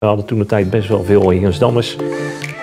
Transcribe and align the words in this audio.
We 0.00 0.06
hadden 0.06 0.26
toen 0.26 0.38
de 0.38 0.46
tijd 0.46 0.70
best 0.70 0.88
wel 0.88 1.04
veel 1.04 1.30
Heersdammers. 1.30 1.96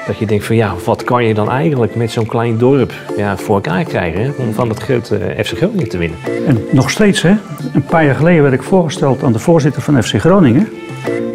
Dat 0.08 0.18
je 0.18 0.26
denkt 0.26 0.46
van 0.46 0.56
ja, 0.56 0.76
wat 0.86 1.04
kan 1.04 1.26
je 1.26 1.34
dan 1.34 1.50
eigenlijk 1.50 1.96
met 1.96 2.12
zo'n 2.12 2.26
klein 2.26 2.58
dorp 2.58 2.94
ja, 3.18 3.38
voor 3.38 3.56
elkaar 3.56 3.84
krijgen 3.84 4.22
hè, 4.22 4.32
om 4.38 4.54
van 4.54 4.70
het 4.70 4.80
grote 4.80 5.36
FC 5.44 5.58
Groningen 5.58 5.90
te 5.90 5.98
winnen. 5.98 6.18
En 6.48 6.66
nog 6.72 6.90
steeds, 6.90 7.22
hè? 7.22 7.34
een 7.74 7.86
paar 7.86 8.06
jaar 8.06 8.16
geleden 8.16 8.42
werd 8.42 8.54
ik 8.54 8.64
voorgesteld 8.64 9.24
aan 9.24 9.32
de 9.32 9.40
voorzitter 9.40 9.82
van 9.82 10.04
FC 10.04 10.20
Groningen. 10.20 10.68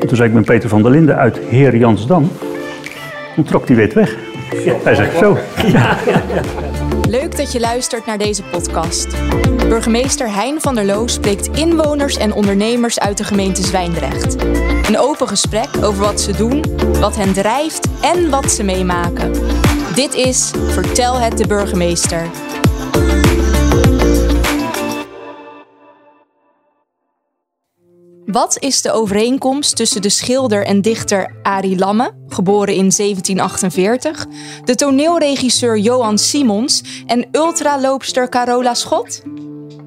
En 0.00 0.06
toen 0.06 0.16
zei 0.16 0.28
ik 0.28 0.34
met 0.34 0.44
Peter 0.44 0.68
van 0.68 0.82
der 0.82 0.90
Linden 0.90 1.16
uit 1.16 1.38
Heer 1.38 1.76
Jansdam. 1.76 2.30
Toen 3.34 3.44
trok 3.44 3.66
hij 3.66 3.76
weer 3.76 3.90
weg. 3.94 4.16
Hij 4.84 4.94
zegt 4.94 5.18
zo. 5.18 5.38
Ja. 5.66 5.96
Leuk 7.12 7.36
dat 7.36 7.52
je 7.52 7.60
luistert 7.60 8.06
naar 8.06 8.18
deze 8.18 8.42
podcast. 8.42 9.06
Burgemeester 9.56 10.34
Hein 10.34 10.60
van 10.60 10.74
der 10.74 10.84
Loo 10.84 11.06
spreekt 11.06 11.58
inwoners 11.58 12.16
en 12.16 12.32
ondernemers 12.32 12.98
uit 12.98 13.18
de 13.18 13.24
gemeente 13.24 13.62
Zwijndrecht. 13.62 14.42
Een 14.88 14.98
open 14.98 15.28
gesprek 15.28 15.68
over 15.82 16.00
wat 16.04 16.20
ze 16.20 16.32
doen, 16.32 16.64
wat 17.00 17.16
hen 17.16 17.32
drijft 17.32 17.88
en 18.00 18.30
wat 18.30 18.50
ze 18.52 18.62
meemaken. 18.62 19.32
Dit 19.94 20.14
is 20.14 20.50
Vertel 20.68 21.18
het 21.18 21.38
de 21.38 21.46
burgemeester. 21.46 22.30
Wat 28.32 28.56
is 28.58 28.82
de 28.82 28.92
overeenkomst 28.92 29.76
tussen 29.76 30.02
de 30.02 30.08
schilder 30.08 30.66
en 30.66 30.80
dichter 30.80 31.34
Arie 31.42 31.78
Lamme, 31.78 32.12
geboren 32.28 32.74
in 32.74 32.90
1748, 32.96 34.26
de 34.64 34.74
toneelregisseur 34.74 35.78
Johan 35.78 36.18
Simons 36.18 36.82
en 37.06 37.28
ultraloopster 37.32 38.28
Carola 38.28 38.74
Schot? 38.74 39.22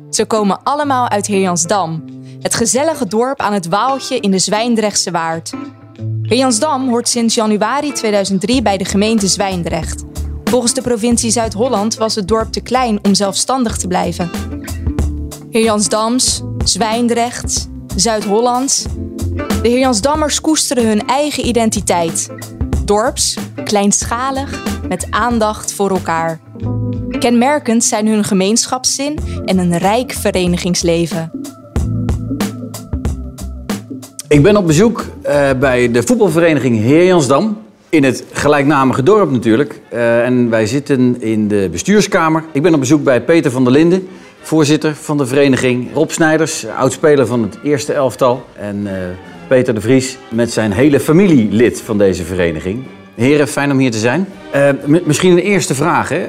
Ze 0.09 0.25
komen 0.25 0.63
allemaal 0.63 1.09
uit 1.09 1.27
Heerjansdam, 1.27 2.03
het 2.41 2.55
gezellige 2.55 3.07
dorp 3.07 3.39
aan 3.39 3.53
het 3.53 3.67
Waaltje 3.67 4.19
in 4.19 4.31
de 4.31 4.39
Zwijndrechtse 4.39 5.11
Waard. 5.11 5.51
Heerjansdam 6.21 6.89
hoort 6.89 7.09
sinds 7.09 7.35
januari 7.35 7.91
2003 7.91 8.61
bij 8.61 8.77
de 8.77 8.85
gemeente 8.85 9.27
Zwijndrecht. 9.27 10.03
Volgens 10.43 10.73
de 10.73 10.81
provincie 10.81 11.31
Zuid-Holland 11.31 11.95
was 11.95 12.15
het 12.15 12.27
dorp 12.27 12.51
te 12.51 12.61
klein 12.61 12.99
om 13.01 13.13
zelfstandig 13.13 13.77
te 13.77 13.87
blijven. 13.87 14.29
Heerjansdams, 15.49 16.41
Zwijndrechts, 16.63 17.67
Zuid-Hollands. 17.95 18.85
De 19.61 19.69
Heerjansdammers 19.69 20.41
koesteren 20.41 20.87
hun 20.87 21.07
eigen 21.07 21.45
identiteit. 21.45 22.29
Dorps, 22.85 23.37
kleinschalig, 23.63 24.63
met 24.87 25.07
aandacht 25.09 25.73
voor 25.73 25.89
elkaar. 25.89 26.39
Kenmerkend 27.19 27.83
zijn 27.83 28.07
hun 28.07 28.23
gemeenschapszin 28.23 29.19
en 29.45 29.57
een 29.57 29.77
rijk 29.77 30.11
verenigingsleven. 30.11 31.31
Ik 34.27 34.43
ben 34.43 34.57
op 34.57 34.67
bezoek 34.67 35.05
uh, 35.25 35.49
bij 35.59 35.91
de 35.91 36.03
voetbalvereniging 36.03 36.79
Heerjansdam. 36.79 37.57
In 37.89 38.03
het 38.03 38.23
gelijknamige 38.31 39.03
dorp 39.03 39.31
natuurlijk. 39.31 39.81
Uh, 39.93 40.25
en 40.25 40.49
wij 40.49 40.65
zitten 40.65 41.21
in 41.21 41.47
de 41.47 41.69
bestuurskamer. 41.71 42.43
Ik 42.51 42.61
ben 42.61 42.73
op 42.73 42.79
bezoek 42.79 43.03
bij 43.03 43.21
Peter 43.21 43.51
van 43.51 43.63
der 43.63 43.73
Linden, 43.73 44.07
voorzitter 44.45 44.95
van 44.95 45.17
de 45.17 45.25
vereniging. 45.25 45.93
Rob 45.93 46.09
Snijders, 46.09 46.65
oudspeler 46.67 47.27
van 47.27 47.41
het 47.41 47.57
eerste 47.63 47.93
elftal. 47.93 48.45
En 48.53 48.81
uh, 48.83 48.91
Peter 49.47 49.73
de 49.73 49.81
Vries 49.81 50.17
met 50.29 50.51
zijn 50.51 50.71
hele 50.71 50.99
familie 50.99 51.51
lid 51.51 51.81
van 51.81 51.97
deze 51.97 52.23
vereniging. 52.23 52.83
Heren, 53.15 53.47
fijn 53.47 53.71
om 53.71 53.77
hier 53.77 53.91
te 53.91 53.97
zijn. 53.97 54.27
Uh, 54.55 54.69
misschien 55.05 55.31
een 55.31 55.37
eerste 55.37 55.75
vraag, 55.75 56.09
hè? 56.09 56.27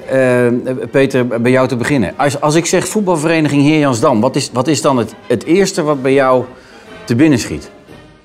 Uh, 0.50 0.74
Peter, 0.90 1.26
bij 1.26 1.50
jou 1.50 1.68
te 1.68 1.76
beginnen. 1.76 2.12
Als, 2.16 2.40
als 2.40 2.54
ik 2.54 2.66
zeg 2.66 2.88
voetbalvereniging 2.88 3.62
Heer 3.62 3.78
Jansdam, 3.78 4.20
wat 4.20 4.36
is, 4.36 4.50
wat 4.52 4.68
is 4.68 4.82
dan 4.82 4.96
het, 4.96 5.14
het 5.26 5.44
eerste 5.44 5.82
wat 5.82 6.02
bij 6.02 6.12
jou 6.12 6.44
te 7.04 7.14
binnen 7.16 7.38
schiet? 7.38 7.70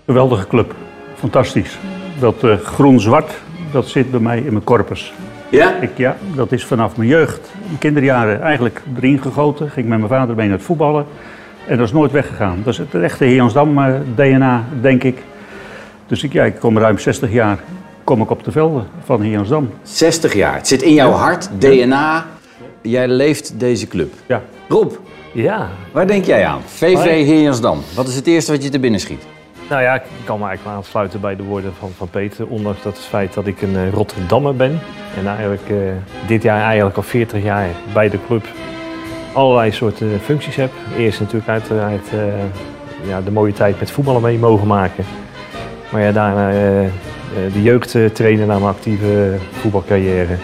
Geweldige 0.05 0.48
club. 0.48 0.76
Fantastisch. 1.16 1.78
Dat 2.20 2.36
groen-zwart, 2.64 3.31
dat 3.72 3.88
zit 3.88 4.11
bij 4.11 4.20
mij 4.20 4.38
in 4.38 4.52
mijn 4.52 4.64
corpus. 4.64 5.14
Ja? 5.52 5.76
Ik, 5.82 5.98
ja, 5.98 6.18
dat 6.36 6.52
is 6.52 6.66
vanaf 6.66 6.98
mijn 6.98 7.10
jeugd, 7.10 7.52
mijn 7.66 7.78
kinderjaren, 7.80 8.42
eigenlijk 8.42 8.82
erin 8.96 9.22
gegoten. 9.22 9.70
Ging 9.70 9.88
met 9.88 9.98
mijn 9.98 10.10
vader 10.10 10.36
mee 10.36 10.48
naar 10.48 10.58
het 10.58 10.66
voetballen. 10.66 11.06
En 11.67 11.78
dat 11.78 11.88
is 11.88 11.94
nooit 11.94 12.12
weggegaan. 12.12 12.62
Dat 12.64 12.73
is 12.73 12.78
het 12.78 12.94
echte 12.95 13.23
Heer 13.23 13.36
Jansdam 13.36 13.80
DNA, 14.16 14.64
denk 14.82 15.04
ik. 15.04 15.17
Dus 16.08 16.23
ik, 16.23 16.34
ja, 16.34 16.44
ik 16.44 16.56
kom 16.60 16.78
ruim 16.78 16.98
60 16.98 17.32
jaar 17.32 17.60
kom 18.04 18.22
ik 18.22 18.30
op 18.30 18.44
de 18.44 18.52
velden 18.52 18.88
van 19.04 19.22
Heersdam. 19.22 19.70
60 19.84 20.34
jaar. 20.34 20.56
Het 20.56 20.67
zit 20.67 20.82
in 20.82 20.94
jouw 20.94 21.11
hart, 21.11 21.50
DNA. 21.58 22.26
Jij 22.82 23.08
leeft 23.08 23.60
deze 23.60 23.88
club. 23.88 24.14
Ja. 24.26 24.42
Rob, 24.67 24.92
Ja, 25.34 25.70
waar 25.92 26.08
denk 26.08 26.26
jij 26.26 26.45
aan? 26.45 26.61
VV. 26.66 27.04
Heersdam. 27.26 27.80
Wat 27.95 28.08
is 28.08 28.16
het 28.16 28.28
eerste 28.28 28.52
wat 28.52 28.64
je 28.64 28.70
te 28.70 28.80
binnen 28.80 29.00
schiet? 29.00 29.23
Nou 29.71 29.83
ja, 29.83 29.95
ik 29.95 30.02
kan 30.23 30.39
me 30.39 30.45
eigenlijk 30.45 30.77
aansluiten 30.77 31.21
bij 31.21 31.36
de 31.36 31.43
woorden 31.43 31.73
van, 31.73 31.92
van 31.98 32.09
Peter. 32.09 32.48
Ondanks 32.48 32.82
dat 32.82 32.98
het 32.98 33.05
feit 33.05 33.33
dat 33.33 33.48
ik 33.48 33.61
een 33.61 33.76
eh, 33.76 33.93
Rotterdammer 33.93 34.55
ben. 34.55 34.80
En 35.17 35.27
eigenlijk 35.27 35.70
eh, 35.70 35.77
dit 36.27 36.43
jaar 36.43 36.61
eigenlijk 36.64 36.98
al 36.98 37.04
40 37.04 37.43
jaar 37.43 37.67
bij 37.93 38.10
de 38.10 38.17
club 38.26 38.45
allerlei 39.33 39.71
soorten 39.71 40.20
functies 40.20 40.55
heb. 40.55 40.71
Eerst 40.98 41.20
natuurlijk 41.20 41.49
uiteraard 41.49 42.08
eh, 42.14 43.08
ja, 43.08 43.21
de 43.21 43.31
mooie 43.31 43.54
tijd 43.54 43.80
met 43.80 43.92
voetballen 43.92 44.21
mee 44.21 44.37
mogen 44.37 44.67
maken. 44.67 45.05
Maar 45.92 46.02
ja, 46.02 46.11
daarna 46.11 46.52
de 47.54 47.61
jeugdtrainer 47.61 48.48
na 48.48 48.54
mijn 48.54 48.76
actieve 48.76 49.36
voetbalcarrière. 49.52 50.36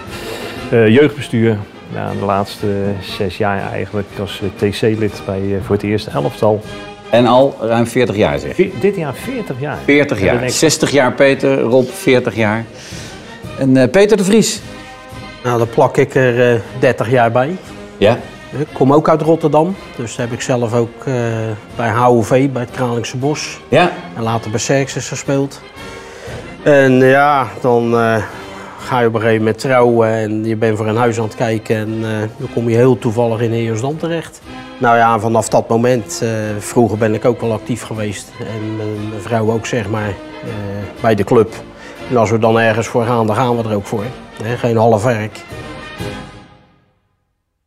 Jeugdbestuur, 0.70 1.58
ja, 1.94 2.12
de 2.20 2.26
laatste 2.26 2.68
zes 3.02 3.38
jaar 3.38 3.72
eigenlijk 3.72 4.08
als 4.20 4.42
TC-lid 4.56 5.22
bij 5.26 5.60
voor 5.64 5.76
het 5.76 5.84
eerste 5.84 6.12
elftal. 6.12 6.62
En 7.12 7.26
al 7.26 7.56
ruim 7.62 7.88
40 7.88 8.16
jaar 8.16 8.40
zeg. 8.40 8.56
Vi- 8.56 8.74
Dit 8.80 8.96
jaar 8.96 9.14
40 9.14 9.56
jaar. 9.60 9.78
40 9.86 10.18
Ja, 10.18 10.24
dan 10.24 10.32
jaar. 10.34 10.40
denk 10.42 10.52
ik- 10.52 10.58
60 10.58 10.92
jaar 10.92 11.14
Peter, 11.14 11.60
Rob 11.60 11.90
40 11.90 12.36
jaar. 12.36 12.66
En 13.60 13.78
eh, 13.78 13.90
Peter 13.90 14.18
de 14.18 14.24
Vries. 14.24 14.62
Nou, 15.44 15.58
daar 15.58 15.68
plak 15.68 15.98
ik 15.98 16.16
er 16.16 16.54
eh 16.54 16.60
30 16.80 17.10
jaar 17.10 17.32
bij. 17.32 17.56
Ja. 17.98 18.18
Ik 18.60 18.68
kom 18.74 18.94
ook 18.94 19.10
uit 19.10 19.22
Rotterdam, 19.22 19.76
dus 19.96 20.16
heb 20.18 20.32
ik 20.32 20.42
zelf 20.42 20.74
ook 20.74 21.06
eh, 21.06 21.14
bij 21.76 21.90
HOV, 21.90 22.50
bij 22.50 22.62
het 22.62 22.72
Kralingse 22.72 23.18
Bos 23.18 23.60
Ja. 23.70 23.92
en 24.16 24.24
later 24.24 24.52
bij 24.52 24.60
Xerxes 24.60 25.08
gespeeld. 25.08 25.62
En 26.64 26.92
ja, 26.94 27.48
dan 27.62 27.98
eh, 28.00 28.16
ga 28.88 29.00
je 29.00 29.08
op 29.08 29.14
een 29.14 29.20
gegeven 29.20 29.44
moment 29.44 29.60
trouwen 29.60 30.10
en 30.10 30.46
je 30.46 30.56
bent 30.56 30.78
voor 30.78 30.88
een 30.88 30.96
huis 30.96 31.18
aan 31.18 31.24
het 31.24 31.36
kijken 31.36 31.76
en 31.76 31.90
eh, 32.02 32.10
dan 32.38 32.48
kom 32.54 32.70
je 32.70 32.76
heel 32.76 33.00
toevallig 33.00 33.42
in 33.42 33.52
Heersdam 33.52 33.98
terecht. 33.98 34.42
Nou 34.78 34.98
ja, 34.98 35.20
vanaf 35.20 35.50
dat 35.50 35.70
moment, 35.70 36.22
eh, 36.24 36.30
vroeger 36.58 36.98
ben 36.98 37.14
ik 37.14 37.26
ook 37.26 37.42
wel 37.42 37.54
actief 37.54 37.82
geweest 37.82 38.32
en 38.40 38.76
mijn 38.76 39.22
vrouw 39.22 39.52
ook 39.52 39.66
zeg 39.66 39.90
maar, 39.90 40.08
eh, 40.10 40.50
bij 41.02 41.16
de 41.16 41.24
club. 41.24 41.54
En 42.10 42.18
als 42.18 42.32
we 42.32 42.40
dan 42.40 42.60
ergens 42.60 42.88
voor 42.88 43.06
gaan, 43.06 43.28
dan 43.28 43.36
gaan 43.36 43.58
we 43.58 43.70
er 43.70 43.76
ook 43.76 43.86
voor. 43.86 44.04
Geen 44.58 44.78
half 44.78 45.04
werk. 45.04 45.44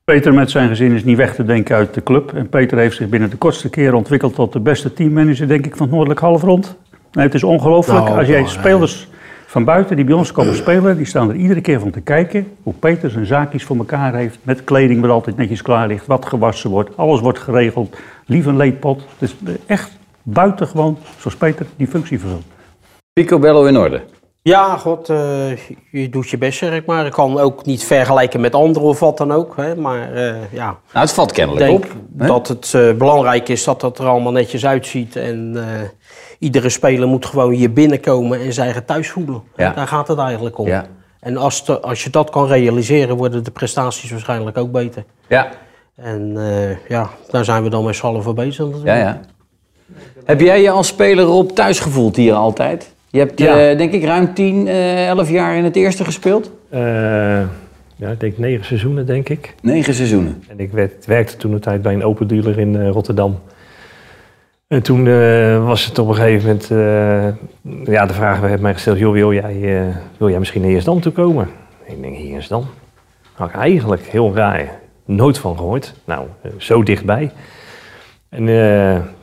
Peter 0.04 0.34
met 0.34 0.50
zijn 0.50 0.68
gezin 0.68 0.92
is 0.92 1.04
niet 1.04 1.16
weg 1.16 1.34
te 1.34 1.44
denken 1.44 1.76
uit 1.76 1.94
de 1.94 2.02
club. 2.02 2.32
En 2.34 2.48
Peter 2.48 2.78
heeft 2.78 2.96
zich 2.96 3.08
binnen 3.08 3.30
de 3.30 3.36
kortste 3.36 3.68
keren 3.68 3.94
ontwikkeld 3.94 4.34
tot 4.34 4.52
de 4.52 4.60
beste 4.60 4.92
teammanager, 4.92 5.48
denk 5.48 5.66
ik, 5.66 5.76
van 5.76 5.86
het 5.86 5.94
Noordelijk 5.94 6.20
Halfrond. 6.20 6.76
Nee, 7.12 7.24
het 7.24 7.34
is 7.34 7.44
ongelooflijk. 7.44 8.04
Nou, 8.04 8.18
Als 8.18 8.26
jij 8.26 8.40
nou, 8.40 8.50
spelers 8.50 9.08
van 9.50 9.64
buiten 9.64 9.96
die 9.96 10.04
bij 10.04 10.14
ons 10.14 10.32
komen 10.32 10.54
spelen, 10.54 10.96
die 10.96 11.06
staan 11.06 11.28
er 11.28 11.36
iedere 11.36 11.60
keer 11.60 11.80
van 11.80 11.90
te 11.90 12.00
kijken 12.00 12.56
hoe 12.62 12.72
Peter 12.74 13.10
zijn 13.10 13.26
zaakjes 13.26 13.64
voor 13.64 13.76
elkaar 13.76 14.14
heeft. 14.14 14.38
Met 14.42 14.64
kleding 14.64 15.00
wat 15.00 15.10
altijd 15.10 15.36
netjes 15.36 15.62
klaar 15.62 15.86
ligt, 15.86 16.06
wat 16.06 16.26
gewassen 16.26 16.70
wordt, 16.70 16.96
alles 16.96 17.20
wordt 17.20 17.38
geregeld. 17.38 17.96
Lief 18.26 18.46
een 18.46 18.56
leedpot. 18.56 19.02
Het 19.18 19.30
is 19.30 19.36
echt 19.66 19.90
buitengewoon 20.22 20.98
zoals 21.18 21.36
Peter 21.36 21.66
die 21.76 21.86
functie 21.86 22.20
vervult. 22.20 22.44
Picobello 23.12 23.64
in 23.64 23.76
orde. 23.76 24.02
Ja, 24.42 24.76
god, 24.76 25.08
eh, 25.08 25.56
je 25.90 26.08
doet 26.08 26.28
je 26.28 26.38
best, 26.38 26.58
zeg 26.58 26.72
ik 26.72 26.86
maar. 26.86 27.06
Ik 27.06 27.12
kan 27.12 27.38
ook 27.38 27.64
niet 27.64 27.84
vergelijken 27.84 28.40
met 28.40 28.54
anderen 28.54 28.88
of 28.88 29.00
wat 29.00 29.16
dan 29.18 29.32
ook. 29.32 29.56
Hè, 29.56 29.76
maar 29.76 30.12
eh, 30.12 30.52
ja, 30.52 30.66
Nou, 30.66 31.06
het 31.06 31.12
valt 31.12 31.30
ik 31.30 31.36
kennelijk 31.36 31.66
denk 31.66 31.84
op. 31.84 31.90
hè? 32.18 32.26
dat 32.26 32.48
het 32.48 32.74
eh, 32.74 32.92
belangrijk 32.92 33.48
is 33.48 33.64
dat 33.64 33.80
dat 33.80 33.98
er 33.98 34.06
allemaal 34.06 34.32
netjes 34.32 34.66
uitziet. 34.66 35.16
En 35.16 35.52
eh, 35.56 35.88
iedere 36.40 36.68
speler 36.68 37.08
moet 37.08 37.26
gewoon 37.26 37.52
hier 37.52 37.72
binnenkomen 37.72 38.40
en 38.40 38.52
zijn 38.52 38.66
eigen 38.66 38.84
thuis 38.84 39.08
voelen. 39.10 39.42
Ja. 39.56 39.72
Daar 39.72 39.86
gaat 39.86 40.08
het 40.08 40.18
eigenlijk 40.18 40.58
om. 40.58 40.66
Ja. 40.66 40.86
En 41.20 41.36
als, 41.36 41.82
als 41.82 42.04
je 42.04 42.10
dat 42.10 42.30
kan 42.30 42.46
realiseren, 42.46 43.16
worden 43.16 43.44
de 43.44 43.50
prestaties 43.50 44.10
waarschijnlijk 44.10 44.58
ook 44.58 44.72
beter. 44.72 45.04
Ja. 45.28 45.48
En 45.96 46.32
eh, 46.36 46.76
ja, 46.88 47.10
daar 47.30 47.44
zijn 47.44 47.62
we 47.62 47.68
dan 47.70 47.84
met 47.84 47.96
z'n 47.96 48.06
allen 48.06 48.22
voor 48.22 48.34
bezig. 48.34 48.66
Ja, 48.84 48.94
ja. 48.96 49.20
Heb 50.24 50.40
jij 50.40 50.62
je 50.62 50.70
als 50.70 50.86
speler 50.86 51.24
Rob 51.24 51.50
thuis 51.50 51.80
gevoeld 51.80 52.16
hier 52.16 52.34
altijd? 52.34 52.94
Je 53.08 53.18
hebt, 53.18 53.38
Ja. 53.38 53.70
eh, 53.70 53.78
denk 53.78 53.92
ik, 53.92 54.04
ruim 54.04 54.34
10, 54.34 54.66
eh 54.68 55.08
11 55.08 55.30
jaar 55.30 55.56
in 55.56 55.64
het 55.64 55.76
eerste 55.76 56.04
gespeeld? 56.04 56.50
Eh, 56.68 56.80
ja, 57.96 58.08
ik 58.10 58.20
denk 58.20 58.38
negen 58.38 58.64
seizoenen, 58.64 59.06
denk 59.06 59.28
ik. 59.28 59.54
Negen 59.62 59.94
seizoenen. 59.94 60.42
En 60.48 60.60
ik 60.60 60.72
werd, 60.72 61.06
werkte 61.06 61.36
toen 61.36 61.52
een 61.52 61.60
tijd 61.60 61.82
bij 61.82 61.94
een 61.94 62.04
open 62.04 62.26
dealer 62.26 62.58
in 62.58 62.76
eh, 62.76 62.90
Rotterdam. 62.90 63.38
En 64.70 64.82
toen 64.82 65.06
eh, 65.06 65.66
was 65.66 65.84
het 65.84 65.98
op 65.98 66.08
een 66.08 66.14
gegeven 66.14 66.46
moment, 66.46 66.70
eh, 66.70 67.94
ja, 67.94 68.06
de 68.06 68.12
vraag 68.12 68.40
werd 68.40 68.60
mij 68.60 68.72
gesteld, 68.72 68.98
wil 68.98 69.32
jij, 69.32 69.78
eh, 69.78 69.96
wil 70.16 70.28
jij 70.28 70.38
misschien 70.38 70.60
naar 70.60 70.70
Heersdam 70.70 71.00
toe 71.00 71.12
komen? 71.12 71.48
Ik 71.84 72.02
denk, 72.02 72.16
Heersdam? 72.16 72.66
Had 73.32 73.48
ik 73.48 73.54
eigenlijk 73.54 74.02
heel 74.02 74.34
raar, 74.34 74.68
nooit 75.04 75.38
van 75.38 75.56
gehoord. 75.56 75.94
Nou, 76.04 76.26
zo 76.56 76.82
dichtbij. 76.82 77.30
En 78.28 78.46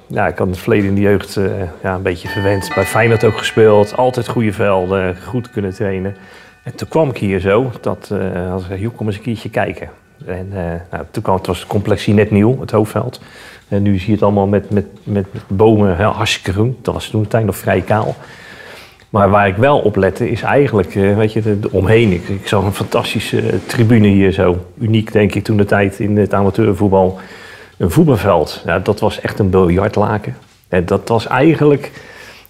ja, 0.07 0.27
ik 0.27 0.37
had 0.37 0.47
het 0.47 0.57
verleden 0.57 0.87
in 0.87 0.95
de 0.95 1.01
jeugd 1.01 1.39
ja, 1.83 1.95
een 1.95 2.01
beetje 2.01 2.27
verwend. 2.27 2.71
Bij 2.75 2.85
Feyenoord 2.85 3.23
ook 3.23 3.37
gespeeld. 3.37 3.97
Altijd 3.97 4.27
goede 4.27 4.53
velden, 4.53 5.17
goed 5.17 5.51
kunnen 5.51 5.73
trainen. 5.73 6.15
En 6.63 6.75
toen 6.75 6.87
kwam 6.87 7.09
ik 7.09 7.17
hier 7.17 7.39
zo. 7.39 7.71
Dat, 7.81 8.09
uh, 8.13 8.51
als 8.51 8.69
ik, 8.69 8.79
joh, 8.79 8.95
kom 8.95 9.07
eens 9.07 9.15
een 9.15 9.21
keertje 9.21 9.49
kijken. 9.49 9.89
En 10.25 10.47
uh, 10.53 10.57
nou, 10.91 11.03
toen 11.11 11.23
kwam 11.23 11.35
het 11.35 11.47
was 11.47 11.59
het 11.59 11.67
complex 11.67 12.05
hier 12.05 12.15
net 12.15 12.31
nieuw, 12.31 12.59
het 12.59 12.71
hoofdveld. 12.71 13.21
En 13.67 13.81
nu 13.81 13.97
zie 13.97 14.07
je 14.07 14.13
het 14.13 14.23
allemaal 14.23 14.47
met, 14.47 14.69
met, 14.69 14.85
met, 15.03 15.25
bomen, 15.47 15.97
heel 15.97 16.11
hartstikke. 16.11 16.73
Dat 16.81 16.93
was 16.93 17.07
toen 17.07 17.27
tijd 17.27 17.45
nog 17.45 17.57
vrij 17.57 17.81
kaal. 17.81 18.15
Maar 19.09 19.29
waar 19.29 19.47
ik 19.47 19.55
wel 19.55 19.79
op 19.79 19.95
lette 19.95 20.29
is 20.29 20.41
eigenlijk, 20.41 20.95
uh, 20.95 21.17
weet 21.17 21.33
je, 21.33 21.41
de, 21.41 21.71
omheen. 21.71 22.11
Ik, 22.11 22.47
zag 22.47 22.63
een 22.63 22.73
fantastische 22.73 23.43
tribune 23.65 24.07
hier 24.07 24.31
zo. 24.31 24.57
Uniek 24.77 25.11
denk 25.11 25.35
ik 25.35 25.43
toen 25.43 25.57
de 25.57 25.65
tijd 25.65 25.99
in 25.99 26.17
het 26.17 26.33
amateurvoetbal. 26.33 27.19
Een 27.77 27.91
voetbalveld. 27.91 28.61
Ja, 28.65 28.79
dat 28.79 28.99
was 28.99 29.21
echt 29.21 29.39
een 29.39 29.49
biljartlaken. 29.49 30.37
En 30.67 30.85
dat 30.85 31.07
was 31.07 31.27
eigenlijk 31.27 31.91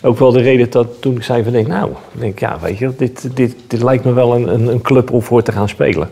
ook 0.02 0.20
wel 0.20 0.32
de 0.32 0.42
reden 0.42 0.70
dat 0.70 1.02
toen 1.02 1.16
ik 1.16 1.24
zei 1.24 1.44
van 1.44 1.52
denk, 1.52 1.68
nou, 1.68 1.92
denk, 2.12 2.40
ja, 2.40 2.60
weet 2.62 2.78
je, 2.78 2.94
dit, 2.98 3.36
dit, 3.36 3.56
dit 3.68 3.84
lijkt 3.84 4.04
me 4.04 4.14
wel 4.14 4.36
een, 4.36 4.54
een, 4.54 4.68
een 4.68 4.82
club 4.82 5.12
om 5.12 5.22
voor 5.22 5.44
te 5.44 5.52
gaan 5.52 5.70
spelen. 5.70 6.10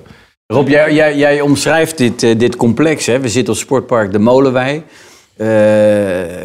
Rob, 0.47 0.67
jij, 0.67 0.93
jij, 0.93 1.17
jij 1.17 1.41
omschrijft 1.41 1.97
dit, 1.97 2.23
uh, 2.23 2.37
dit 2.37 2.55
complex. 2.55 3.05
Hè? 3.05 3.19
We 3.19 3.29
zitten 3.29 3.53
op 3.53 3.59
sportpark 3.59 4.11
De 4.11 4.19
Molenwei. 4.19 4.75
Uh, 4.75 5.47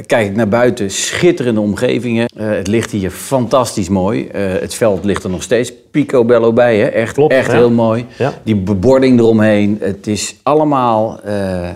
kijk 0.07 0.27
ik 0.27 0.37
naar 0.37 0.49
buiten, 0.49 0.91
schitterende 0.91 1.61
omgevingen. 1.61 2.31
Uh, 2.37 2.51
het 2.51 2.67
ligt 2.67 2.91
hier 2.91 3.11
fantastisch 3.11 3.89
mooi. 3.89 4.29
Het 4.33 4.75
veld 4.75 5.05
ligt 5.05 5.25
er 5.25 5.31
nog 5.31 5.43
steeds 5.43 5.73
picobello 5.91 6.53
bij, 6.53 6.79
hè? 6.79 6.87
echt, 6.87 7.15
Klopt, 7.15 7.33
echt 7.33 7.53
heel 7.53 7.71
mooi. 7.71 8.07
Ja. 8.19 8.33
Die 8.43 8.57
bebording 8.57 9.19
eromheen. 9.19 9.77
Het 9.81 10.07
is 10.07 10.37
allemaal 10.43 11.21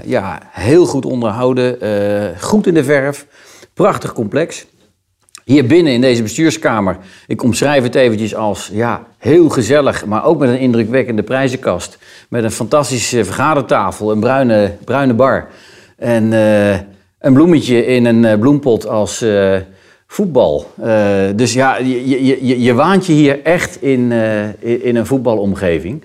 ja, 0.04 0.40
heel 0.50 0.86
goed 0.86 1.04
onderhouden, 1.04 1.78
goed 2.40 2.66
in 2.66 2.74
de 2.74 2.84
verf. 2.84 3.26
Prachtig 3.74 4.12
complex. 4.12 4.66
Hier 5.44 5.66
binnen 5.66 5.92
in 5.92 6.00
deze 6.00 6.22
bestuurskamer, 6.22 6.96
ik 7.26 7.42
omschrijf 7.42 7.82
het 7.82 7.94
eventjes 7.94 8.34
als 8.34 8.70
ja, 8.72 9.06
heel 9.18 9.48
gezellig, 9.48 10.04
maar 10.04 10.24
ook 10.24 10.38
met 10.38 10.48
een 10.48 10.58
indrukwekkende 10.58 11.22
prijzenkast. 11.22 11.98
Met 12.28 12.44
een 12.44 12.50
fantastische 12.50 13.24
vergadertafel, 13.24 14.10
een 14.10 14.20
bruine, 14.20 14.72
bruine 14.84 15.14
bar. 15.14 15.48
En 15.96 16.32
uh, 16.32 16.70
een 17.18 17.32
bloemetje 17.32 17.86
in 17.86 18.04
een 18.04 18.24
uh, 18.24 18.38
bloempot 18.38 18.88
als 18.88 19.22
uh, 19.22 19.56
voetbal. 20.06 20.66
dus 21.34 21.52
ja, 21.52 21.76
je, 21.76 22.08
je, 22.08 22.46
je, 22.46 22.62
je, 22.62 22.74
waant 22.74 23.06
je 23.06 23.12
hier 23.12 23.42
echt 23.42 23.82
in, 23.82 24.12
in 24.60 24.96
een 24.96 25.06
voetbalomgeving. 25.06 26.02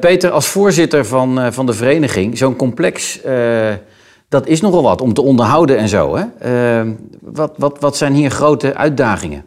Peter, 0.00 0.30
als 0.30 0.48
voorzitter 0.48 1.06
van, 1.06 1.52
van 1.52 1.66
de 1.66 1.72
vereniging, 1.72 2.38
zo'n 2.38 2.56
complex 2.56 3.20
dat 4.32 4.46
is 4.46 4.60
nogal 4.60 4.82
wat 4.82 5.00
om 5.00 5.14
te 5.14 5.22
onderhouden 5.22 5.78
en 5.78 5.88
zo. 5.88 6.16
Hè? 6.16 6.24
Uh, 6.84 6.92
wat, 7.20 7.54
wat, 7.56 7.80
wat 7.80 7.96
zijn 7.96 8.12
hier 8.12 8.30
grote 8.30 8.74
uitdagingen? 8.74 9.44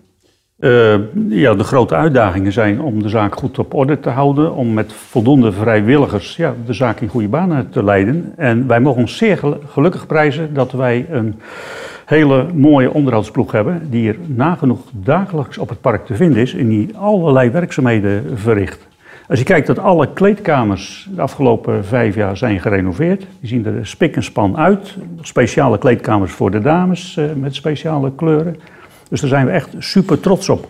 Uh, 0.60 0.96
ja, 1.30 1.54
de 1.54 1.64
grote 1.64 1.96
uitdagingen 1.96 2.52
zijn 2.52 2.82
om 2.82 3.04
de 3.04 3.10
zaak 3.10 3.36
goed 3.36 3.60
op 3.60 3.74
orde 3.74 4.00
te 4.00 4.10
houden, 4.10 4.54
om 4.54 4.74
met 4.74 4.94
voldoende 4.94 5.52
vrijwilligers 5.52 6.36
ja, 6.36 6.54
de 6.66 6.74
zaak 6.74 7.00
in 7.00 7.08
goede 7.08 7.28
banen 7.28 7.70
te 7.70 7.84
leiden. 7.84 8.34
En 8.36 8.68
wij 8.68 8.80
mogen 8.80 9.02
ons 9.02 9.18
zeer 9.18 9.40
gelukkig 9.66 10.08
prijzen 10.08 10.54
dat 10.54 10.72
wij 10.72 11.06
een 11.10 11.40
hele 12.06 12.46
mooie 12.54 12.94
onderhoudsploeg 12.94 13.52
hebben, 13.52 13.88
die 13.90 14.10
er 14.10 14.18
nagenoeg 14.26 14.80
dagelijks 14.92 15.58
op 15.58 15.70
het 15.70 15.81
park 15.81 16.06
te 16.06 16.16
vinden 16.16 16.42
is 16.42 16.54
en 16.54 16.68
die 16.68 16.98
allerlei 16.98 17.50
werkzaamheden 17.50 18.38
verricht. 18.38 18.88
Als 19.27 19.39
je 19.39 19.45
kijkt 19.45 19.68
dat 19.68 19.80
alle 19.80 20.13
kleedkamers 20.13 21.10
de 21.16 21.22
afgelopen 21.22 21.86
vijf 21.86 22.16
jaar 22.16 22.38
zijn 22.38 22.60
gerenoveerd. 22.60 23.19
Die 23.39 23.50
zien 23.50 23.66
er 23.66 23.88
spik 23.88 24.16
en 24.16 24.24
span 24.24 24.57
uit. 24.57 24.95
Speciale 25.22 25.77
kleedkamers 25.77 26.31
voor 26.31 26.51
de 26.51 26.62
dames 26.62 27.16
uh, 27.19 27.25
met 27.36 27.56
speciale 27.56 28.12
kleuren. 28.16 28.56
Dus 29.10 29.22
daar 29.22 29.30
zijn 29.30 29.45
we 29.45 29.51
echt 29.51 29.69
super 29.77 30.19
trots 30.19 30.50
op. 30.50 30.68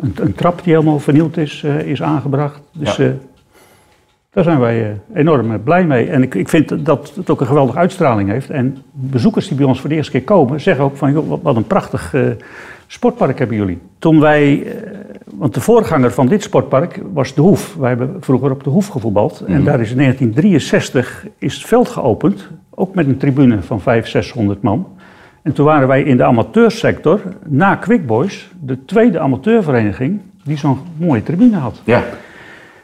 Een, 0.00 0.14
een 0.20 0.34
trap 0.34 0.64
die 0.64 0.72
helemaal 0.72 0.98
vernieuwd 0.98 1.36
is, 1.36 1.62
uh, 1.62 1.80
is 1.80 2.02
aangebracht. 2.02 2.60
Dus 2.72 2.96
ja. 2.96 3.04
uh, 3.04 3.10
daar 4.30 4.44
zijn 4.44 4.60
wij 4.60 5.00
enorm 5.14 5.62
blij 5.62 5.84
mee. 5.84 6.08
En 6.08 6.22
ik, 6.22 6.34
ik 6.34 6.48
vind 6.48 6.84
dat 6.84 7.12
het 7.14 7.30
ook 7.30 7.40
een 7.40 7.46
geweldige 7.46 7.78
uitstraling 7.78 8.28
heeft. 8.28 8.50
En 8.50 8.76
bezoekers 8.92 9.48
die 9.48 9.56
bij 9.56 9.66
ons 9.66 9.80
voor 9.80 9.88
de 9.88 9.94
eerste 9.94 10.12
keer 10.12 10.24
komen, 10.24 10.60
zeggen 10.60 10.84
ook 10.84 10.96
van 10.96 11.12
joh, 11.12 11.42
wat 11.42 11.56
een 11.56 11.66
prachtig 11.66 12.14
sportpark 12.86 13.38
hebben 13.38 13.56
jullie. 13.56 13.78
Toen 13.98 14.20
wij, 14.20 14.66
want 15.40 15.54
de 15.54 15.60
voorganger 15.60 16.12
van 16.12 16.26
dit 16.26 16.42
sportpark 16.42 17.00
was 17.12 17.34
de 17.34 17.40
Hoef. 17.40 17.74
Wij 17.74 17.88
hebben 17.88 18.16
vroeger 18.20 18.50
op 18.50 18.64
de 18.64 18.70
Hoef 18.70 18.86
gevoetbald. 18.86 19.40
Mm. 19.40 19.54
En 19.54 19.64
daar 19.64 19.80
is 19.80 19.90
in 19.90 19.96
1963 19.96 21.26
is 21.38 21.54
het 21.54 21.66
veld 21.66 21.88
geopend, 21.88 22.48
ook 22.70 22.94
met 22.94 23.06
een 23.06 23.16
tribune 23.16 23.62
van 23.62 23.80
500, 23.80 24.24
600 24.24 24.62
man. 24.62 24.86
En 25.42 25.52
toen 25.52 25.64
waren 25.64 25.88
wij 25.88 26.02
in 26.02 26.16
de 26.16 26.24
amateursector, 26.24 27.20
na 27.46 27.74
Quick 27.74 28.06
Boys, 28.06 28.50
de 28.60 28.84
tweede 28.84 29.20
amateurvereniging 29.20 30.20
die 30.44 30.56
zo'n 30.56 30.78
mooie 30.96 31.22
tribune 31.22 31.56
had. 31.56 31.80
Ja. 31.84 32.02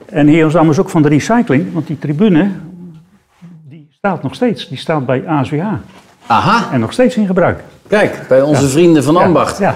En 0.07 0.27
hier 0.27 0.51
was 0.51 0.79
ook 0.79 0.91
van 0.91 1.03
de 1.03 1.09
recycling, 1.09 1.73
want 1.73 1.87
die 1.87 1.99
tribune 1.99 2.51
die 3.69 3.89
staat 3.91 4.23
nog 4.23 4.35
steeds. 4.35 4.69
Die 4.69 4.79
staat 4.79 5.07
bij 5.07 5.29
ASWH. 5.29 5.65
Aha. 6.27 6.73
En 6.73 6.81
nog 6.81 6.93
steeds 6.93 7.17
in 7.17 7.27
gebruik. 7.27 7.65
Kijk, 7.89 8.25
bij 8.29 8.43
onze 8.43 8.63
ja. 8.63 8.69
vrienden 8.69 9.03
van 9.03 9.17
Ambacht. 9.17 9.59
Ja. 9.59 9.75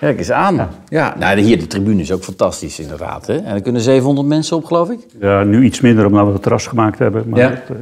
Kijk 0.00 0.18
eens 0.18 0.30
aan. 0.30 0.54
Ja. 0.54 0.68
ja. 0.88 1.14
Nou, 1.18 1.38
hier, 1.40 1.58
de 1.58 1.66
tribune 1.66 2.00
is 2.00 2.12
ook 2.12 2.22
fantastisch 2.22 2.80
inderdaad. 2.80 3.26
Hè? 3.26 3.36
En 3.36 3.54
er 3.54 3.62
kunnen 3.62 3.82
700 3.82 4.26
mensen 4.26 4.56
op, 4.56 4.64
geloof 4.64 4.90
ik? 4.90 4.98
Ja, 5.20 5.42
nu 5.42 5.64
iets 5.64 5.80
minder 5.80 6.06
omdat 6.06 6.26
we 6.26 6.32
het 6.32 6.42
terras 6.42 6.66
gemaakt 6.66 6.98
hebben. 6.98 7.28
Maar 7.28 7.40
ja. 7.40 7.48
dat, 7.48 7.58
uh... 7.58 7.76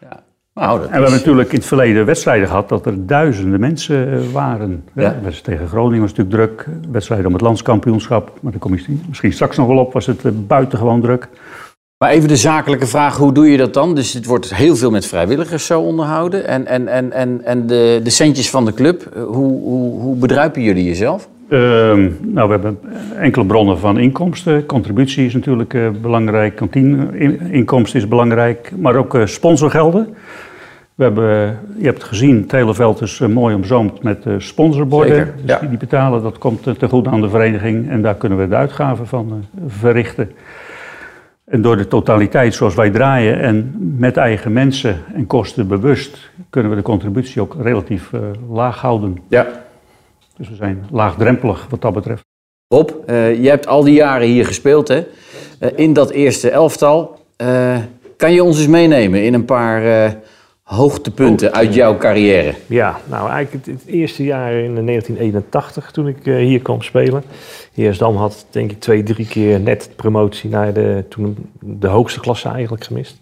ja. 0.00 0.22
Nou, 0.54 0.80
dat 0.80 0.88
en 0.88 0.92
we 0.92 0.96
is... 0.96 1.02
hebben 1.02 1.10
natuurlijk 1.10 1.48
in 1.48 1.58
het 1.58 1.66
verleden 1.66 2.06
wedstrijden 2.06 2.48
gehad 2.48 2.68
dat 2.68 2.86
er 2.86 3.06
duizenden 3.06 3.60
mensen 3.60 4.32
waren. 4.32 4.84
Ja. 4.94 5.16
Ja. 5.22 5.30
Tegen 5.42 5.68
Groningen 5.68 6.00
was 6.00 6.10
het 6.10 6.18
natuurlijk 6.18 6.60
druk. 6.60 6.76
Wedstrijden 6.90 7.26
om 7.26 7.32
het 7.32 7.42
landskampioenschap, 7.42 8.38
maar 8.40 8.52
daar 8.52 8.60
kom 8.60 8.74
je 8.74 8.98
misschien 9.08 9.32
straks 9.32 9.56
nog 9.56 9.66
wel 9.66 9.78
op, 9.78 9.92
was 9.92 10.06
het 10.06 10.24
uh, 10.24 10.32
buitengewoon 10.34 11.00
druk. 11.00 11.28
Maar 11.98 12.10
even 12.10 12.28
de 12.28 12.36
zakelijke 12.36 12.86
vraag, 12.86 13.16
hoe 13.16 13.32
doe 13.32 13.50
je 13.50 13.56
dat 13.56 13.74
dan? 13.74 13.94
Dus 13.94 14.12
het 14.12 14.26
wordt 14.26 14.54
heel 14.54 14.76
veel 14.76 14.90
met 14.90 15.06
vrijwilligers 15.06 15.66
zo 15.66 15.80
onderhouden. 15.80 16.46
En, 16.46 16.66
en, 16.66 16.88
en, 16.88 17.12
en, 17.12 17.44
en 17.44 17.66
de, 17.66 18.00
de 18.02 18.10
centjes 18.10 18.50
van 18.50 18.64
de 18.64 18.74
club, 18.74 19.10
hoe, 19.14 19.60
hoe, 19.60 20.00
hoe 20.00 20.16
bedruipen 20.16 20.62
jullie 20.62 20.84
jezelf? 20.84 21.28
Uh, 21.48 21.58
nou, 22.20 22.48
we 22.48 22.48
hebben 22.48 22.78
enkele 23.16 23.46
bronnen 23.46 23.78
van 23.78 23.98
inkomsten. 23.98 24.66
Contributie 24.66 25.26
is 25.26 25.34
natuurlijk 25.34 25.74
uh, 25.74 25.88
belangrijk, 26.02 26.56
kantineinkomsten 26.56 28.00
is 28.00 28.08
belangrijk, 28.08 28.72
maar 28.76 28.96
ook 28.96 29.14
uh, 29.14 29.26
sponsorgelden. 29.26 30.14
We 30.94 31.02
hebben, 31.04 31.58
je 31.78 31.84
hebt 31.84 32.04
gezien, 32.04 32.40
het 32.42 32.52
hele 32.52 32.74
veld 32.74 33.00
is 33.00 33.18
mooi 33.18 33.54
omzoomd 33.54 34.02
met 34.02 34.24
sponsorborden. 34.38 35.16
Zeker, 35.16 35.34
dus 35.36 35.50
ja. 35.50 35.58
die, 35.58 35.68
die, 35.68 35.78
betalen, 35.78 36.22
dat 36.22 36.38
komt 36.38 36.62
te 36.62 36.88
goed 36.88 37.06
aan 37.06 37.20
de 37.20 37.28
vereniging 37.28 37.90
en 37.90 38.02
daar 38.02 38.14
kunnen 38.14 38.38
we 38.38 38.48
de 38.48 38.56
uitgaven 38.56 39.06
van 39.06 39.44
verrichten. 39.66 40.30
En 41.48 41.62
door 41.62 41.76
de 41.76 41.88
totaliteit 41.88 42.54
zoals 42.54 42.74
wij 42.74 42.90
draaien 42.90 43.40
en 43.40 43.74
met 43.98 44.16
eigen 44.16 44.52
mensen 44.52 45.04
en 45.14 45.26
kosten 45.26 45.68
bewust, 45.68 46.30
kunnen 46.50 46.70
we 46.70 46.76
de 46.76 46.82
contributie 46.82 47.40
ook 47.40 47.56
relatief 47.60 48.12
uh, 48.12 48.20
laag 48.50 48.80
houden. 48.80 49.18
Ja. 49.28 49.46
Dus 50.36 50.48
we 50.48 50.54
zijn 50.54 50.86
laagdrempelig 50.90 51.66
wat 51.70 51.80
dat 51.80 51.92
betreft. 51.92 52.24
Rob, 52.74 52.90
uh, 52.90 53.42
je 53.42 53.48
hebt 53.48 53.66
al 53.66 53.84
die 53.84 53.94
jaren 53.94 54.26
hier 54.26 54.46
gespeeld 54.46 54.88
hè? 54.88 55.04
Uh, 55.60 55.68
in 55.74 55.92
dat 55.92 56.10
eerste 56.10 56.50
elftal. 56.50 57.20
kan 58.16 58.32
je 58.32 58.44
ons 58.44 58.58
eens 58.58 58.66
meenemen 58.66 59.24
in 59.24 59.34
een 59.34 59.44
paar 59.44 59.82
hoogtepunten 60.68 61.52
uit 61.52 61.74
jouw 61.74 61.96
carrière? 61.96 62.54
Ja, 62.66 63.00
nou 63.06 63.30
eigenlijk 63.30 63.66
het, 63.66 63.86
eerste 63.86 64.24
jaar 64.24 64.52
in 64.52 64.86
1981 64.86 65.90
toen 65.90 66.08
ik 66.08 66.16
hier 66.24 66.62
kwam 66.62 66.82
spelen. 66.82 67.22
Heersdam 67.74 68.16
had 68.16 68.46
denk 68.50 68.70
ik 68.70 68.80
twee, 68.80 69.02
drie 69.02 69.26
keer 69.26 69.60
net 69.60 69.90
promotie 69.96 70.50
naar 70.50 70.72
de, 70.72 71.04
toen 71.08 71.50
de 71.60 71.86
hoogste 71.86 72.20
klasse 72.20 72.48
eigenlijk 72.48 72.84
gemist. 72.84 73.20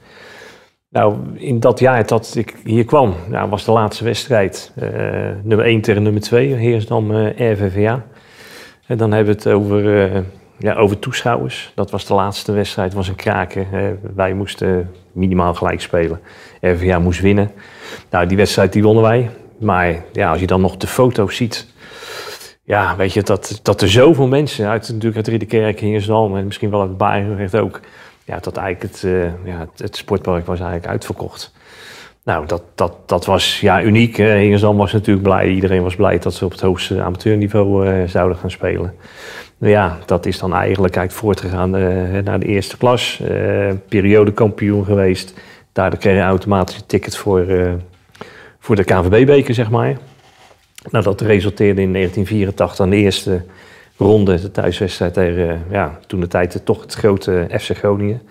Nou, 0.89 1.17
in 1.35 1.61
dat 1.61 1.79
jaar 1.79 2.07
dat 2.07 2.35
ik 2.37 2.55
hier 2.65 2.85
kwam, 2.85 3.15
nou, 3.29 3.51
was 3.51 3.65
de 3.65 3.73
laatste 3.73 4.05
wedstrijd 4.05 4.73
uh, 4.83 4.89
nummer 5.43 5.67
1 5.67 5.81
tegen 5.81 6.03
nummer 6.03 6.23
2, 6.23 6.53
Heersdam 6.53 7.11
uh, 7.11 7.53
RVVA. 7.53 8.05
En 8.87 8.97
dan 8.97 9.13
hebben 9.13 9.35
we 9.35 9.43
het 9.43 9.57
over, 9.57 10.25
ja, 10.59 10.75
over 10.75 10.99
toeschouwers. 10.99 11.73
Dat 11.75 11.91
was 11.91 12.07
de 12.07 12.15
laatste 12.15 12.53
wedstrijd, 12.53 12.93
was 12.93 13.09
een 13.09 13.15
kraken. 13.15 13.67
wij 14.15 14.35
moesten 14.35 14.91
minimaal 15.13 15.55
gelijk 15.55 15.81
spelen. 15.81 16.21
RVVA 16.61 16.99
moest 16.99 17.21
winnen. 17.21 17.51
Nou, 18.11 18.27
die 18.27 18.37
wedstrijd 18.37 18.73
die 18.73 18.83
wonnen 18.83 19.03
wij. 19.03 19.31
Maar 19.59 20.05
ja, 20.13 20.31
als 20.31 20.41
je 20.41 20.47
dan 20.47 20.61
nog 20.61 20.77
de 20.77 20.87
foto's 20.87 21.37
ziet 21.37 21.67
ja, 22.67 22.97
weet 22.97 23.13
je, 23.13 23.23
dat, 23.23 23.61
dat 23.63 23.83
er 23.83 23.89
zoveel 23.89 24.27
mensen 24.27 24.69
uit, 24.69 24.89
natuurlijk 24.89 25.17
uit 25.17 25.29
Ridderkerk, 25.29 25.81
Hingersdam 25.81 26.37
en 26.37 26.45
misschien 26.45 26.71
wel 26.71 26.81
uit 26.81 26.97
Barendrecht 26.97 27.57
ook, 27.57 27.81
ja, 28.25 28.39
dat 28.39 28.57
eigenlijk 28.57 28.93
het, 28.93 29.03
uh, 29.03 29.25
ja, 29.25 29.59
het, 29.59 29.79
het, 29.79 29.97
sportpark 29.97 30.47
was 30.47 30.59
eigenlijk 30.59 30.89
uitverkocht. 30.89 31.53
Nou, 32.27 32.47
dat, 32.47 32.63
dat, 32.75 32.97
dat 33.07 33.25
was 33.25 33.61
ja, 33.61 33.83
uniek. 33.83 34.17
Hè. 34.17 34.37
Hingersdam 34.37 34.77
was 34.77 34.93
natuurlijk 34.93 35.27
blij, 35.27 35.49
iedereen 35.49 35.83
was 35.83 35.97
blij 35.97 36.19
dat 36.19 36.35
ze 36.35 36.45
op 36.45 36.51
het 36.51 36.61
hoogste 36.61 37.03
amateurniveau 37.03 37.89
uh, 37.89 38.09
zouden 38.09 38.39
gaan 38.39 38.51
spelen. 38.51 38.95
Nou 39.59 39.73
ja, 39.73 39.99
dat 40.07 40.27
is 40.27 40.39
dan 40.39 40.55
eigenlijk, 40.55 40.97
eigenlijk 40.97 41.25
voortgegaan 41.25 41.77
uh, 41.77 42.23
naar 42.25 42.41
de 42.41 42.47
eerste 42.47 42.77
klas, 42.77 43.23
periodekampioen 43.89 44.85
geweest. 44.85 45.35
Daar 45.73 45.97
kreeg 45.97 46.17
je 46.17 46.23
automatisch 46.23 46.77
een 46.77 46.87
ticket 46.87 47.17
voor, 47.17 47.47
voor 48.59 48.77
de 48.77 48.85
KNVB-beker, 48.85 49.55
zeg 49.55 49.71
maar. 49.71 49.97
Nou, 50.91 51.05
dat 51.05 51.21
resulteerde 51.21 51.83
in 51.83 51.93
1984 51.93 52.81
aan 52.81 52.91
de 52.91 52.97
eerste 52.97 53.45
ronde, 53.97 54.41
de 54.41 54.51
thuiswedstrijd 54.51 55.15
tegen, 55.15 55.63
ja, 55.71 55.99
toen 56.07 56.21
de 56.21 56.29
tijd 56.29 56.61
toch 56.65 56.81
het 56.81 56.95
grote 56.95 57.49
FC 57.59 57.77
Groningen. 57.77 58.23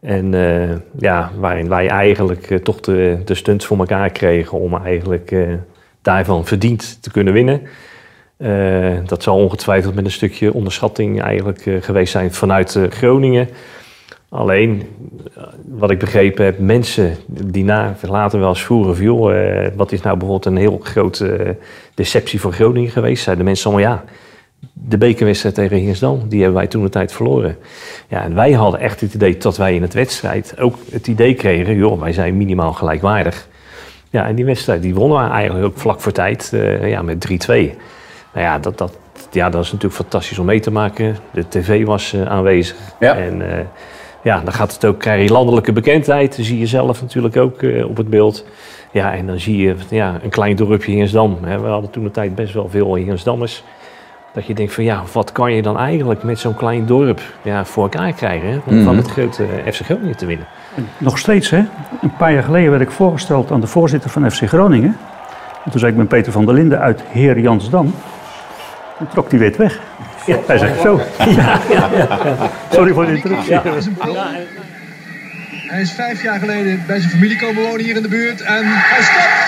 En 0.00 0.32
uh, 0.32 0.70
ja, 0.98 1.30
waarin 1.38 1.68
wij 1.68 1.88
eigenlijk 1.88 2.50
uh, 2.50 2.58
toch 2.58 2.80
de, 2.80 3.18
de 3.24 3.34
stunts 3.34 3.66
voor 3.66 3.78
elkaar 3.78 4.10
kregen 4.10 4.58
om 4.58 4.76
eigenlijk 4.76 5.30
uh, 5.30 5.54
daarvan 6.02 6.46
verdiend 6.46 7.02
te 7.02 7.10
kunnen 7.10 7.32
winnen. 7.32 7.62
dat 9.06 9.22
zal 9.22 9.36
ongetwijfeld 9.36 9.94
met 9.94 10.04
een 10.04 10.10
stukje 10.10 10.52
onderschatting 10.52 11.22
eigenlijk 11.22 11.62
geweest 11.80 12.12
zijn 12.12 12.32
vanuit 12.32 12.78
Groningen. 12.88 13.48
Alleen, 14.28 14.82
wat 15.64 15.90
ik 15.90 15.98
begrepen 15.98 16.44
heb, 16.44 16.58
mensen 16.58 17.16
die 17.26 17.64
na, 17.64 17.96
later 18.02 18.40
wel 18.40 18.48
eens 18.48 18.64
vroegen 18.64 18.96
van... 18.96 19.72
wat 19.76 19.92
is 19.92 20.00
nou 20.00 20.18
bijvoorbeeld 20.18 20.46
een 20.46 20.60
heel 20.60 20.80
grote 20.82 21.56
deceptie 21.94 22.40
voor 22.40 22.52
Groningen 22.52 22.90
geweest? 22.90 23.22
Zeiden 23.22 23.44
mensen 23.44 23.70
allemaal 23.70 23.90
ja 23.90 24.04
de 24.72 24.98
bekerwedstrijd 24.98 25.54
tegen 25.54 25.76
Hinsdam, 25.76 26.28
die 26.28 26.42
hebben 26.42 26.58
wij 26.58 26.66
toen 26.66 26.82
de 26.82 26.88
tijd 26.88 27.12
verloren. 27.12 27.56
Ja, 28.08 28.22
en 28.22 28.34
wij 28.34 28.52
hadden 28.52 28.80
echt 28.80 29.00
het 29.00 29.14
idee 29.14 29.36
dat 29.36 29.56
wij 29.56 29.74
in 29.74 29.82
het 29.82 29.94
wedstrijd 29.94 30.60
ook 30.60 30.74
het 30.90 31.06
idee 31.06 31.34
kregen, 31.34 31.76
joh, 31.76 32.00
wij 32.00 32.12
zijn 32.12 32.36
minimaal 32.36 32.72
gelijkwaardig. 32.72 33.48
Ja, 34.10 34.26
en 34.26 34.34
die 34.34 34.44
wedstrijd 34.44 34.82
die 34.82 34.94
wonnen 34.94 35.24
we 35.24 35.30
eigenlijk 35.30 35.66
ook 35.66 35.78
vlak 35.78 36.00
voor 36.00 36.12
tijd 36.12 36.50
uh, 36.54 36.88
ja, 36.88 37.02
met 37.02 37.28
3-2. 37.30 37.36
Nou 37.48 37.66
ja 38.32 38.58
dat, 38.58 38.78
dat, 38.78 38.98
ja, 39.30 39.50
dat 39.50 39.64
is 39.64 39.72
natuurlijk 39.72 40.00
fantastisch 40.00 40.38
om 40.38 40.46
mee 40.46 40.60
te 40.60 40.70
maken. 40.70 41.16
De 41.32 41.48
tv 41.48 41.84
was 41.84 42.12
uh, 42.12 42.22
aanwezig. 42.22 42.76
Ja. 43.00 43.16
En 43.16 43.40
uh, 43.40 43.46
ja, 44.22 44.40
dan 44.40 44.52
gaat 44.52 44.72
het 44.72 44.84
ook, 44.84 44.98
krijg 44.98 45.22
je 45.22 45.32
landelijke 45.32 45.72
bekendheid. 45.72 46.36
Dan 46.36 46.44
zie 46.44 46.58
je 46.58 46.66
zelf 46.66 47.00
natuurlijk 47.00 47.36
ook 47.36 47.62
op 47.88 47.96
het 47.96 48.10
beeld. 48.10 48.44
Ja, 48.92 49.14
en 49.14 49.26
dan 49.26 49.40
zie 49.40 49.56
je 49.56 49.74
ja, 49.90 50.18
een 50.22 50.30
klein 50.30 50.56
dorpje 50.56 50.92
Hinsdam. 50.92 51.38
We 51.40 51.66
hadden 51.66 51.90
toen 51.90 52.04
de 52.04 52.10
tijd 52.10 52.34
best 52.34 52.54
wel 52.54 52.68
veel 52.68 52.94
Hinsdammers. 52.94 53.64
Dat 54.32 54.46
je 54.46 54.54
denkt 54.54 54.74
van 54.74 54.84
ja, 54.84 55.02
wat 55.12 55.32
kan 55.32 55.52
je 55.52 55.62
dan 55.62 55.78
eigenlijk 55.78 56.22
met 56.22 56.38
zo'n 56.38 56.54
klein 56.54 56.86
dorp 56.86 57.20
ja, 57.42 57.64
voor 57.64 57.82
elkaar 57.82 58.12
krijgen 58.12 58.48
hè, 58.48 58.58
om 58.64 58.74
mm 58.74 58.84
van 58.84 58.96
het 58.96 59.10
grote 59.10 59.46
FC 59.72 59.80
Groningen 59.80 60.16
te 60.16 60.26
winnen? 60.26 60.46
Nog 60.98 61.18
steeds 61.18 61.50
hè. 61.50 61.64
Een 62.02 62.16
paar 62.18 62.32
jaar 62.32 62.42
geleden 62.42 62.70
werd 62.70 62.82
ik 62.82 62.90
voorgesteld 62.90 63.50
aan 63.50 63.60
de 63.60 63.66
voorzitter 63.66 64.10
van 64.10 64.30
FC 64.30 64.48
Groningen. 64.48 64.96
En 65.64 65.70
toen 65.70 65.80
zei 65.80 65.92
ik 65.92 65.98
ben 65.98 66.06
Peter 66.06 66.32
van 66.32 66.44
der 66.46 66.54
Linden 66.54 66.78
uit 66.80 67.02
Heer 67.08 67.38
Jansdam. 67.38 67.94
Toen 68.98 69.08
trok 69.08 69.30
hij 69.30 69.38
weer 69.38 69.54
weg. 69.56 69.80
Ja, 70.26 70.38
hij 70.46 70.58
zegt 70.58 70.80
zo. 70.80 71.00
Ja, 71.18 71.60
ja, 71.70 72.36
Sorry 72.70 72.92
voor 72.92 73.06
de 73.06 73.14
interruptie. 73.14 73.54
Hij 75.68 75.80
is 75.80 75.92
vijf 75.92 76.22
jaar 76.22 76.38
geleden 76.38 76.82
bij 76.86 76.98
zijn 76.98 77.10
familie 77.10 77.36
komen 77.36 77.62
wonen 77.62 77.84
hier 77.84 77.96
in 77.96 78.02
de 78.02 78.08
buurt 78.08 78.40
en 78.40 78.62
hij 78.64 79.02
stopt. 79.02 79.46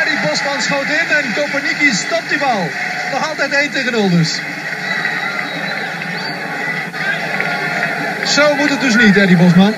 En 0.00 0.28
Bosman 0.28 0.60
schoot 0.60 0.88
in 1.00 1.16
en 1.16 1.24
Kopernicki 1.34 1.90
stopt 1.92 2.28
die 2.28 2.38
bal. 2.38 2.66
Nog 3.12 3.28
altijd 3.28 3.52
1 3.52 3.70
tegen 3.70 3.92
0 3.92 4.10
dus. 4.10 4.40
Zo 8.24 8.54
moet 8.54 8.70
het 8.70 8.80
dus 8.80 8.94
niet, 8.94 9.16
Eddie 9.16 9.36
Bosman. 9.36 9.74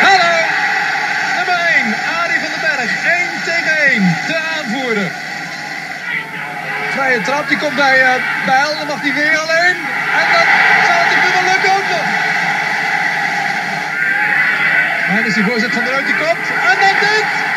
Hallo, 0.00 0.34
nummer 1.36 1.58
1, 1.74 1.94
Arie 2.22 2.40
van 2.40 2.50
den 2.54 2.60
Berg. 2.60 2.90
1 3.04 3.28
tegen 3.44 3.76
1, 3.90 4.16
de 4.26 4.36
aanvoerder. 4.56 5.10
Vrije 6.90 7.20
trap, 7.20 7.48
die 7.48 7.58
komt 7.58 7.74
bij, 7.74 7.98
uh, 8.00 8.14
bij 8.46 8.56
Helden, 8.56 8.86
mag 8.86 9.00
die 9.00 9.12
weer 9.12 9.36
alleen. 9.36 9.76
En 10.20 10.26
dat 10.32 10.46
zal 10.86 10.96
het 10.98 11.34
wel 11.34 11.52
lukken 11.52 11.72
ook 11.72 11.88
nog. 11.90 12.06
En 15.16 15.26
is 15.26 15.34
die 15.34 15.44
voorzet 15.44 15.72
van 15.72 15.84
de 15.84 15.90
Ruit 15.90 16.06
die 16.06 16.16
komt. 16.16 16.46
En 16.70 16.76
dan 16.80 16.94
dit! 17.00 17.50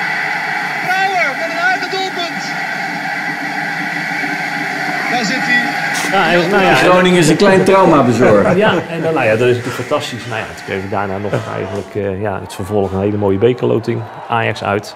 Daar 5.16 5.26
zit 5.26 5.38
hij. 5.40 6.34
Ja, 6.34 6.48
nou 6.50 6.64
ja, 6.64 6.74
Groningen 6.74 7.20
is 7.20 7.30
een 7.30 7.36
klein 7.36 7.64
trauma 7.64 8.04
bezorgd. 8.04 8.58
Ja, 8.58 8.74
en 8.90 9.02
dan, 9.02 9.14
nou 9.14 9.26
ja, 9.26 9.32
dat 9.32 9.48
is 9.48 9.56
natuurlijk 9.56 9.84
fantastisch. 9.84 10.26
Nou 10.26 10.40
ja, 10.40 10.46
toen 10.56 10.66
kregen 10.66 10.84
we 10.84 10.90
daarna 10.90 11.18
nog 11.18 11.32
eigenlijk 11.56 11.96
uh, 11.96 12.22
ja, 12.22 12.40
het 12.42 12.54
vervolg 12.54 12.92
een 12.92 13.00
hele 13.00 13.18
mooie 13.18 13.38
bekerloting. 13.38 14.02
Ajax 14.30 14.64
uit. 14.64 14.96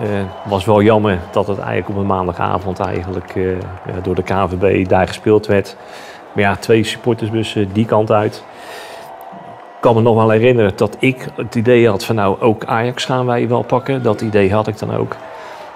Uh, 0.00 0.06
was 0.44 0.64
wel 0.64 0.82
jammer 0.82 1.18
dat 1.30 1.46
het 1.46 1.58
eigenlijk 1.58 1.88
op 1.88 1.96
een 1.96 2.06
maandagavond 2.06 2.78
eigenlijk 2.80 3.34
uh, 3.34 3.56
door 4.02 4.14
de 4.14 4.22
KVB 4.22 4.88
daar 4.88 5.06
gespeeld 5.06 5.46
werd. 5.46 5.76
Maar 6.32 6.44
ja, 6.44 6.56
twee 6.56 6.84
supportersbussen 6.84 7.72
die 7.72 7.86
kant 7.86 8.10
uit. 8.10 8.44
Ik 9.76 9.82
kan 9.82 9.94
me 9.94 10.00
nog 10.00 10.16
wel 10.16 10.30
herinneren 10.30 10.72
dat 10.76 10.96
ik 10.98 11.26
het 11.36 11.54
idee 11.54 11.88
had 11.88 12.04
van 12.04 12.14
nou 12.14 12.40
ook 12.40 12.64
Ajax 12.64 13.04
gaan 13.04 13.26
wij 13.26 13.48
wel 13.48 13.62
pakken. 13.62 14.02
Dat 14.02 14.20
idee 14.20 14.52
had 14.52 14.66
ik 14.66 14.78
dan 14.78 14.96
ook. 14.96 15.16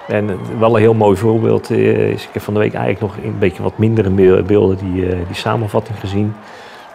En 0.07 0.39
wel 0.59 0.75
een 0.75 0.81
heel 0.81 0.93
mooi 0.93 1.17
voorbeeld 1.17 1.69
is, 1.69 2.23
ik 2.23 2.33
heb 2.33 2.41
van 2.41 2.53
de 2.53 2.59
week 2.59 2.73
eigenlijk 2.73 3.13
nog 3.15 3.25
een 3.25 3.39
beetje 3.39 3.63
wat 3.63 3.77
mindere 3.77 4.43
beelden 4.43 4.77
die, 4.77 5.09
eh, 5.09 5.17
die 5.27 5.35
samenvatting 5.35 5.99
gezien. 5.99 6.33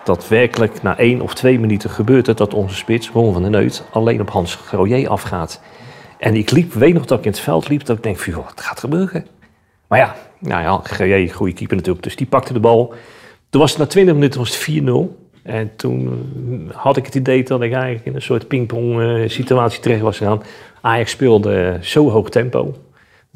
Dat 0.05 0.29
werkelijk 0.29 0.83
na 0.83 0.99
één 0.99 1.21
of 1.21 1.35
twee 1.35 1.59
minuten 1.61 1.91
gebeurt 1.91 2.27
het 2.27 2.39
dat 2.39 2.55
onze 2.55 2.75
spits, 2.75 3.11
Ron 3.11 3.33
van 3.33 3.43
den 3.43 3.51
Neut, 3.51 3.85
alleen 3.91 4.21
op 4.21 4.31
Hans 4.31 4.55
Groyer 4.55 5.09
afgaat. 5.09 5.63
En 6.19 6.35
ik 6.35 6.51
liep, 6.51 6.73
weet 6.73 6.95
nog 6.95 7.05
dat 7.05 7.19
ik 7.19 7.25
in 7.25 7.31
het 7.31 7.41
veld 7.41 7.69
liep, 7.69 7.85
dat 7.85 7.97
ik 7.97 8.03
denk 8.03 8.21
joh, 8.21 8.35
wat 8.35 8.61
gaat 8.61 8.81
gebeuren? 8.81 9.27
Maar 9.89 9.99
ja, 9.99 10.15
nou 10.39 10.63
ja, 10.63 10.81
Groyer, 10.83 11.35
goede 11.35 11.53
keeper 11.53 11.77
natuurlijk, 11.77 12.05
dus 12.05 12.17
die 12.17 12.27
pakte 12.27 12.53
de 12.53 12.61
bal. 12.61 12.95
Toen 13.51 13.61
was 13.61 13.71
het 13.71 13.81
na 13.81 13.87
20 13.87 14.15
minuten 14.15 14.41
was 14.41 14.67
het 14.67 14.83
4-0. 14.83 15.25
En 15.43 15.77
toen 15.77 16.29
had 16.75 16.97
ik 16.97 17.05
het 17.07 17.15
idee 17.15 17.43
dat 17.43 17.63
ik 17.63 17.73
eigenlijk 17.73 18.07
in 18.07 18.15
een 18.15 18.23
soort 18.23 18.49
pingpong 18.49 19.25
situatie 19.31 19.81
terecht 19.81 20.01
was 20.01 20.17
gegaan. 20.17 20.43
Ajax 20.81 21.11
speelde 21.11 21.79
zo 21.81 22.11
hoog 22.11 22.29
tempo. 22.29 22.75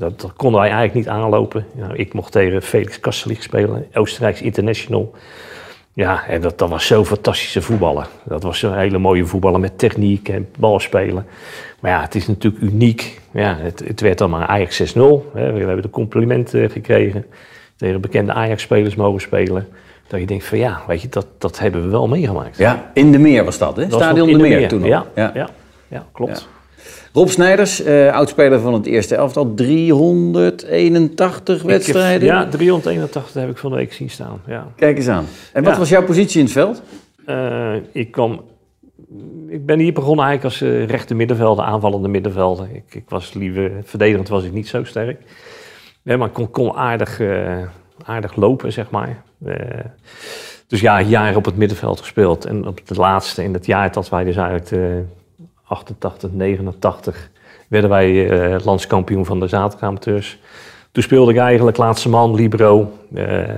Dat, 0.01 0.33
konden 0.37 0.61
wij 0.61 0.71
eigenlijk 0.71 0.99
niet 0.99 1.09
aanlopen. 1.09 1.67
Nou, 1.73 1.97
ik 1.97 2.13
mocht 2.13 2.33
tegen 2.33 2.63
Felix 2.63 3.01
Kastelich 3.01 3.43
spelen, 3.43 3.87
Oostenrijks 3.95 4.43
international. 4.43 5.15
Ja, 5.93 6.27
en 6.27 6.41
dat, 6.41 6.59
dat 6.59 6.69
was 6.69 6.87
zo'n 6.87 7.07
fantastische 7.07 7.63
voetballer. 7.63 8.07
Dat 8.25 8.43
was 8.43 8.59
zo'n 8.59 8.77
hele 8.77 8.99
mooie 8.99 9.27
voetballer 9.27 9.61
met 9.61 9.79
techniek 9.79 10.29
en 10.29 10.49
balspelen. 10.59 11.27
Maar 11.81 11.91
ja, 11.91 12.01
het 12.01 12.15
is 12.15 12.27
natuurlijk 12.27 12.63
uniek. 12.63 13.21
Ja, 13.31 13.57
het, 13.57 13.83
het 13.87 14.01
werd 14.01 14.19
dan 14.19 14.31
maar 14.31 14.47
Ajax 14.47 14.95
6-0. 14.95 14.97
We 15.33 15.41
hebben 15.41 15.83
de 15.83 15.91
complimenten 15.91 16.71
gekregen. 16.71 17.25
Tegen 17.77 18.01
bekende 18.01 18.33
Ajax-spelers 18.33 18.95
mogen 18.95 19.21
spelen. 19.21 19.69
Dat 20.09 20.21
je 20.21 20.27
denkt 20.27 20.45
van 20.45 20.59
ja, 20.59 20.83
weet 20.87 21.03
je, 21.03 21.09
dat, 21.09 21.27
dat 21.39 21.59
hebben 21.59 21.83
we 21.83 21.89
wel 21.89 22.09
meegemaakt. 22.09 22.57
Ja, 22.57 22.91
in 22.95 23.13
de 23.13 23.19
meer 23.19 23.45
was 23.45 23.59
dat, 23.59 23.77
hè? 23.77 23.85
Stadion 23.91 24.27
de, 24.27 24.33
de 24.33 24.39
meer, 24.39 24.69
toen 24.69 24.85
ja. 24.85 25.07
ja, 25.15 25.49
ja 25.89 26.07
klopt. 26.13 26.49
Rob 27.13 27.29
Snijders, 27.29 27.85
uh, 27.85 28.13
oudspeler 28.13 28.61
van 28.61 28.75
het 28.75 28.87
eerste 28.87 29.15
elftal, 29.15 29.55
381 29.55 31.63
wedstrijden. 31.63 32.27
ja, 32.27 32.49
381 32.49 33.33
heb 33.33 33.51
ik 33.51 33.59
van 33.59 33.71
de 33.71 33.77
week 33.77 33.93
zien 33.93 34.11
staan. 34.11 34.41
Ja. 34.47 34.67
Kijk 34.77 34.97
eens 34.97 35.09
aan. 35.09 35.27
En 35.53 35.65
wat 35.65 35.77
was 35.77 35.89
jouw 35.89 36.05
positie 36.05 36.39
in 36.39 36.45
het 36.45 36.55
veld? 36.55 36.83
Uh, 37.27 37.75
ik, 37.93 38.11
kom, 38.11 38.41
ik 39.49 39.67
ben 39.67 39.79
hier 39.79 39.93
begonnen 39.93 40.25
eigenlijk 40.25 40.55
als 40.55 40.71
uh, 40.71 40.87
rechter 40.87 41.17
middenvelder, 41.17 41.65
aanvallende 41.65 42.09
middenvelder. 42.09 42.69
Ik, 42.73 42.95
ik, 42.95 43.05
was 43.09 43.35
liever, 43.35 43.71
verdedigend 43.85 44.29
was 44.29 44.45
ik 44.45 44.53
niet 44.53 44.69
zo 44.69 44.85
sterk. 44.85 45.21
Ja, 46.03 46.17
maar 46.17 46.29
ik 46.29 46.35
kon, 46.35 46.51
kon 46.51 46.73
aardig, 46.73 47.21
aardig 48.05 48.37
lopen, 48.37 48.73
zeg 48.73 48.91
maar. 48.91 49.23
dus 50.67 50.81
ja, 50.81 51.03
jaren 51.03 51.37
op 51.37 51.45
het 51.45 51.57
middenveld 51.57 52.01
gespeeld. 52.01 52.45
En 52.45 52.67
op 52.67 52.81
het 52.89 52.97
laatste, 52.97 53.43
in 53.43 53.53
het 53.53 53.67
jaar 53.67 53.93
dat 53.93 54.09
wij 54.09 54.25
dus 54.25 54.39
uit 54.39 54.73
88, 55.71 56.31
89 56.33 57.31
werden 57.69 57.91
wij 57.91 58.11
uh, 58.11 58.65
landskampioen 58.65 59.27
van 59.27 59.41
de 59.41 59.49
zaterdagamateurs. 59.49 60.39
Toen 60.93 61.03
speelde 61.03 61.33
ik 61.33 61.39
eigenlijk 61.39 61.77
laatste 61.77 62.09
man, 62.09 62.35
libero. 62.35 62.93
Uh, 63.15 63.49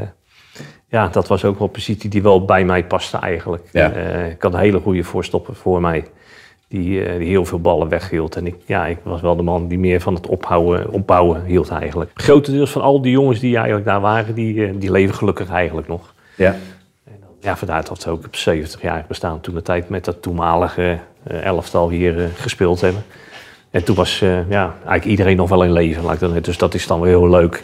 ja, 0.88 1.09
dat 1.09 1.28
was 1.28 1.45
ook 1.45 1.59
wel 1.59 1.66
een 1.66 1.73
positie 1.73 2.11
die 2.11 2.23
wel 2.23 2.45
bij 2.45 2.64
mij 2.64 2.85
paste 2.85 3.16
eigenlijk. 3.16 3.69
Ja. 3.73 3.95
Uh, 3.95 4.31
ik 4.31 4.42
had 4.42 4.54
een 4.54 4.61
hele 4.61 4.81
goede 4.81 5.04
voorstopper 5.04 5.54
voor 5.54 5.81
mij. 5.81 6.04
Die, 6.69 7.19
die, 7.19 7.28
heel 7.28 7.45
veel 7.45 7.61
ballen 7.61 7.88
weghield. 7.88 8.37
En 8.37 8.47
ik, 8.47 8.54
ja, 8.66 8.87
ik 8.87 8.99
was 9.02 9.21
wel 9.21 9.37
de 9.37 9.42
man 9.42 9.69
die 9.69 9.78
meer 9.78 10.00
van 10.00 10.14
het 10.14 10.26
ophouden, 10.26 10.90
opbouwen 10.90 11.45
hield 11.45 11.71
eigenlijk. 11.71 12.11
Grotendeels 12.14 12.71
van 12.71 12.83
al 12.83 13.02
die 13.02 13.12
jongens 13.12 13.40
die 13.40 13.57
eigenlijk 13.57 13.87
daar 13.87 14.00
waren, 14.00 14.35
die, 14.35 14.78
die 14.78 14.90
leven 14.90 15.14
gelukkig 15.14 15.50
eigenlijk 15.50 15.88
nog. 15.88 16.14
Ja. 16.37 16.57
Ja, 17.40 17.57
vandaar 17.57 17.85
dat 17.85 18.04
we 18.04 18.11
ook 18.11 18.25
op 18.25 18.37
70 18.37 18.83
jaar 18.83 19.04
bestaan. 19.09 19.40
Toen 19.40 19.54
de 19.54 19.62
tijd 19.62 19.88
met 19.88 20.04
dat 20.04 20.23
toenmalige 20.23 20.99
elftal 21.26 21.90
hier 21.90 22.16
uh, 22.16 22.24
gespeeld 22.34 22.80
hebben. 22.80 23.02
En 23.70 23.84
toen 23.84 23.96
was 23.96 24.20
uh, 24.20 24.50
ja, 24.50 24.74
eigenlijk 24.74 25.04
iedereen 25.04 25.36
nog 25.36 25.48
wel 25.48 25.64
in 25.64 25.72
leven. 25.72 26.42
Dus 26.42 26.58
dat 26.58 26.74
is 26.74 26.86
dan 26.86 27.00
weer 27.00 27.10
heel 27.10 27.28
leuk. 27.28 27.62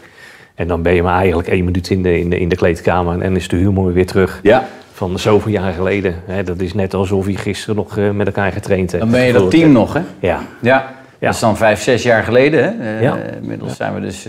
En 0.55 0.69
dan 0.69 0.83
ben 0.83 0.95
je 0.95 1.03
maar 1.03 1.17
eigenlijk 1.19 1.49
één 1.49 1.65
minuut 1.65 1.91
in 1.91 2.03
de, 2.03 2.19
in 2.19 2.31
de, 2.31 2.39
in 2.39 2.49
de 2.49 2.57
kleedkamer 2.57 3.21
en 3.21 3.37
is 3.37 3.49
de 3.49 3.57
humor 3.57 3.93
weer 3.93 4.07
terug. 4.07 4.41
Ja. 4.43 4.69
Van 4.93 5.19
zoveel 5.19 5.53
jaar 5.53 5.73
geleden. 5.73 6.15
Hè, 6.27 6.43
dat 6.43 6.61
is 6.61 6.75
net 6.75 6.95
alsof 6.95 7.27
je 7.27 7.37
gisteren 7.37 7.77
nog 7.77 7.97
met 8.13 8.27
elkaar 8.27 8.53
getraind 8.53 8.91
hebt. 8.91 9.03
Dan 9.03 9.13
ben 9.13 9.25
je 9.25 9.33
dat 9.33 9.51
team 9.51 9.73
nog, 9.73 9.93
hè? 9.93 10.03
Ja. 10.19 10.41
ja. 10.61 10.95
Dat 11.19 11.35
is 11.35 11.41
dan 11.41 11.57
vijf, 11.57 11.83
zes 11.83 12.03
jaar 12.03 12.23
geleden. 12.23 12.79
Hè? 12.79 13.01
ja. 13.01 13.17
Inmiddels 13.41 13.77
zijn 13.77 13.95
we 13.95 14.01
dus 14.01 14.25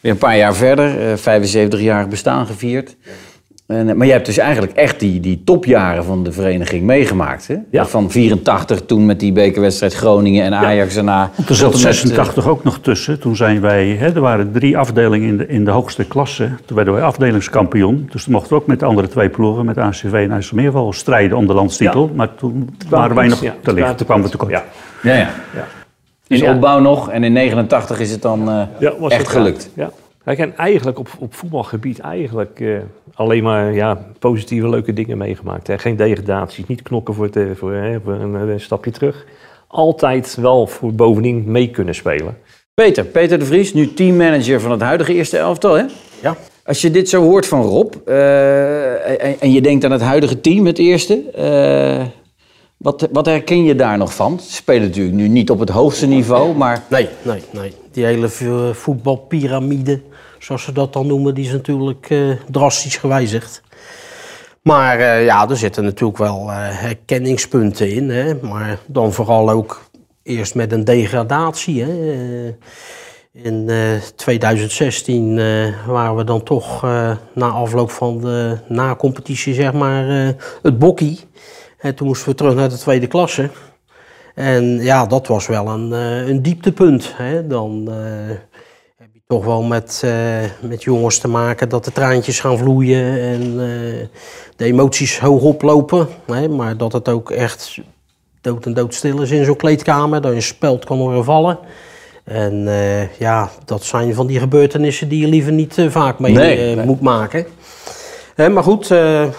weer 0.00 0.10
een 0.10 0.18
paar 0.18 0.36
jaar 0.36 0.54
verder. 0.54 1.18
75 1.18 1.80
jaar 1.80 2.08
bestaan 2.08 2.46
gevierd. 2.46 2.96
En, 3.72 3.88
eh, 3.88 3.94
maar 3.94 4.06
je 4.06 4.12
hebt 4.12 4.26
dus 4.26 4.38
eigenlijk 4.38 4.72
echt 4.72 5.00
die, 5.00 5.20
die 5.20 5.42
topjaren 5.44 6.04
van 6.04 6.24
de 6.24 6.32
vereniging 6.32 6.82
meegemaakt. 6.84 7.46
Hè? 7.48 7.56
Ja. 7.70 7.86
Van 7.86 8.10
84 8.10 8.80
toen 8.86 9.06
met 9.06 9.20
die 9.20 9.32
bekerwedstrijd 9.32 9.94
Groningen 9.94 10.44
en 10.44 10.54
Ajax 10.54 10.94
daarna. 10.94 11.30
Er 11.48 11.54
zat 11.54 11.72
tot 11.72 11.80
en 11.80 11.86
met, 11.86 11.96
86 11.96 12.48
ook 12.48 12.64
nog 12.64 12.78
tussen. 12.80 13.20
Toen 13.20 13.36
zijn 13.36 13.60
wij, 13.60 13.88
hè, 13.88 14.14
er 14.14 14.20
waren 14.20 14.52
drie 14.52 14.78
afdelingen 14.78 15.28
in 15.28 15.36
de, 15.36 15.46
in 15.46 15.64
de 15.64 15.70
hoogste 15.70 16.04
klasse. 16.04 16.50
Toen 16.64 16.76
werden 16.76 16.94
wij 16.94 17.02
afdelingskampioen. 17.02 18.08
Dus 18.10 18.24
toen 18.24 18.32
mochten 18.32 18.52
we 18.52 18.60
ook 18.60 18.66
met 18.66 18.80
de 18.80 18.86
andere 18.86 19.08
twee 19.08 19.28
ploegen, 19.28 19.64
met 19.64 19.78
ACV 19.78 20.12
en 20.12 20.30
IJsselmeerval, 20.30 20.92
strijden 20.92 21.36
om 21.36 21.46
de 21.46 21.54
landstitel. 21.54 22.06
Ja. 22.06 22.16
Maar 22.16 22.34
toen 22.34 22.76
waren 22.88 23.16
wij 23.16 23.26
nog 23.28 23.42
Ja, 23.42 23.54
te 23.62 23.72
licht. 23.72 23.96
Toen 23.96 24.06
kwamen 24.06 24.24
we 24.24 24.30
tekort. 24.30 24.50
Ja. 24.50 24.64
Ja, 25.02 25.12
ja. 25.14 25.30
Ja. 25.54 25.66
In 26.26 26.38
Ja. 26.38 26.54
opbouw 26.54 26.80
nog 26.80 27.10
en 27.10 27.24
in 27.24 27.32
89 27.32 28.00
is 28.00 28.10
het 28.10 28.22
dan 28.22 28.48
eh, 28.50 28.62
Ja, 28.78 28.92
was 28.98 29.12
echt 29.12 29.20
het, 29.20 29.30
gelukt. 29.30 29.70
Ja. 29.74 29.90
Kijk, 30.24 30.38
en 30.38 30.56
eigenlijk 30.56 30.98
op, 30.98 31.08
op 31.18 31.34
voetbalgebied 31.34 31.98
eigenlijk 31.98 32.60
eh, 32.60 32.76
alleen 33.14 33.42
maar 33.42 33.72
ja, 33.72 34.06
positieve, 34.18 34.68
leuke 34.68 34.92
dingen 34.92 35.18
meegemaakt. 35.18 35.66
Hè. 35.66 35.78
Geen 35.78 35.96
degradaties, 35.96 36.66
niet 36.66 36.82
knokken 36.82 37.14
voor, 37.14 37.24
het, 37.24 37.36
eh, 37.36 37.44
voor, 37.54 37.72
hè, 37.72 38.00
voor 38.04 38.12
een, 38.12 38.50
eh, 38.50 38.58
stapje 38.58 38.90
terug. 38.90 39.26
Altijd 39.66 40.34
wel 40.34 40.66
voor 40.66 40.94
bovenin 40.94 41.42
mee 41.46 41.70
kunnen 41.70 41.94
spelen. 41.94 42.38
Peter, 42.74 43.04
Peter 43.04 43.38
de 43.38 43.44
Vries, 43.44 43.74
nu 43.74 43.94
teammanager 43.94 44.60
van 44.60 44.70
het 44.70 44.80
huidige 44.80 45.14
eerste 45.14 45.38
elftal. 45.38 45.74
Hè? 45.74 45.84
Ja. 46.22 46.36
Als 46.64 46.80
je 46.80 46.90
dit 46.90 47.08
zo 47.08 47.22
hoort 47.22 47.46
van 47.46 47.62
Rob 47.62 47.94
eh, 48.06 49.24
en, 49.24 49.40
en 49.40 49.52
je 49.52 49.60
denkt 49.60 49.84
aan 49.84 49.90
het 49.92 50.00
huidige 50.00 50.40
team, 50.40 50.66
het 50.66 50.78
eerste. 50.78 51.30
eh, 51.30 52.06
wat, 52.82 53.08
wat 53.12 53.26
herken 53.26 53.64
je 53.64 53.74
daar 53.74 53.98
nog 53.98 54.14
van? 54.14 54.40
Ze 54.40 54.52
spelen 54.52 54.82
natuurlijk 54.82 55.16
nu 55.16 55.28
niet 55.28 55.50
op 55.50 55.58
het 55.58 55.68
hoogste 55.68 56.06
niveau, 56.06 56.56
maar 56.56 56.82
Nee, 56.90 57.08
nee, 57.22 57.42
nee. 57.50 57.72
Die 57.90 58.04
hele 58.04 58.28
voetbalpyramide, 58.72 60.00
zoals 60.38 60.62
ze 60.62 60.72
dat 60.72 60.92
dan 60.92 61.06
noemen, 61.06 61.34
die 61.34 61.44
is 61.44 61.52
natuurlijk 61.52 62.10
eh, 62.10 62.30
drastisch 62.50 62.96
gewijzigd. 62.96 63.62
Maar 64.62 64.98
eh, 64.98 65.24
ja, 65.24 65.48
er 65.48 65.56
zitten 65.56 65.84
natuurlijk 65.84 66.18
wel 66.18 66.50
eh, 66.50 66.56
herkenningspunten 66.58 67.90
in. 67.90 68.10
Hè? 68.10 68.34
Maar 68.34 68.78
dan 68.86 69.12
vooral 69.12 69.50
ook 69.50 69.82
eerst 70.22 70.54
met 70.54 70.72
een 70.72 70.84
degradatie. 70.84 71.82
Hè? 71.82 71.90
In 73.32 73.68
eh, 73.68 73.94
2016 74.16 75.38
eh, 75.38 75.86
waren 75.86 76.16
we 76.16 76.24
dan 76.24 76.42
toch 76.42 76.82
na 77.34 77.46
afloop 77.48 77.90
van 77.90 78.20
de 78.20 78.58
na-competitie, 78.68 79.54
zeg 79.54 79.72
maar, 79.72 80.34
het 80.62 80.78
bokkie. 80.78 81.20
En 81.82 81.94
toen 81.94 82.06
moesten 82.06 82.28
we 82.28 82.34
terug 82.34 82.54
naar 82.54 82.68
de 82.68 82.78
tweede 82.78 83.06
klasse. 83.06 83.50
En 84.34 84.82
ja, 84.82 85.06
dat 85.06 85.26
was 85.26 85.46
wel 85.46 85.68
een, 85.68 85.92
eh, 85.92 86.28
een 86.28 86.42
dieptepunt. 86.42 87.12
Hè? 87.16 87.46
Dan 87.46 87.88
eh, 87.88 88.36
heb 88.96 89.08
je 89.12 89.20
toch 89.26 89.44
wel 89.44 89.62
met, 89.62 90.02
eh, 90.04 90.12
met 90.60 90.82
jongens 90.82 91.18
te 91.18 91.28
maken 91.28 91.68
dat 91.68 91.84
de 91.84 91.92
traantjes 91.92 92.40
gaan 92.40 92.58
vloeien 92.58 93.20
en 93.20 93.56
de 94.56 94.64
emoties 94.64 95.18
hoog 95.18 95.42
oplopen. 95.42 96.08
Hè? 96.26 96.48
Maar 96.48 96.76
dat 96.76 96.92
het 96.92 97.08
ook 97.08 97.30
echt 97.30 97.80
dood 98.40 98.66
en 98.66 98.74
doodstil 98.74 99.22
is 99.22 99.30
in 99.30 99.44
zo'n 99.44 99.56
kleedkamer, 99.56 100.20
dat 100.20 100.30
je 100.30 100.36
een 100.36 100.42
speld 100.42 100.84
kan 100.84 100.98
horen 100.98 101.24
vallen. 101.24 101.58
En 102.24 102.68
ja, 103.18 103.50
dat 103.64 103.84
zijn 103.84 104.14
van 104.14 104.26
die 104.26 104.38
gebeurtenissen 104.38 105.08
die 105.08 105.20
je 105.20 105.26
liever 105.26 105.52
niet 105.52 105.86
vaak 105.88 106.18
mee 106.18 106.32
Nee, 106.32 106.74
nee. 106.74 106.86
moet 106.86 107.00
maken. 107.00 107.46
Hè, 108.34 108.48
maar 108.48 108.62
goed. 108.62 108.88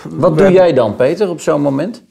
wat 0.09 0.37
doe 0.37 0.51
jij 0.51 0.73
dan, 0.73 0.95
Peter, 0.95 1.29
op 1.29 1.41
zo'n 1.41 1.61
moment? 1.61 2.03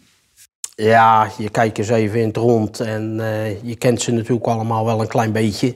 Ja, 0.74 1.28
je 1.38 1.48
kijkt 1.48 1.78
eens 1.78 1.88
even 1.88 2.20
in 2.20 2.26
het 2.26 2.36
rond 2.36 2.80
en 2.80 3.20
eh, 3.20 3.62
je 3.62 3.76
kent 3.76 4.02
ze 4.02 4.12
natuurlijk 4.12 4.46
allemaal 4.46 4.84
wel 4.84 5.00
een 5.00 5.08
klein 5.08 5.32
beetje. 5.32 5.74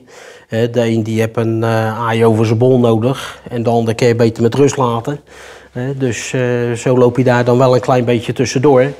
De 0.49 0.71
een 0.73 1.03
die 1.03 1.19
heeft 1.19 1.37
een 1.37 1.63
eh 1.63 1.99
aai 1.99 2.25
over 2.25 2.45
zijn 2.45 2.57
bol 2.57 2.79
nodig 2.79 3.41
en 3.49 3.63
de 3.63 3.69
ander 3.69 3.95
kun 3.95 4.07
je 4.07 4.15
beter 4.15 4.43
met 4.43 4.55
rust 4.55 4.77
laten. 4.77 5.19
Dus 5.97 6.33
eh, 6.33 6.71
zo 6.71 6.97
loop 6.97 7.17
je 7.17 7.23
daar 7.23 7.45
dan 7.45 7.57
wel 7.57 7.75
een 7.75 7.81
klein 7.81 8.05
beetje 8.05 8.33
tussendoor. 8.33 8.91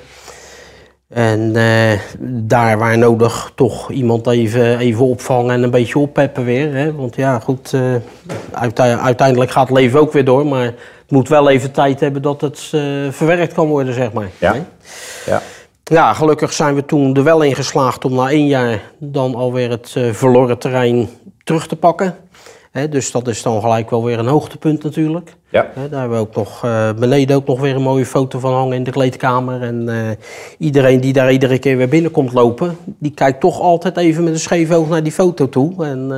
En 1.10 1.56
eh, 1.56 2.00
daar 2.20 2.78
waar 2.78 2.98
nodig 2.98 3.52
toch 3.56 3.92
iemand 3.92 4.28
even, 4.28 4.78
even 4.80 5.06
opvangen 5.06 5.54
en 5.54 5.64
een 5.64 5.70
beetje 5.70 6.00
oppeppen 6.00 6.46
weer. 6.46 6.74
Hè? 6.74 6.96
Want 6.96 7.16
ja, 7.16 7.40
goed, 7.40 7.74
eh, 7.74 7.82
uite- 8.52 8.98
uiteindelijk 8.98 9.52
gaat 9.52 9.68
het 9.68 9.78
leven 9.78 10.00
ook 10.00 10.12
weer 10.12 10.26
door. 10.26 10.46
Maar 10.46 10.64
het 10.64 11.12
moet 11.12 11.30
wel 11.30 11.50
even 11.50 11.72
tijd 11.72 12.00
hebben 12.00 12.22
dat 12.22 12.42
het 12.42 12.70
eh, 12.72 12.82
verwerkt 13.10 13.54
kan 13.54 13.68
worden, 13.68 13.94
zeg 13.94 14.12
maar. 14.12 14.30
Ja. 14.38 14.54
Hè? 14.54 14.62
Ja. 15.32 15.42
Ja, 15.90 16.14
gelukkig 16.14 16.54
zijn 16.54 16.76
we 16.76 16.86
toen 16.86 17.16
er 17.16 17.24
wel 17.24 17.42
in 17.42 17.56
geslaagd 17.56 18.06
om 18.06 18.14
na 18.14 18.30
één 18.30 18.48
jaar 18.48 18.82
dan 18.98 19.36
alweer 19.36 19.70
het 19.70 19.94
eh, 19.96 20.12
verloren 20.12 20.58
terrein 20.58 21.10
terug 21.44 21.68
te 21.68 21.76
pakken. 21.76 22.16
Dus 22.90 23.12
dat 23.12 23.28
is 23.28 23.42
dan 23.42 23.62
gelijk 23.62 23.90
wel 23.90 24.04
weer 24.04 24.20
een 24.20 24.28
hoogtepunt 24.28 24.84
natuurlijk. 24.84 25.36
Ja. 25.50 25.72
Daar 25.90 26.00
hebben 26.00 26.18
we 26.18 26.24
ook 26.24 26.36
nog 26.36 26.64
eh, 26.64 26.90
beneden 27.00 27.36
ook 27.36 27.46
nog 27.46 27.60
weer 27.60 27.76
een 27.76 27.82
mooie 27.82 28.06
foto 28.06 28.40
van 28.40 28.54
hangen 28.54 28.76
in 28.76 28.84
de 28.84 28.92
kleedkamer. 28.92 29.62
En 29.62 29.90
eh, 29.90 30.10
iedereen 30.58 31.02
die 31.02 31.14
daar 31.14 31.32
iedere 31.32 31.60
keer 31.60 31.78
weer 31.78 31.90
binnenkomt 31.90 32.34
lopen, 32.34 32.78
die 32.84 33.12
kijkt 33.12 33.40
toch 33.40 33.60
altijd 33.60 33.98
even 33.98 34.24
met 34.24 34.34
een 34.34 34.40
scheef 34.40 34.72
oog 34.72 34.90
naar 34.90 35.04
die 35.04 35.12
foto 35.12 35.50
toe. 35.50 35.86
En 35.86 36.12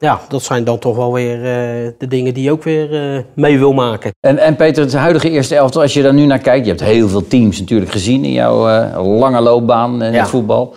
ja, 0.00 0.20
dat 0.28 0.42
zijn 0.42 0.64
dan 0.64 0.78
toch 0.78 0.96
wel 0.96 1.12
weer 1.12 1.36
eh, 1.36 1.92
de 1.98 2.06
dingen 2.08 2.34
die 2.34 2.44
je 2.44 2.50
ook 2.50 2.62
weer 2.62 3.14
eh, 3.16 3.22
mee 3.34 3.58
wil 3.58 3.72
maken. 3.72 4.10
En, 4.20 4.38
en 4.38 4.56
Peter, 4.56 4.82
het 4.82 4.92
huidige 4.92 5.30
eerste 5.30 5.56
elftal, 5.56 5.82
als 5.82 5.92
je 5.92 6.02
daar 6.02 6.14
nu 6.14 6.26
naar 6.26 6.38
kijkt... 6.38 6.64
je 6.64 6.70
hebt 6.70 6.84
heel 6.84 7.08
veel 7.08 7.26
teams 7.26 7.60
natuurlijk 7.60 7.90
gezien 7.90 8.24
in 8.24 8.32
jouw 8.32 8.68
eh, 8.68 9.18
lange 9.18 9.40
loopbaan 9.40 10.02
in 10.02 10.12
Ja. 10.12 10.20
het 10.20 10.28
voetbal. 10.28 10.74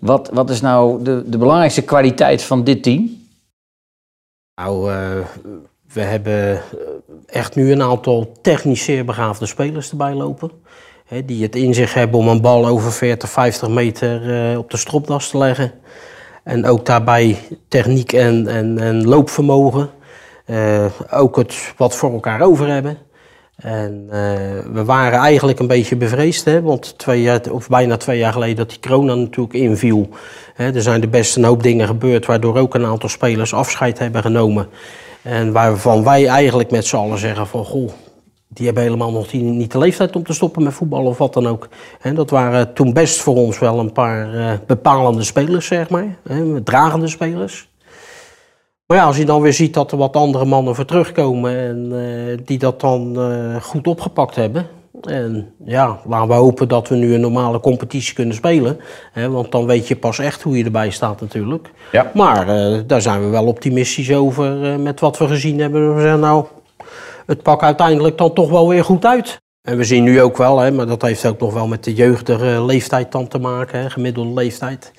Wat, 0.00 0.30
wat 0.32 0.50
is 0.50 0.60
nou 0.60 1.02
de, 1.02 1.22
de 1.26 1.38
belangrijkste 1.38 1.82
kwaliteit 1.82 2.42
van 2.42 2.64
dit 2.64 2.82
team? 2.82 3.24
Nou, 4.60 4.90
we 5.92 6.00
hebben 6.00 6.60
echt 7.26 7.54
nu 7.54 7.72
een 7.72 7.82
aantal 7.82 8.32
technisch 8.42 8.84
zeer 8.84 9.04
begaafde 9.04 9.46
spelers 9.46 9.90
erbij 9.90 10.14
lopen. 10.14 10.50
Hè, 11.06 11.24
die 11.24 11.42
het 11.42 11.56
in 11.56 11.74
zich 11.74 11.94
hebben 11.94 12.18
om 12.20 12.28
een 12.28 12.40
bal 12.40 12.66
over 12.66 12.92
40, 12.92 13.30
50 13.30 13.68
meter 13.68 14.20
op 14.58 14.70
de 14.70 14.76
stropdas 14.76 15.30
te 15.30 15.38
leggen. 15.38 15.72
En 16.46 16.66
ook 16.66 16.86
daarbij 16.86 17.38
techniek 17.68 18.12
en, 18.12 18.46
en, 18.48 18.78
en 18.78 19.08
loopvermogen. 19.08 19.90
Eh, 20.44 20.84
ook 21.10 21.36
het 21.36 21.74
wat 21.76 21.96
voor 21.96 22.12
elkaar 22.12 22.40
over 22.40 22.68
hebben. 22.68 22.98
En 23.56 24.06
eh, 24.10 24.18
we 24.72 24.84
waren 24.84 25.18
eigenlijk 25.18 25.58
een 25.58 25.66
beetje 25.66 25.96
bevreesd, 25.96 26.44
hè, 26.44 26.62
want 26.62 26.98
twee 26.98 27.22
jaar, 27.22 27.40
of 27.50 27.68
bijna 27.68 27.96
twee 27.96 28.18
jaar 28.18 28.32
geleden 28.32 28.56
dat 28.56 28.68
die 28.68 28.78
corona 28.80 29.14
natuurlijk 29.14 29.54
inviel. 29.54 30.08
Hè, 30.54 30.74
er 30.74 30.82
zijn 30.82 31.02
er 31.02 31.08
best 31.08 31.36
een 31.36 31.44
hoop 31.44 31.62
dingen 31.62 31.86
gebeurd 31.86 32.26
waardoor 32.26 32.56
ook 32.56 32.74
een 32.74 32.86
aantal 32.86 33.08
spelers 33.08 33.54
afscheid 33.54 33.98
hebben 33.98 34.22
genomen. 34.22 34.68
En 35.22 35.52
waarvan 35.52 36.04
wij 36.04 36.26
eigenlijk 36.26 36.70
met 36.70 36.86
z'n 36.86 36.96
allen 36.96 37.18
zeggen 37.18 37.46
van, 37.46 37.64
goh, 37.64 37.90
die 38.56 38.66
hebben 38.66 38.82
helemaal 38.84 39.12
nog 39.12 39.28
die- 39.28 39.42
niet 39.42 39.72
de 39.72 39.78
leeftijd 39.78 40.16
om 40.16 40.22
te 40.22 40.32
stoppen 40.32 40.62
met 40.62 40.72
voetbal 40.74 41.04
of 41.04 41.18
wat 41.18 41.32
dan 41.32 41.46
ook. 41.48 41.68
En 42.00 42.14
dat 42.14 42.30
waren 42.30 42.72
toen 42.74 42.92
best 42.92 43.20
voor 43.20 43.34
ons 43.36 43.58
wel 43.58 43.78
een 43.78 43.92
paar 43.92 44.34
eh, 44.34 44.52
bepalende 44.66 45.22
spelers, 45.22 45.66
zeg 45.66 45.88
maar. 45.90 46.16
Hè, 46.28 46.62
dragende 46.62 47.08
spelers. 47.08 47.68
Maar 48.86 48.96
ja, 48.96 49.04
als 49.04 49.16
je 49.16 49.24
dan 49.24 49.40
weer 49.40 49.52
ziet 49.52 49.74
dat 49.74 49.92
er 49.92 49.98
wat 49.98 50.16
andere 50.16 50.44
mannen 50.44 50.74
voor 50.74 50.84
terugkomen 50.84 51.56
en 51.56 51.88
eh, 51.92 52.38
die 52.44 52.58
dat 52.58 52.80
dan 52.80 53.20
eh, 53.20 53.62
goed 53.62 53.86
opgepakt 53.86 54.34
hebben. 54.34 54.66
En 55.02 55.52
ja, 55.64 55.98
laten 56.06 56.28
we 56.28 56.34
hopen 56.34 56.68
dat 56.68 56.88
we 56.88 56.94
nu 56.96 57.14
een 57.14 57.20
normale 57.20 57.60
competitie 57.60 58.14
kunnen 58.14 58.34
spelen. 58.34 58.78
Hè, 59.12 59.30
want 59.30 59.52
dan 59.52 59.66
weet 59.66 59.88
je 59.88 59.96
pas 59.96 60.18
echt 60.18 60.42
hoe 60.42 60.58
je 60.58 60.64
erbij 60.64 60.90
staat 60.90 61.20
natuurlijk. 61.20 61.70
Ja. 61.92 62.10
Maar 62.14 62.46
daar 62.86 63.00
zijn 63.02 63.20
we 63.20 63.28
wel 63.28 63.46
optimistisch 63.46 64.12
over 64.12 64.80
met 64.80 65.00
wat 65.00 65.18
we 65.18 65.26
gezien 65.26 65.58
hebben. 65.60 65.94
We 65.94 66.00
zeggen 66.00 66.20
nou, 66.20 66.44
het 67.26 67.42
pakt 67.42 67.62
uiteindelijk 67.62 68.18
dan 68.18 68.32
toch 68.32 68.50
wel 68.50 68.68
weer 68.68 68.84
goed 68.84 69.04
uit. 69.04 69.38
En 69.62 69.76
we 69.76 69.84
zien 69.84 70.02
nu 70.04 70.22
ook 70.22 70.36
wel, 70.36 70.58
hè, 70.58 70.70
maar 70.70 70.86
dat 70.86 71.02
heeft 71.02 71.26
ook 71.26 71.40
nog 71.40 71.52
wel 71.52 71.66
met 71.66 71.84
de 71.84 71.94
jeugdige 71.94 72.64
leeftijd 72.64 73.12
dan 73.12 73.28
te 73.28 73.38
maken, 73.38 73.80
hè, 73.80 73.90
gemiddelde 73.90 74.32
leeftijd. 74.34 74.92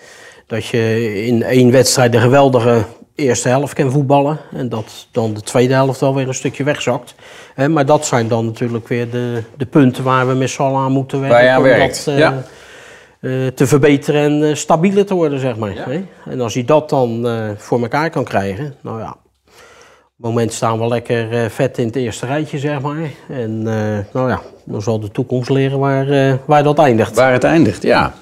Dat 0.47 0.65
je 0.65 1.13
in 1.25 1.43
één 1.43 1.71
wedstrijd 1.71 2.11
de 2.11 2.19
geweldige 2.19 2.83
eerste 3.15 3.49
helft 3.49 3.73
kan 3.73 3.91
voetballen. 3.91 4.37
En 4.53 4.69
dat 4.69 5.07
dan 5.11 5.33
de 5.33 5.41
tweede 5.41 5.73
helft 5.73 5.99
wel 5.99 6.15
weer 6.15 6.27
een 6.27 6.33
stukje 6.33 6.63
wegzakt. 6.63 7.15
Hè, 7.55 7.69
maar 7.69 7.85
dat 7.85 8.05
zijn 8.05 8.27
dan 8.27 8.45
natuurlijk 8.45 8.87
weer 8.87 9.09
de, 9.09 9.43
de 9.57 9.65
punten 9.65 10.03
waar 10.03 10.27
we 10.27 10.33
met 10.33 10.49
z'n 10.49 10.61
allen 10.61 10.79
aan 10.81 10.91
moeten 10.91 11.19
werken. 11.19 11.37
Waar 11.37 11.45
je 11.45 11.51
aan 11.51 11.57
om 11.57 11.63
werkt, 11.63 12.05
dat, 12.05 12.13
eh, 12.13 12.19
ja. 12.19 12.43
eh, 13.19 13.47
te 13.47 13.67
verbeteren 13.67 14.21
en 14.21 14.49
eh, 14.49 14.55
stabieler 14.55 15.05
te 15.05 15.13
worden, 15.13 15.39
zeg 15.39 15.57
maar. 15.57 15.71
hè. 15.75 16.03
En 16.31 16.41
als 16.41 16.53
hij 16.53 16.65
dat 16.65 16.89
dan 16.89 17.27
eh, 17.27 17.49
voor 17.57 17.81
elkaar 17.81 18.09
kan 18.09 18.23
krijgen, 18.23 18.75
nou 18.81 18.99
ja. 18.99 19.15
Het 20.17 20.25
moment 20.25 20.53
staan 20.53 20.79
we 20.79 20.87
lekker 20.87 21.31
eh, 21.31 21.49
vet 21.49 21.77
in 21.77 21.85
het 21.85 21.95
eerste 21.95 22.25
rijtje, 22.25 22.57
zeg 22.59 22.81
maar. 22.81 23.11
En 23.29 23.61
eh, 23.65 24.13
nou 24.13 24.29
ja, 24.29 24.41
dan 24.63 24.81
zal 24.81 24.99
de 24.99 25.11
toekomst 25.11 25.49
leren 25.49 25.79
waar, 25.79 26.09
eh, 26.09 26.33
waar 26.45 26.63
dat 26.63 26.79
eindigt. 26.79 27.15
Waar 27.15 27.31
het 27.31 27.43
eindigt, 27.43 27.83
ja. 27.83 28.13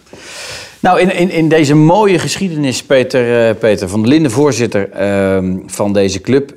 Nou, 0.79 0.99
in, 0.99 1.15
in, 1.15 1.29
in 1.29 1.49
deze 1.49 1.75
mooie 1.75 2.19
geschiedenis, 2.19 2.83
Peter, 2.83 3.55
Peter 3.55 3.89
van 3.89 3.99
der 4.01 4.09
Linden, 4.09 4.31
voorzitter 4.31 4.89
ehm, 4.91 5.57
van 5.65 5.93
deze 5.93 6.21
club. 6.21 6.53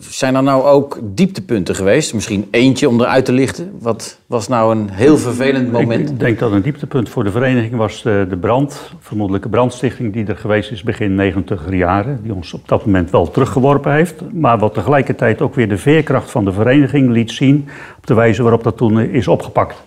Zijn 0.00 0.34
er 0.34 0.42
nou 0.42 0.64
ook 0.64 0.98
dieptepunten 1.02 1.74
geweest? 1.74 2.14
Misschien 2.14 2.48
eentje 2.50 2.88
om 2.88 3.00
eruit 3.00 3.24
te 3.24 3.32
lichten. 3.32 3.72
Wat 3.80 4.18
was 4.26 4.48
nou 4.48 4.76
een 4.76 4.88
heel 4.90 5.18
vervelend 5.18 5.72
moment? 5.72 6.10
Ik 6.10 6.20
denk 6.20 6.38
dat 6.38 6.52
een 6.52 6.62
dieptepunt 6.62 7.08
voor 7.08 7.24
de 7.24 7.30
vereniging 7.30 7.76
was 7.76 8.02
de, 8.02 8.26
de 8.28 8.36
brand, 8.36 8.92
vermoedelijke 9.00 9.48
brandstichting 9.48 10.12
die 10.12 10.26
er 10.26 10.36
geweest 10.36 10.70
is 10.70 10.82
begin 10.82 11.14
90 11.14 11.70
jaren. 11.70 12.20
Die 12.22 12.34
ons 12.34 12.52
op 12.52 12.68
dat 12.68 12.86
moment 12.86 13.10
wel 13.10 13.30
teruggeworpen 13.30 13.92
heeft. 13.92 14.32
Maar 14.32 14.58
wat 14.58 14.74
tegelijkertijd 14.74 15.40
ook 15.40 15.54
weer 15.54 15.68
de 15.68 15.78
veerkracht 15.78 16.30
van 16.30 16.44
de 16.44 16.52
vereniging 16.52 17.10
liet 17.10 17.30
zien 17.30 17.68
op 17.96 18.06
de 18.06 18.14
wijze 18.14 18.42
waarop 18.42 18.62
dat 18.62 18.76
toen 18.76 19.00
is 19.00 19.28
opgepakt. 19.28 19.82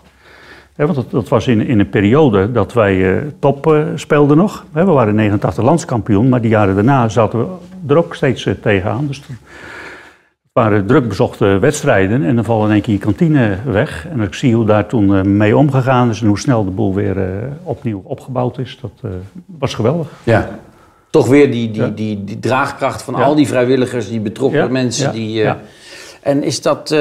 want 0.75 0.95
dat, 0.95 1.11
dat, 1.11 1.27
was 1.27 1.47
in, 1.47 1.67
in, 1.67 1.79
een 1.79 1.89
periode 1.89 2.51
dat 2.51 2.73
wij 2.73 2.95
uh, 2.95 3.21
top 3.39 3.67
uh, 3.67 3.83
speelden 3.95 4.37
nog. 4.37 4.65
we 4.71 4.83
waren 4.83 5.15
89 5.15 5.63
landskampioen, 5.63 6.29
maar 6.29 6.41
die 6.41 6.49
jaren 6.49 6.75
daarna 6.75 7.09
zaten 7.09 7.39
we 7.39 7.45
er 7.87 7.97
ook 7.97 8.15
steeds 8.15 8.45
uh, 8.45 8.53
tegenaan. 8.61 9.07
Dus 9.07 9.21
waren 10.59 10.85
druk 10.85 11.07
bezochte 11.07 11.45
wedstrijden 11.45 12.23
en 12.23 12.35
dan 12.35 12.43
valt 12.43 12.65
in 12.65 12.71
één 12.71 12.81
keer 12.81 12.93
je 12.93 12.99
kantine 12.99 13.57
weg. 13.65 14.07
En 14.11 14.21
ik 14.21 14.33
zie 14.33 14.55
hoe 14.55 14.65
daar 14.65 14.85
toen 14.87 15.15
eh, 15.15 15.23
mee 15.23 15.57
omgegaan 15.57 16.09
is 16.09 16.21
en 16.21 16.27
hoe 16.27 16.39
snel 16.39 16.65
de 16.65 16.71
boel 16.71 16.93
weer 16.93 17.17
uh, 17.17 17.25
opnieuw 17.63 18.01
opgebouwd 18.03 18.57
is. 18.57 18.77
Dat 18.81 19.11
was 19.45 19.73
geweldig. 19.73 20.07
Ja. 20.23 20.59
Toch 21.09 21.27
weer 21.27 21.51
die, 21.51 21.71
die, 21.71 21.93
die, 21.93 22.23
die 22.23 22.39
draagkracht 22.39 23.01
van 23.01 23.15
ja. 23.15 23.23
al 23.23 23.35
die 23.35 23.47
vrijwilligers, 23.47 24.09
die 24.09 24.19
betrokken 24.19 24.59
ja. 24.59 24.67
mensen. 24.67 25.11
Die, 25.11 25.43
uh, 25.43 25.51
en 26.21 26.43
is 26.43 26.61
dat 26.61 26.95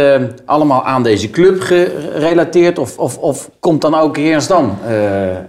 allemaal 0.44 0.84
aan 0.84 1.02
deze 1.02 1.30
club 1.30 1.60
gerelateerd 1.60 2.78
of, 2.78 2.98
of, 2.98 3.18
of 3.18 3.50
komt 3.60 3.80
dan 3.80 3.94
ook 3.94 4.16
Heersdam 4.16 4.72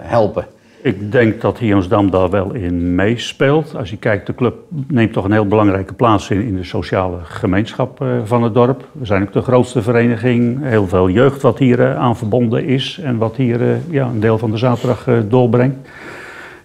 helpen? 0.01 0.45
Ik 0.85 1.11
denk 1.11 1.41
dat 1.41 1.57
Hionsdam 1.57 2.11
daar 2.11 2.29
wel 2.29 2.53
in 2.53 2.95
meespeelt. 2.95 3.75
Als 3.75 3.89
je 3.89 3.97
kijkt, 3.97 4.27
de 4.27 4.35
club 4.35 4.55
neemt 4.87 5.13
toch 5.13 5.25
een 5.25 5.31
heel 5.31 5.47
belangrijke 5.47 5.93
plaats 5.93 6.29
in, 6.29 6.41
in 6.41 6.55
de 6.55 6.63
sociale 6.63 7.17
gemeenschap 7.23 8.01
uh, 8.01 8.09
van 8.23 8.43
het 8.43 8.53
dorp. 8.53 8.87
We 8.91 9.05
zijn 9.05 9.21
ook 9.21 9.33
de 9.33 9.41
grootste 9.41 9.81
vereniging. 9.81 10.57
Heel 10.61 10.87
veel 10.87 11.09
jeugd 11.09 11.41
wat 11.41 11.59
hier 11.59 11.79
uh, 11.79 11.95
aan 11.95 12.17
verbonden 12.17 12.65
is 12.65 12.99
en 13.03 13.17
wat 13.17 13.35
hier 13.35 13.61
uh, 13.61 13.67
ja, 13.89 14.05
een 14.05 14.19
deel 14.19 14.37
van 14.37 14.51
de 14.51 14.57
zaterdag 14.57 15.07
doorbrengt. 15.27 15.89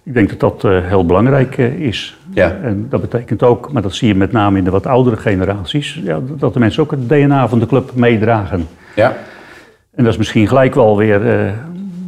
Ik 0.03 0.13
denk 0.13 0.29
dat 0.29 0.61
dat 0.61 0.83
heel 0.83 1.05
belangrijk 1.05 1.57
is. 1.57 2.17
Ja. 2.33 2.57
En 2.63 2.85
dat 2.89 3.01
betekent 3.01 3.43
ook, 3.43 3.71
maar 3.71 3.81
dat 3.81 3.93
zie 3.93 4.07
je 4.07 4.15
met 4.15 4.31
name 4.31 4.57
in 4.57 4.63
de 4.63 4.71
wat 4.71 4.87
oudere 4.87 5.17
generaties, 5.17 6.01
ja, 6.03 6.19
dat 6.37 6.53
de 6.53 6.59
mensen 6.59 6.83
ook 6.83 6.91
het 6.91 7.09
DNA 7.09 7.47
van 7.47 7.59
de 7.59 7.65
club 7.65 7.91
meedragen. 7.93 8.67
Ja. 8.95 9.15
En 9.95 10.03
dat 10.03 10.13
is 10.13 10.17
misschien 10.17 10.47
gelijk 10.47 10.75
wel 10.75 10.97
weer 10.97 11.53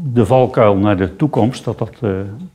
de 0.06 0.26
valkuil 0.26 0.76
naar 0.76 0.98
de 0.98 1.16
toekomst, 1.16 1.64
dat 1.64 1.78
dat 1.78 1.94
uh, 2.02 2.12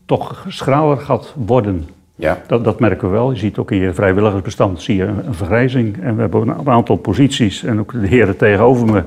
toch 0.07 0.45
schraler 0.49 0.99
gaat 0.99 1.35
worden. 1.37 1.89
Ja. 2.15 2.43
Dat, 2.47 2.65
dat 2.65 2.81
merken 2.81 3.09
we 3.09 3.15
wel. 3.15 3.33
Je 3.33 3.39
ziet 3.39 3.59
ook 3.59 3.71
in 3.71 3.79
je 3.79 3.93
vrijwilligersbestand 3.93 4.83
zie 4.83 4.97
je 4.97 5.05
een, 5.05 5.27
een 5.27 5.35
vergrijzing. 5.35 6.03
En 6.03 6.15
we 6.15 6.21
hebben 6.21 6.49
een 6.49 6.69
aantal 6.69 6.97
posities, 6.97 7.65
en 7.65 7.79
ook 7.79 7.93
de 7.93 8.07
heren 8.07 8.37
tegenover 8.37 8.87
me, 8.87 9.03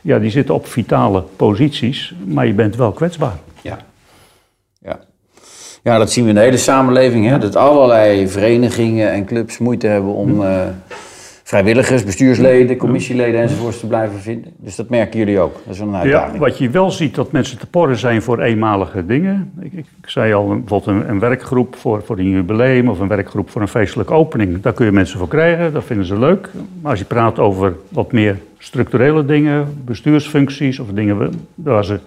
ja, 0.00 0.18
die 0.18 0.30
zitten 0.30 0.54
op 0.54 0.66
vitale 0.66 1.24
posities, 1.36 2.14
maar 2.24 2.46
je 2.46 2.54
bent 2.54 2.76
wel 2.76 2.92
kwetsbaar. 2.92 3.36
Ja. 3.62 3.78
Ja. 4.78 4.98
Ja, 5.82 5.98
dat 5.98 6.12
zien 6.12 6.24
we 6.24 6.30
in 6.30 6.36
de 6.36 6.40
hele 6.40 6.56
samenleving. 6.56 7.26
Hè? 7.26 7.38
Dat 7.38 7.56
allerlei 7.56 8.28
verenigingen 8.28 9.12
en 9.12 9.24
clubs 9.24 9.58
moeite 9.58 9.86
hebben 9.86 10.14
om 10.14 10.42
uh, 10.42 10.60
vrijwilligers, 11.52 12.04
bestuursleden, 12.04 12.76
commissieleden 12.76 13.40
enzovoorts 13.40 13.80
te 13.80 13.86
blijven 13.86 14.20
vinden. 14.20 14.52
Dus 14.56 14.76
dat 14.76 14.88
merken 14.88 15.18
jullie 15.18 15.40
ook. 15.40 15.54
Dat 15.64 15.74
is 15.74 15.80
een 15.80 15.94
uitdaging. 15.94 16.32
Ja, 16.32 16.38
wat 16.38 16.58
je 16.58 16.70
wel 16.70 16.90
ziet, 16.90 17.14
dat 17.14 17.32
mensen 17.32 17.58
te 17.58 17.66
porren 17.66 17.96
zijn 17.96 18.22
voor 18.22 18.40
eenmalige 18.40 19.06
dingen. 19.06 19.52
Ik, 19.60 19.72
ik 19.72 19.84
zei 20.04 20.32
al, 20.32 20.46
bijvoorbeeld 20.46 20.86
een, 20.86 21.08
een, 21.08 21.18
werkgroep 21.18 21.76
voor, 21.76 22.02
voor 22.02 22.18
een 22.18 22.30
jubileum 22.30 22.88
of 22.88 22.98
een 22.98 23.08
werkgroep 23.08 23.50
voor 23.50 23.60
een 23.60 23.68
feestelijke 23.68 24.12
opening. 24.12 24.60
Daar 24.60 24.72
kun 24.72 24.86
je 24.86 24.92
mensen 24.92 25.18
voor 25.18 25.28
krijgen, 25.28 25.72
dat 25.72 25.84
vinden 25.84 26.06
ze 26.06 26.18
leuk. 26.18 26.48
Maar 26.80 26.90
als 26.90 26.98
je 26.98 27.04
praat 27.04 27.38
over 27.38 27.76
wat 27.88 28.12
meer 28.12 28.38
structurele 28.58 29.24
dingen, 29.24 29.82
bestuursfuncties 29.84 30.78
of 30.78 30.86
dingen 30.88 31.30
waar 31.54 31.84
ze 31.84 31.98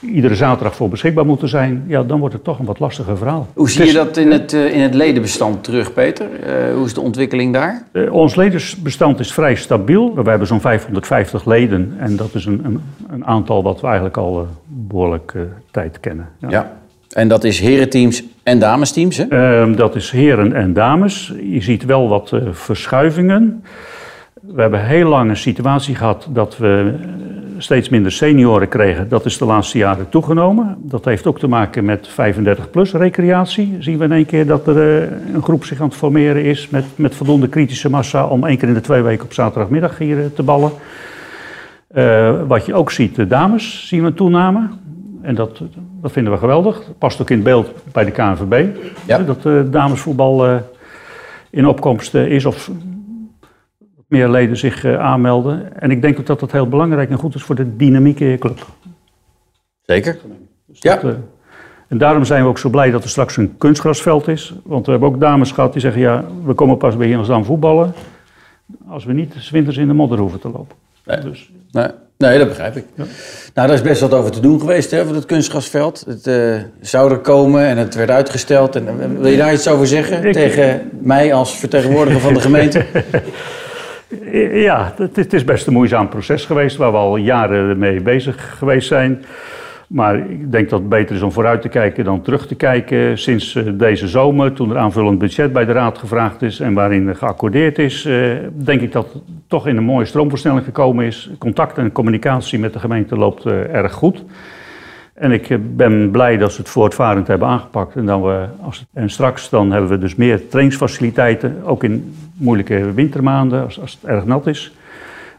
iedere 0.00 0.34
zaterdag 0.34 0.76
voor 0.76 0.88
beschikbaar 0.88 1.26
moeten 1.26 1.48
zijn, 1.48 1.84
ja, 1.86 2.02
dan 2.02 2.18
wordt 2.18 2.34
het 2.34 2.44
toch 2.44 2.58
een 2.58 2.64
wat 2.64 2.78
lastiger 2.78 3.16
verhaal. 3.16 3.46
Hoe 3.54 3.70
zie 3.70 3.86
je 3.86 3.92
dat 3.92 4.16
in 4.16 4.30
het, 4.30 4.52
uh, 4.52 4.74
in 4.74 4.80
het 4.80 4.94
ledenbestand 4.94 5.64
terug, 5.64 5.92
Peter? 5.92 6.26
Uh, 6.26 6.74
hoe 6.74 6.84
is 6.84 6.94
de 6.94 7.00
ontwikkeling 7.00 7.52
daar? 7.52 7.82
Uh, 7.92 8.12
ons 8.12 8.34
ledenbestand 8.34 9.20
is 9.20 9.32
vrij 9.32 9.54
stabiel. 9.54 10.14
We 10.14 10.30
hebben 10.30 10.46
zo'n 10.46 10.60
550 10.60 11.44
leden 11.44 11.94
en 11.98 12.16
dat 12.16 12.34
is 12.34 12.44
een, 12.44 12.60
een, 12.64 12.80
een 13.10 13.26
aantal 13.26 13.62
wat 13.62 13.80
we 13.80 13.86
eigenlijk 13.86 14.16
al 14.16 14.46
behoorlijk 14.66 15.34
tijd 15.70 16.00
kennen. 16.00 16.28
Ja. 16.38 16.50
ja. 16.50 16.72
En 17.10 17.28
dat 17.28 17.44
is 17.44 17.60
herenteams 17.60 18.22
en 18.42 18.58
damesteams, 18.58 19.16
hè? 19.16 19.24
Ehm, 19.24 19.74
dat 19.74 19.94
is 19.94 20.10
heren 20.10 20.52
en 20.52 20.72
dames. 20.72 21.32
Je 21.42 21.62
ziet 21.62 21.84
wel 21.84 22.08
wat 22.08 22.32
verschuivingen. 22.50 23.62
We 24.40 24.60
hebben 24.60 24.86
heel 24.86 25.08
lang 25.08 25.30
een 25.30 25.36
situatie 25.36 25.94
gehad 25.94 26.28
dat 26.30 26.56
we 26.56 26.94
steeds 27.58 27.88
minder 27.88 28.12
senioren 28.12 28.68
kregen. 28.68 29.08
Dat 29.08 29.24
is 29.24 29.38
de 29.38 29.44
laatste 29.44 29.78
jaren 29.78 30.08
toegenomen. 30.08 30.76
Dat 30.78 31.04
heeft 31.04 31.26
ook 31.26 31.38
te 31.38 31.48
maken 31.48 31.84
met 31.84 32.08
35-plus 32.10 32.92
recreatie. 32.92 33.76
Zien 33.78 33.98
we 33.98 34.04
in 34.04 34.12
één 34.12 34.26
keer 34.26 34.46
dat 34.46 34.66
er 34.66 35.02
uh, 35.02 35.34
een 35.34 35.42
groep 35.42 35.64
zich 35.64 35.80
aan 35.80 35.86
het 35.88 35.96
formeren 35.96 36.44
is 36.44 36.68
met, 36.68 36.84
met 36.94 37.14
voldoende 37.14 37.48
kritische 37.48 37.90
massa 37.90 38.26
om 38.26 38.46
één 38.46 38.58
keer 38.58 38.68
in 38.68 38.74
de 38.74 38.80
twee 38.80 39.02
weken 39.02 39.24
op 39.24 39.32
zaterdagmiddag 39.32 39.98
hier 39.98 40.18
uh, 40.18 40.24
te 40.34 40.42
ballen. 40.42 40.70
Uh, 41.94 42.40
wat 42.46 42.66
je 42.66 42.74
ook 42.74 42.90
ziet, 42.90 43.14
de 43.14 43.26
dames 43.26 43.88
zien 43.88 44.00
we 44.00 44.06
een 44.06 44.14
toename. 44.14 44.68
En 45.22 45.34
dat, 45.34 45.60
dat 46.00 46.12
vinden 46.12 46.32
we 46.32 46.38
geweldig. 46.38 46.76
Dat 46.76 46.98
past 46.98 47.20
ook 47.20 47.30
in 47.30 47.36
het 47.36 47.44
beeld 47.44 47.72
bij 47.92 48.04
de 48.04 48.10
KNVB. 48.10 48.66
Ja. 49.06 49.18
Dat 49.18 49.72
damesvoetbal 49.72 50.60
in 51.50 51.66
opkomst 51.66 52.14
is 52.14 52.44
of 52.44 52.70
meer 54.06 54.28
leden 54.28 54.56
zich 54.56 54.84
uh, 54.84 54.98
aanmelden. 54.98 55.80
En 55.80 55.90
ik 55.90 56.02
denk 56.02 56.18
ook 56.18 56.26
dat 56.26 56.40
dat 56.40 56.52
heel 56.52 56.68
belangrijk 56.68 57.10
en 57.10 57.18
goed 57.18 57.34
is 57.34 57.42
voor 57.42 57.54
de 57.54 57.76
dynamiek 57.76 58.20
in 58.20 58.28
je 58.28 58.38
club. 58.38 58.66
Zeker. 59.82 60.18
Dus 60.66 60.78
ja. 60.80 60.94
Dat, 60.94 61.04
uh, 61.04 61.18
en 61.88 61.98
daarom 61.98 62.24
zijn 62.24 62.42
we 62.42 62.48
ook 62.48 62.58
zo 62.58 62.68
blij 62.68 62.90
dat 62.90 63.02
er 63.02 63.08
straks 63.08 63.36
een 63.36 63.54
kunstgrasveld 63.58 64.28
is. 64.28 64.54
Want 64.64 64.84
we 64.84 64.90
hebben 64.90 65.08
ook 65.08 65.20
dames 65.20 65.52
gehad 65.52 65.72
die 65.72 65.80
zeggen, 65.80 66.00
ja, 66.00 66.24
we 66.44 66.54
komen 66.54 66.76
pas 66.76 66.96
bij 66.96 67.16
Amsterdam 67.16 67.44
voetballen... 67.44 67.92
als 68.88 69.04
we 69.04 69.12
niet 69.12 69.50
winters 69.50 69.76
in 69.76 69.86
de 69.86 69.92
modder 69.92 70.18
hoeven 70.18 70.40
te 70.40 70.48
lopen. 70.48 70.76
Nee, 71.04 71.20
dus. 71.20 71.50
nee. 71.70 71.88
nee 72.16 72.38
dat 72.38 72.48
begrijp 72.48 72.76
ik. 72.76 72.84
Ja. 72.94 73.04
Nou, 73.54 73.66
daar 73.68 73.76
is 73.76 73.82
best 73.82 74.00
wat 74.00 74.14
over 74.14 74.30
te 74.30 74.40
doen 74.40 74.60
geweest, 74.60 74.90
hè, 74.90 75.04
voor 75.04 75.14
het 75.14 75.26
kunstgrasveld. 75.26 76.04
Het 76.06 76.26
uh, 76.26 76.56
zou 76.80 77.10
er 77.10 77.18
komen 77.18 77.66
en 77.66 77.76
het 77.76 77.94
werd 77.94 78.10
uitgesteld. 78.10 78.76
En, 78.76 79.18
wil 79.20 79.30
je 79.30 79.36
daar 79.36 79.52
iets 79.52 79.68
over 79.68 79.86
zeggen 79.86 80.24
ik... 80.24 80.32
tegen 80.32 80.90
mij 81.00 81.34
als 81.34 81.56
vertegenwoordiger 81.56 82.20
van 82.20 82.34
de 82.34 82.40
gemeente? 82.40 82.84
Ja, 84.52 84.94
het 84.96 85.32
is 85.32 85.44
best 85.44 85.66
een 85.66 85.72
moeizaam 85.72 86.08
proces 86.08 86.44
geweest 86.44 86.76
waar 86.76 86.90
we 86.90 86.96
al 86.96 87.16
jaren 87.16 87.78
mee 87.78 88.00
bezig 88.00 88.58
geweest 88.58 88.88
zijn. 88.88 89.24
Maar 89.88 90.30
ik 90.30 90.52
denk 90.52 90.70
dat 90.70 90.80
het 90.80 90.88
beter 90.88 91.16
is 91.16 91.22
om 91.22 91.32
vooruit 91.32 91.62
te 91.62 91.68
kijken 91.68 92.04
dan 92.04 92.22
terug 92.22 92.46
te 92.46 92.54
kijken. 92.54 93.18
Sinds 93.18 93.54
eh, 93.54 93.64
deze 93.74 94.08
zomer, 94.08 94.52
toen 94.52 94.70
er 94.70 94.78
aanvullend 94.78 95.18
budget 95.18 95.52
bij 95.52 95.64
de 95.64 95.72
Raad 95.72 95.98
gevraagd 95.98 96.42
is 96.42 96.60
en 96.60 96.74
waarin 96.74 97.16
geaccordeerd 97.16 97.78
is, 97.78 98.04
eh, 98.04 98.30
denk 98.54 98.80
ik 98.80 98.92
dat 98.92 99.12
het 99.12 99.22
toch 99.46 99.66
in 99.66 99.76
een 99.76 99.84
mooie 99.84 100.04
stroomversnelling 100.04 100.64
gekomen 100.64 101.04
is. 101.04 101.30
Contact 101.38 101.78
en 101.78 101.92
communicatie 101.92 102.58
met 102.58 102.72
de 102.72 102.78
gemeente 102.78 103.16
loopt 103.16 103.46
eh, 103.46 103.74
erg 103.74 103.92
goed. 103.92 104.24
En 105.14 105.32
ik 105.32 105.76
ben 105.76 106.10
blij 106.10 106.36
dat 106.36 106.52
ze 106.52 106.60
het 106.60 106.70
voortvarend 106.70 107.26
hebben 107.26 107.48
aangepakt. 107.48 107.96
En, 107.96 108.06
dan 108.06 108.22
we, 108.22 108.44
als 108.60 108.86
en 108.92 109.10
straks 109.10 109.50
dan 109.50 109.70
hebben 109.70 109.90
we 109.90 109.98
dus 109.98 110.14
meer 110.14 110.48
trainingsfaciliteiten, 110.48 111.56
ook 111.64 111.84
in 111.84 112.14
moeilijke 112.36 112.92
wintermaanden, 112.92 113.64
als, 113.64 113.80
als 113.80 113.98
het 114.00 114.10
erg 114.10 114.24
nat 114.24 114.46
is. 114.46 114.74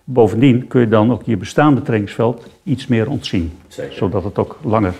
Bovendien 0.03 0.67
kun 0.67 0.81
je 0.81 0.88
dan 0.88 1.12
ook 1.12 1.21
je 1.25 1.38
bestaande 1.38 1.81
trainingsveld 1.81 2.47
iets 2.63 2.88
meer 2.88 3.10
ontzien. 3.10 3.51
Zeker. 3.67 3.93
Zodat 3.93 4.23
het 4.23 4.38
ook 4.38 4.60
langer 4.63 4.93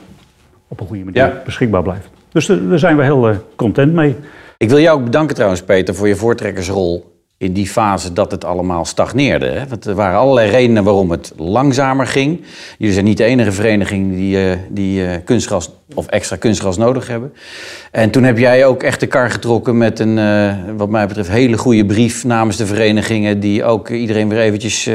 op 0.68 0.80
een 0.80 0.88
goede 0.88 1.04
manier 1.04 1.22
ja. 1.22 1.42
beschikbaar 1.46 1.84
blijft. 1.84 2.10
Dus 2.32 2.46
daar 2.46 2.80
zijn 2.80 2.98
we 2.98 3.04
heel 3.04 3.30
uh, 3.30 3.36
content 3.56 3.94
mee. 3.94 4.16
Ik 4.58 4.70
wil 4.70 4.80
jou 4.80 5.00
ook 5.00 5.06
bedanken 5.06 5.36
trouwens, 5.36 5.64
Peter, 5.64 5.96
voor 5.96 6.08
je 6.08 6.16
voortrekkersrol 6.16 7.17
in 7.40 7.54
die 7.54 7.68
fase 7.68 8.14
dat 8.14 8.32
het 8.32 8.46
allemaal 8.46 8.86
stagneerde. 8.86 9.46
Hè? 9.46 9.68
Want 9.68 9.86
er 9.86 9.96
waren 9.96 10.20
allerlei 10.20 10.50
redenen 10.50 10.84
waarom 10.84 11.12
het 11.12 11.34
langzamer 11.36 12.08
ging. 12.08 12.42
Jullie 12.78 12.94
zijn 12.94 13.06
niet 13.06 13.18
de 13.18 13.24
enige 13.24 13.52
vereniging 13.52 14.16
die, 14.16 14.38
uh, 14.38 14.58
die 14.70 15.02
uh, 15.02 15.12
kunstgras 15.26 15.72
of 15.94 16.08
extra 16.08 16.36
kunstgras 16.36 16.78
nodig 16.78 17.08
hebben. 17.08 17.34
En 17.92 18.10
toen 18.10 18.24
heb 18.24 18.38
jij 18.38 18.66
ook 18.66 18.84
echt 18.84 19.00
de 19.00 19.08
kar 19.08 19.32
getrokken 19.32 19.78
met 19.78 20.00
een, 20.00 20.18
uh, 20.18 20.54
wat 20.78 20.90
mij 20.90 21.08
betreft, 21.08 21.30
hele 21.30 21.58
goede 21.58 21.86
brief 21.86 22.24
namens 22.24 22.58
de 22.58 22.66
verenigingen. 22.66 23.40
Die 23.40 23.64
ook 23.64 23.90
iedereen 23.90 24.30
weer 24.30 24.40
eventjes 24.40 24.90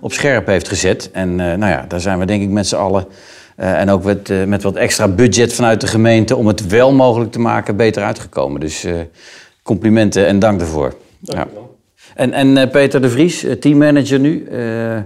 op 0.00 0.12
scherp 0.12 0.46
heeft 0.46 0.68
gezet. 0.68 1.10
En 1.12 1.36
nou 1.36 1.66
ja, 1.66 1.84
daar 1.88 2.00
zijn 2.00 2.18
we 2.18 2.24
denk 2.24 2.42
ik 2.42 2.48
met 2.48 2.66
z'n 2.66 2.76
allen. 2.76 3.06
en 3.56 3.90
ook 3.90 4.04
met, 4.04 4.46
met 4.46 4.62
wat 4.62 4.76
extra 4.76 5.08
budget 5.08 5.52
vanuit 5.52 5.80
de 5.80 5.86
gemeente 5.86 6.36
om 6.36 6.46
het 6.46 6.66
wel 6.66 6.92
mogelijk 6.92 7.32
te 7.32 7.40
maken, 7.40 7.76
beter 7.76 8.02
uitgekomen. 8.02 8.60
Dus 8.60 8.86
complimenten 9.62 10.26
en 10.26 10.38
dank 10.38 10.58
daarvoor. 10.58 10.94
Dank 11.18 11.38
ja. 11.38 11.60
En, 12.14 12.32
en 12.32 12.56
uh, 12.56 12.70
Peter 12.70 13.02
de 13.02 13.10
Vries, 13.10 13.46
teammanager 13.60 14.18
nu. 14.18 14.48
Uh, 14.52 14.96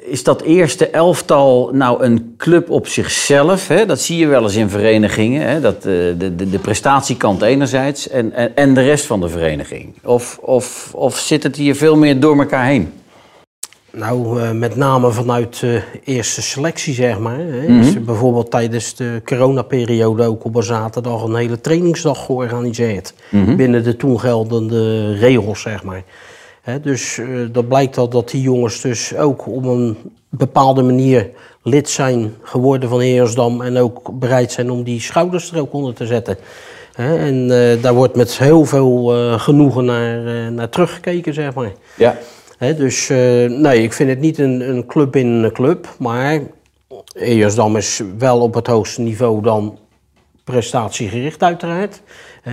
is 0.00 0.22
dat 0.22 0.42
eerste 0.42 0.88
elftal 0.88 1.70
nou 1.72 2.04
een 2.04 2.34
club 2.36 2.70
op 2.70 2.86
zichzelf? 2.86 3.68
Hè? 3.68 3.86
Dat 3.86 4.00
zie 4.00 4.18
je 4.18 4.26
wel 4.26 4.42
eens 4.42 4.54
in 4.54 4.68
verenigingen. 4.68 5.48
Hè? 5.48 5.60
Dat, 5.60 5.76
eh, 5.76 5.82
de, 5.82 6.32
de, 6.36 6.50
de 6.50 6.58
prestatiekant 6.58 7.42
enerzijds 7.42 8.08
en, 8.08 8.32
en, 8.32 8.56
en 8.56 8.74
de 8.74 8.82
rest 8.82 9.04
van 9.04 9.20
de 9.20 9.28
vereniging. 9.28 9.94
Of, 10.04 10.38
of, 10.40 10.90
of 10.94 11.18
zit 11.18 11.42
het 11.42 11.56
hier 11.56 11.74
veel 11.74 11.96
meer 11.96 12.20
door 12.20 12.38
elkaar 12.38 12.66
heen? 12.66 12.92
Nou, 13.96 14.40
eh, 14.40 14.50
met 14.50 14.76
name 14.76 15.10
vanuit 15.10 15.60
de 15.60 15.82
eerste 16.04 16.42
selectie, 16.42 16.94
zeg 16.94 17.18
maar. 17.18 17.38
Hè. 17.38 17.68
Mhm. 17.68 17.80
Is 17.80 18.04
bijvoorbeeld 18.04 18.50
tijdens 18.50 18.94
de 18.94 19.20
coronaperiode 19.24 20.26
ook 20.26 20.44
op 20.44 20.54
een 20.54 20.62
zaterdag 20.62 21.22
een 21.22 21.34
hele 21.34 21.60
trainingsdag 21.60 22.24
georganiseerd. 22.24 23.14
Mhm. 23.30 23.56
Binnen 23.56 23.84
de 23.84 23.96
toen 23.96 24.20
geldende 24.20 25.14
regels, 25.14 25.60
zeg 25.60 25.82
maar. 25.82 26.02
Hè, 26.62 26.80
dus 26.80 27.18
eh, 27.18 27.26
dat 27.52 27.68
blijkt 27.68 27.96
al 27.96 28.08
dat 28.08 28.30
die 28.30 28.42
jongens 28.42 28.80
dus 28.80 29.16
ook 29.16 29.46
op 29.46 29.64
een 29.64 29.96
bepaalde 30.28 30.82
manier 30.82 31.30
lid 31.62 31.88
zijn 31.88 32.34
geworden 32.42 32.88
van 32.88 33.00
Heersdam. 33.00 33.62
En 33.62 33.76
ook 33.76 34.18
bereid 34.18 34.52
zijn 34.52 34.70
om 34.70 34.82
die 34.82 35.00
schouders 35.00 35.52
er 35.52 35.60
ook 35.60 35.72
onder 35.72 35.94
te 35.94 36.06
zetten. 36.06 36.36
Hè, 36.92 37.16
en 37.16 37.48
daar 37.80 37.94
wordt 37.94 38.16
met 38.16 38.38
heel 38.38 38.64
veel 38.64 39.06
genoegen 39.38 39.84
naar, 39.84 40.52
naar 40.52 40.68
teruggekeken, 40.68 41.34
zeg 41.34 41.54
maar. 41.54 41.72
Ja. 41.96 42.16
Dus 42.58 43.10
eh, 43.10 43.18
nee, 43.50 43.82
ik 43.82 43.92
vind 43.92 44.08
het 44.08 44.20
niet 44.20 44.38
een, 44.38 44.68
een 44.68 44.86
club 44.86 45.12
binnen 45.12 45.44
een 45.44 45.52
club. 45.52 45.94
Maar 45.98 46.40
Eersdam 47.14 47.76
is 47.76 48.02
wel 48.18 48.40
op 48.40 48.54
het 48.54 48.66
hoogste 48.66 49.00
niveau 49.00 49.42
dan 49.42 49.78
prestatiegericht 50.44 51.42
uiteraard. 51.42 52.02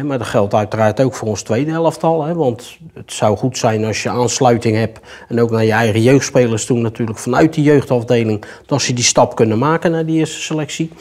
Maar 0.04 0.18
dat 0.18 0.28
geldt 0.28 0.54
uiteraard 0.54 1.02
ook 1.02 1.14
voor 1.14 1.28
ons 1.28 1.42
tweede 1.42 1.72
elftal. 1.72 2.24
Hè, 2.24 2.34
want 2.34 2.78
het 2.94 3.14
zou 3.14 3.38
goed 3.38 3.58
zijn 3.58 3.86
als 3.86 4.04
je 4.04 4.10
aansluiting 4.10 4.76
hebt. 4.76 5.00
En 5.28 5.42
ook 5.42 5.52
naar 5.52 5.66
je 5.66 5.72
eigen 5.72 6.02
jeugdspelers 6.02 6.66
toe 6.66 6.78
natuurlijk 6.78 7.18
vanuit 7.20 7.54
die 7.54 7.64
jeugdafdeling. 7.64 8.46
Dat 8.66 8.82
ze 8.82 8.94
die 8.94 9.04
stap 9.04 9.36
kunnen 9.36 9.58
maken 9.58 9.92
naar 9.92 10.06
die 10.06 10.18
eerste 10.18 10.42
selectie. 10.42 10.92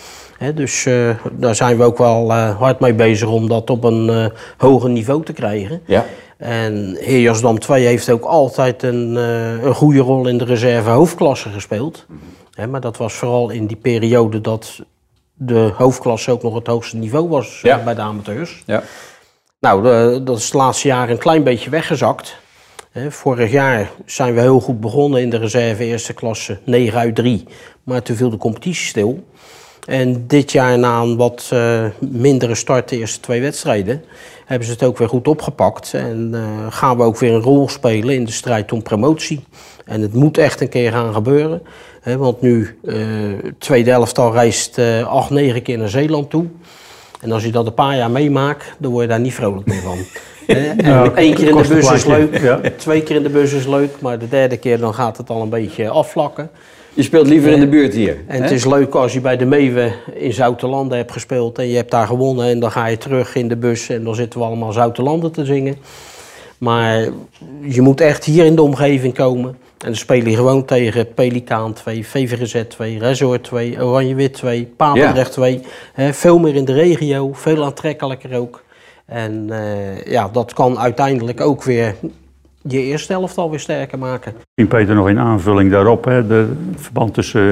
Dus 0.54 0.86
eh, 0.86 1.10
daar 1.32 1.54
zijn 1.54 1.76
we 1.76 1.84
ook 1.84 1.98
wel 1.98 2.30
eh, 2.30 2.58
hard 2.58 2.80
mee 2.80 2.94
bezig 2.94 3.28
om 3.28 3.48
dat 3.48 3.70
op 3.70 3.84
een 3.84 4.08
eh, 4.10 4.26
hoger 4.58 4.90
niveau 4.90 5.24
te 5.24 5.32
krijgen. 5.32 5.80
Ja. 5.86 6.04
En 6.36 6.96
Heersdam 7.00 7.58
2 7.58 7.86
heeft 7.86 8.10
ook 8.10 8.24
altijd 8.24 8.82
een, 8.82 9.14
een 9.14 9.74
goede 9.74 9.98
rol 10.00 10.26
in 10.28 10.38
de 10.38 10.44
reserve 10.44 10.90
hoofdklasse 10.90 11.48
gespeeld. 11.48 12.06
Hè, 12.54 12.66
maar 12.66 12.80
dat 12.80 12.96
was 12.96 13.12
vooral 13.14 13.50
in 13.50 13.66
die 13.66 13.76
periode 13.76 14.40
dat 14.40 14.80
de 15.34 15.72
hoofdklasse 15.76 16.30
ook 16.30 16.42
nog 16.42 16.54
het 16.54 16.66
hoogste 16.66 16.96
niveau 16.96 17.28
was 17.28 17.60
Ja. 17.62 17.82
bij 17.84 17.94
de 17.94 18.00
amateurs. 18.00 18.62
Ja. 18.66 18.82
Nou, 19.60 19.82
de- 19.82 20.20
dat 20.24 20.38
is 20.38 20.44
het 20.44 20.54
laatste 20.54 20.88
jaar 20.88 21.10
een 21.10 21.18
klein 21.18 21.42
beetje 21.42 21.70
weggezakt. 21.70 22.36
Vorig 23.08 23.50
jaar 23.50 23.90
zijn 24.06 24.34
we 24.34 24.40
heel 24.40 24.60
goed 24.60 24.80
begonnen 24.80 25.20
in 25.20 25.30
de 25.30 25.36
reserve 25.36 25.84
eerste 25.84 26.12
klasse, 26.12 26.58
9 26.64 26.98
uit 26.98 27.14
3. 27.14 27.44
Maar 27.82 28.02
toen 28.02 28.16
viel 28.16 28.30
de 28.30 28.36
competitie 28.36 28.86
stil. 28.86 29.24
En 29.86 30.24
dit 30.26 30.52
jaar 30.52 30.78
na 30.78 31.00
een 31.00 31.16
wat 31.16 31.48
eh, 31.52 31.84
mindere 31.98 32.54
start 32.54 32.88
de 32.88 32.96
eerste 32.96 33.20
twee 33.20 33.40
wedstrijden... 33.40 34.04
hebben 34.44 34.66
ze 34.66 34.72
het 34.72 34.82
ook 34.82 34.98
weer 34.98 35.08
goed 35.08 35.28
opgepakt. 35.28 35.94
En 35.94 36.30
eh, 36.32 36.72
gaan 36.72 36.96
we 36.96 37.02
ook 37.02 37.18
weer 37.18 37.32
een 37.32 37.40
rol 37.40 37.68
spelen 37.68 38.14
in 38.14 38.24
de 38.24 38.32
strijd 38.32 38.72
om 38.72 38.82
promotie. 38.82 39.44
En 39.84 40.00
het 40.00 40.14
moet 40.14 40.38
echt 40.38 40.60
een 40.60 40.68
keer 40.68 40.92
gaan 40.92 41.14
gebeuren. 41.14 41.62
Hè, 42.00 42.16
want 42.16 42.40
nu, 42.40 42.78
het 43.42 43.60
tweede 43.60 43.90
elftal 43.90 44.32
reist 44.32 44.78
eh, 44.78 45.06
acht, 45.06 45.30
negen 45.30 45.62
keer 45.62 45.78
naar 45.78 45.88
Zeeland 45.88 46.30
toe. 46.30 46.46
En 47.20 47.32
als 47.32 47.44
je 47.44 47.50
dat 47.50 47.66
een 47.66 47.74
paar 47.74 47.96
jaar 47.96 48.10
meemaakt, 48.10 48.74
dan 48.78 48.90
word 48.90 49.02
je 49.02 49.08
daar 49.08 49.20
niet 49.20 49.34
vrolijk 49.34 49.66
meer 49.66 49.82
van. 49.82 49.98
Één 51.16 51.34
keer 51.34 51.48
in 51.48 51.56
de 51.56 51.68
bus 51.68 51.92
is 51.92 52.04
leuk, 52.04 52.40
ja. 52.40 52.60
twee 52.76 53.02
keer 53.02 53.16
in 53.16 53.22
de 53.22 53.28
bus 53.28 53.52
is 53.52 53.66
leuk, 53.66 54.00
maar 54.00 54.18
de 54.18 54.28
derde 54.28 54.56
keer 54.56 54.78
dan 54.78 54.94
gaat 54.94 55.16
het 55.16 55.30
al 55.30 55.42
een 55.42 55.48
beetje 55.48 55.88
afvlakken. 55.88 56.50
Je 56.94 57.02
speelt 57.02 57.26
liever 57.26 57.50
in 57.50 57.60
de 57.60 57.68
buurt 57.68 57.94
hier. 57.94 58.16
En 58.26 58.36
hè? 58.36 58.42
het 58.42 58.50
is 58.50 58.64
leuk 58.64 58.94
als 58.94 59.12
je 59.12 59.20
bij 59.20 59.36
de 59.36 59.44
Meeuwen 59.44 59.92
in 60.14 60.32
Zoutelanden 60.32 60.96
hebt 60.96 61.12
gespeeld 61.12 61.58
en 61.58 61.68
je 61.68 61.76
hebt 61.76 61.90
daar 61.90 62.06
gewonnen 62.06 62.46
en 62.46 62.60
dan 62.60 62.70
ga 62.70 62.86
je 62.86 62.98
terug 62.98 63.34
in 63.34 63.48
de 63.48 63.56
bus 63.56 63.88
en 63.88 64.04
dan 64.04 64.14
zitten 64.14 64.40
we 64.40 64.46
allemaal 64.46 64.72
Zoutelanden 64.72 65.32
te 65.32 65.44
zingen. 65.44 65.76
Maar 66.58 67.08
je 67.62 67.80
moet 67.80 68.00
echt 68.00 68.24
hier 68.24 68.44
in 68.44 68.54
de 68.54 68.62
omgeving 68.62 69.14
komen. 69.14 69.50
En 69.50 69.86
dan 69.86 69.96
speel 69.96 70.24
je 70.24 70.36
gewoon 70.36 70.64
tegen 70.64 71.14
Pelikaan 71.14 71.72
2, 71.72 72.06
VVGZ 72.06 72.64
2, 72.68 72.98
Resort 72.98 73.44
2, 73.44 73.84
Oranje-Wit 73.84 74.32
2, 74.32 74.72
Papendrecht 74.76 75.32
2. 75.32 75.60
Hè, 75.92 76.12
veel 76.12 76.38
meer 76.38 76.54
in 76.54 76.64
de 76.64 76.72
regio, 76.72 77.32
veel 77.32 77.64
aantrekkelijker 77.64 78.36
ook. 78.36 78.64
En 79.06 79.46
eh, 79.50 80.04
ja, 80.04 80.28
dat 80.28 80.52
kan 80.52 80.78
uiteindelijk 80.78 81.40
ook 81.40 81.62
weer 81.62 81.94
je 82.62 82.82
eerste 82.82 83.12
elftal 83.12 83.50
weer 83.50 83.60
sterker 83.60 83.98
maken. 83.98 84.32
Misschien 84.32 84.78
Peter 84.78 84.94
nog 84.94 85.08
in 85.08 85.18
aanvulling 85.18 85.70
daarop, 85.70 86.04
hè, 86.04 86.26
de 86.26 86.52
verband 86.76 87.14
tussen 87.14 87.42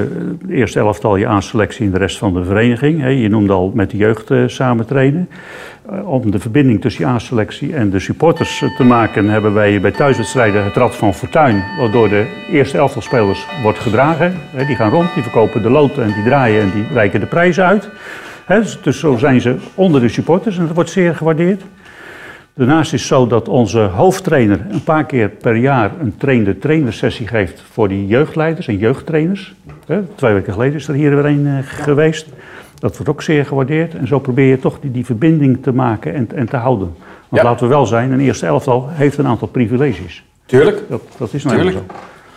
het 0.41 0.51
eerste 0.51 0.79
elftal, 0.79 1.17
je 1.17 1.27
aanselectie 1.27 1.87
en 1.87 1.93
de 1.93 1.99
rest 1.99 2.19
van 2.19 2.35
de 2.35 2.45
vereniging. 2.45 3.01
Hè. 3.01 3.09
Je 3.09 3.29
noemde 3.29 3.53
al 3.53 3.71
met 3.75 3.91
de 3.91 3.97
jeugd 3.97 4.31
eh, 4.31 4.43
samen 4.47 4.87
trainen. 4.87 5.29
Eh, 5.91 6.09
om 6.09 6.31
de 6.31 6.39
verbinding 6.39 6.81
tussen 6.81 7.05
je 7.05 7.11
aanselectie 7.11 7.75
en 7.75 7.91
de 7.91 7.99
supporters 7.99 8.63
eh, 8.63 8.77
te 8.77 8.85
maken, 8.85 9.29
hebben 9.29 9.55
wij 9.55 9.81
bij 9.81 9.91
thuiswedstrijden 9.91 10.65
het 10.65 10.77
Rad 10.77 10.97
van 10.97 11.15
Fortuin, 11.15 11.65
wat 11.79 11.93
door 11.93 12.09
de 12.09 12.27
eerste 12.51 12.79
elftalspelers 12.79 13.47
wordt 13.63 13.79
gedragen. 13.79 14.35
Hè, 14.37 14.67
die 14.67 14.77
gaan 14.77 14.91
rond, 14.91 15.15
die 15.15 15.23
verkopen 15.23 15.63
de 15.63 15.71
loten 15.71 16.03
en 16.03 16.13
die 16.13 16.25
draaien 16.25 16.63
en 16.63 16.71
die 16.75 16.85
reiken 16.93 17.21
de 17.21 17.27
prijzen 17.27 17.65
uit. 17.65 17.89
Hè, 18.45 18.61
dus- 18.61 18.79
dus 18.83 18.99
zo 18.99 19.17
zijn 19.17 19.41
ze 19.41 19.57
onder 19.75 20.01
de 20.01 20.09
supporters 20.09 20.59
en 20.59 20.67
dat 20.67 20.75
wordt 20.75 20.91
zeer 20.91 21.15
gewaardeerd. 21.15 21.63
Daarnaast 22.59 22.93
is 22.93 23.01
het 23.01 23.09
zo 23.09 23.27
dat 23.27 23.49
onze 23.49 23.79
hoofdtrainer 23.79 24.61
een 24.71 24.83
paar 24.83 25.05
keer 25.07 25.29
per 25.29 25.57
jaar 25.57 25.91
een 26.01 26.17
trainde 26.17 26.59
trainersessie 26.59 27.27
geeft 27.27 27.63
voor 27.71 27.89
die 27.89 28.07
jeugdleiders 28.07 28.69
en 28.69 28.77
jeugdtrainers. 28.77 29.55
Twee 30.15 30.33
weken 30.35 30.53
geleden 30.53 30.75
is 30.75 30.89
er 30.89 30.95
hier 30.95 31.15
weer 31.17 31.25
een 31.25 31.47
eh, 31.47 31.55
geweest. 31.63 32.27
Dat 32.79 32.97
wordt 32.97 33.11
ook 33.11 33.23
zeer 33.23 33.47
gewaardeerd. 33.47 33.95
En 33.95 34.07
zo 34.07 34.19
probeer 34.19 34.47
je 34.47 34.59
toch 34.59 34.81
die, 34.81 34.91
die 34.91 35.05
verbinding 35.05 35.63
te 35.63 35.73
maken 35.73 36.15
en, 36.15 36.29
en 36.35 36.49
te 36.49 36.57
houden. 36.57 36.95
Want 37.29 37.43
Ja. 37.43 37.49
laten 37.49 37.69
we 37.69 37.75
wel 37.75 37.87
zijn, 37.87 38.13
een 38.13 38.21
eerste 38.21 38.47
elftal 38.47 38.89
heeft 38.91 39.19
een 39.19 39.27
aantal 39.27 39.49
privileges. 39.49 40.25
Tuurlijk. 40.47 40.83
Dat, 40.89 41.03
dat 41.19 41.35
is 41.35 41.45
nou 41.45 41.71
zo. 41.73 41.83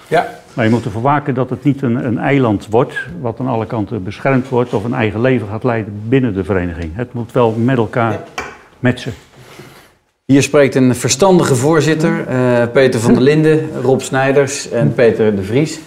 Ja. 0.08 0.28
Maar 0.54 0.66
je 0.66 0.72
moet 0.72 0.86
ervoor 0.86 1.02
waken 1.02 1.34
dat 1.34 1.50
het 1.50 1.64
niet 1.64 1.82
een, 1.82 2.06
een 2.06 2.18
eiland 2.18 2.68
wordt, 2.70 2.94
wat 3.22 3.40
aan 3.40 3.48
alle 3.48 3.66
kanten 3.66 4.04
beschermd 4.04 4.50
wordt 4.50 4.74
of 4.74 4.84
een 4.84 4.94
eigen 4.94 5.22
leven 5.22 5.48
gaat 5.48 5.64
leiden 5.64 6.02
binnen 6.08 6.34
de 6.34 6.44
vereniging. 6.44 6.92
Het 6.96 7.14
moet 7.14 7.32
wel 7.32 7.52
met 7.52 7.78
elkaar 7.78 8.20
matchen. 8.80 9.14
Hier 10.32 10.44
spreekt 10.44 10.76
een 10.76 10.96
verstandige 10.96 11.56
voorzitter, 11.56 12.26
eh, 12.28 12.38
Peter 12.74 13.00
van 13.00 13.14
der 13.14 13.22
Linden, 13.22 13.70
Rob 13.84 14.00
Snijders 14.02 14.70
en 14.70 14.94
Peter 14.94 15.36
de 15.36 15.44
Vries. 15.44 15.80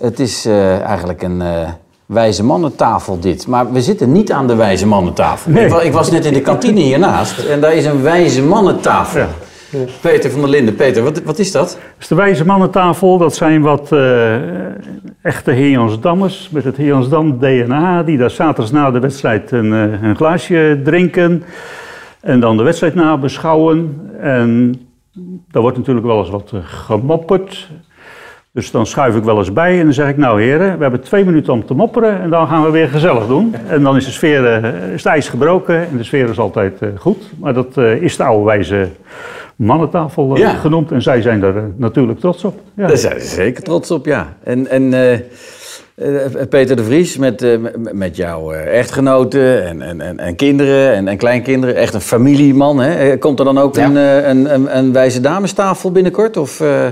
Het 0.00 0.20
is 0.20 0.46
eh, 0.46 0.80
eigenlijk 0.80 1.22
een 1.22 1.40
eh, 1.40 1.68
wijze 2.06 2.44
mannentafel 2.44 3.18
dit, 3.20 3.46
maar 3.46 3.72
we 3.72 3.82
zitten 3.82 4.12
niet 4.12 4.32
aan 4.32 4.46
de 4.46 4.54
wijze 4.54 4.86
mannentafel. 4.86 5.50
Nee. 5.50 5.64
Ik, 5.64 5.70
wa- 5.70 5.80
ik 5.80 5.92
was 5.92 6.10
net 6.10 6.24
in 6.24 6.32
de 6.32 6.40
kantine 6.40 6.80
hiernaast 6.80 7.38
en 7.46 7.60
daar 7.60 7.74
is 7.74 7.84
een 7.84 8.02
wijze 8.02 8.42
mannentafel. 8.42 9.20
Ja. 9.70 9.78
Peter 10.00 10.30
van 10.30 10.40
der 10.40 10.50
Linden, 10.50 10.74
Peter, 10.74 11.02
wat, 11.02 11.22
wat 11.24 11.38
is 11.38 11.52
dat? 11.52 11.78
Dus 11.98 12.08
de 12.08 12.14
wijze 12.14 12.44
mannentafel, 12.44 13.18
dat 13.18 13.34
zijn 13.34 13.62
wat 13.62 13.88
echte 15.22 15.50
Heonsdammers 15.50 16.48
met 16.52 16.64
het 16.64 16.76
Heonsdam 16.76 17.38
DNA, 17.38 18.02
die 18.02 18.18
daar 18.18 18.30
zaterdags 18.30 18.70
na 18.70 18.90
de 18.90 18.98
wedstrijd 19.00 19.50
een, 19.50 19.70
een 20.04 20.16
glaasje 20.16 20.80
drinken 20.84 21.42
en 22.22 22.40
dan 22.40 22.56
de 22.56 22.62
wedstrijd 22.62 22.94
nabeschouwen. 22.94 24.10
En 24.20 24.80
daar 25.50 25.62
wordt 25.62 25.76
natuurlijk 25.76 26.06
wel 26.06 26.18
eens 26.18 26.30
wat 26.30 26.50
eh, 26.54 26.60
gemopperd. 26.64 27.70
Dus 28.52 28.70
dan 28.70 28.86
schuif 28.86 29.16
ik 29.16 29.24
wel 29.24 29.38
eens 29.38 29.52
bij 29.52 29.78
en 29.78 29.84
dan 29.84 29.92
zeg 29.92 30.08
ik, 30.08 30.16
nou 30.16 30.42
heren, 30.42 30.76
we 30.76 30.82
hebben 30.82 31.00
twee 31.00 31.24
minuten 31.24 31.52
om 31.52 31.64
te 31.66 31.74
mopperen 31.74 32.20
en 32.20 32.30
dan 32.30 32.46
gaan 32.48 32.64
we 32.64 32.70
weer 32.70 32.88
gezellig 32.88 33.26
doen. 33.26 33.54
En 33.68 33.82
dan 33.82 33.96
is 33.96 34.04
de 34.04 34.10
sfeer, 34.10 34.46
eh, 34.46 34.92
is 34.92 35.04
het 35.04 35.12
ijs 35.12 35.28
gebroken 35.28 35.88
en 35.88 35.96
de 35.96 36.04
sfeer 36.04 36.28
is 36.28 36.38
altijd 36.38 36.82
eh, 36.82 36.88
goed. 36.98 37.30
Maar 37.38 37.54
dat 37.54 37.76
is 37.76 38.16
de 38.16 38.24
oude 38.24 38.44
wijze 38.44 38.88
mannentafel 39.56 40.36
Ja. 40.36 40.50
genoemd 40.50 40.92
en 40.92 41.02
zij 41.02 41.22
zijn 41.22 41.40
daar 41.40 41.54
natuurlijk 41.76 42.20
trots 42.20 42.44
op. 42.44 42.60
Ja. 42.74 42.86
Daar 42.86 42.96
zijn 42.96 43.20
ze 43.20 43.26
zeker 43.26 43.62
trots 43.62 43.90
op, 43.90 44.06
ja. 44.06 44.36
En, 44.42 44.66
en 44.68 44.92
Peter 46.48 46.76
de 46.76 46.84
Vries 46.84 47.16
met, 47.16 47.42
eh, 47.42 47.58
met- 47.92 48.16
jouw 48.16 48.52
eh, 48.52 48.78
echtgenoten 48.78 49.66
en, 49.66 49.82
en, 49.82 50.00
en, 50.00 50.18
en 50.18 50.36
kinderen 50.36 50.92
en, 50.94 51.08
en 51.08 51.16
kleinkinderen. 51.16 51.76
Echt 51.76 51.94
een 51.94 52.00
familieman, 52.00 52.78
hè? 52.80 53.10
Eh, 53.10 53.18
Komt 53.18 53.38
er 53.38 53.44
dan 53.44 53.58
ook 53.58 53.76
Ja. 53.76 53.84
een, 53.84 53.96
eh, 53.96 54.28
een, 54.28 54.54
een, 54.54 54.76
een 54.78 54.92
wijze 54.92 55.20
damestafel 55.20 55.92
binnenkort? 55.92 56.36
Of, 56.36 56.60
eh, 56.60 56.86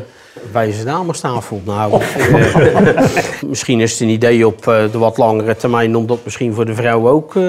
Wijze 0.53 0.85
damestafel. 0.85 1.61
Nou, 1.65 2.01
eh, 2.03 2.99
misschien 3.49 3.81
is 3.81 3.91
het 3.93 4.01
een 4.01 4.09
idee 4.09 4.47
op 4.47 4.67
eh, 4.67 4.83
de 4.93 4.99
wat 4.99 5.19
langere 5.19 5.57
termijn 5.57 5.97
om 5.97 6.07
dat 6.07 6.19
misschien 6.25 6.55
voor 6.55 6.67
de 6.67 6.75
vrouw 6.75 7.09
ook 7.09 7.37
eh, 7.37 7.43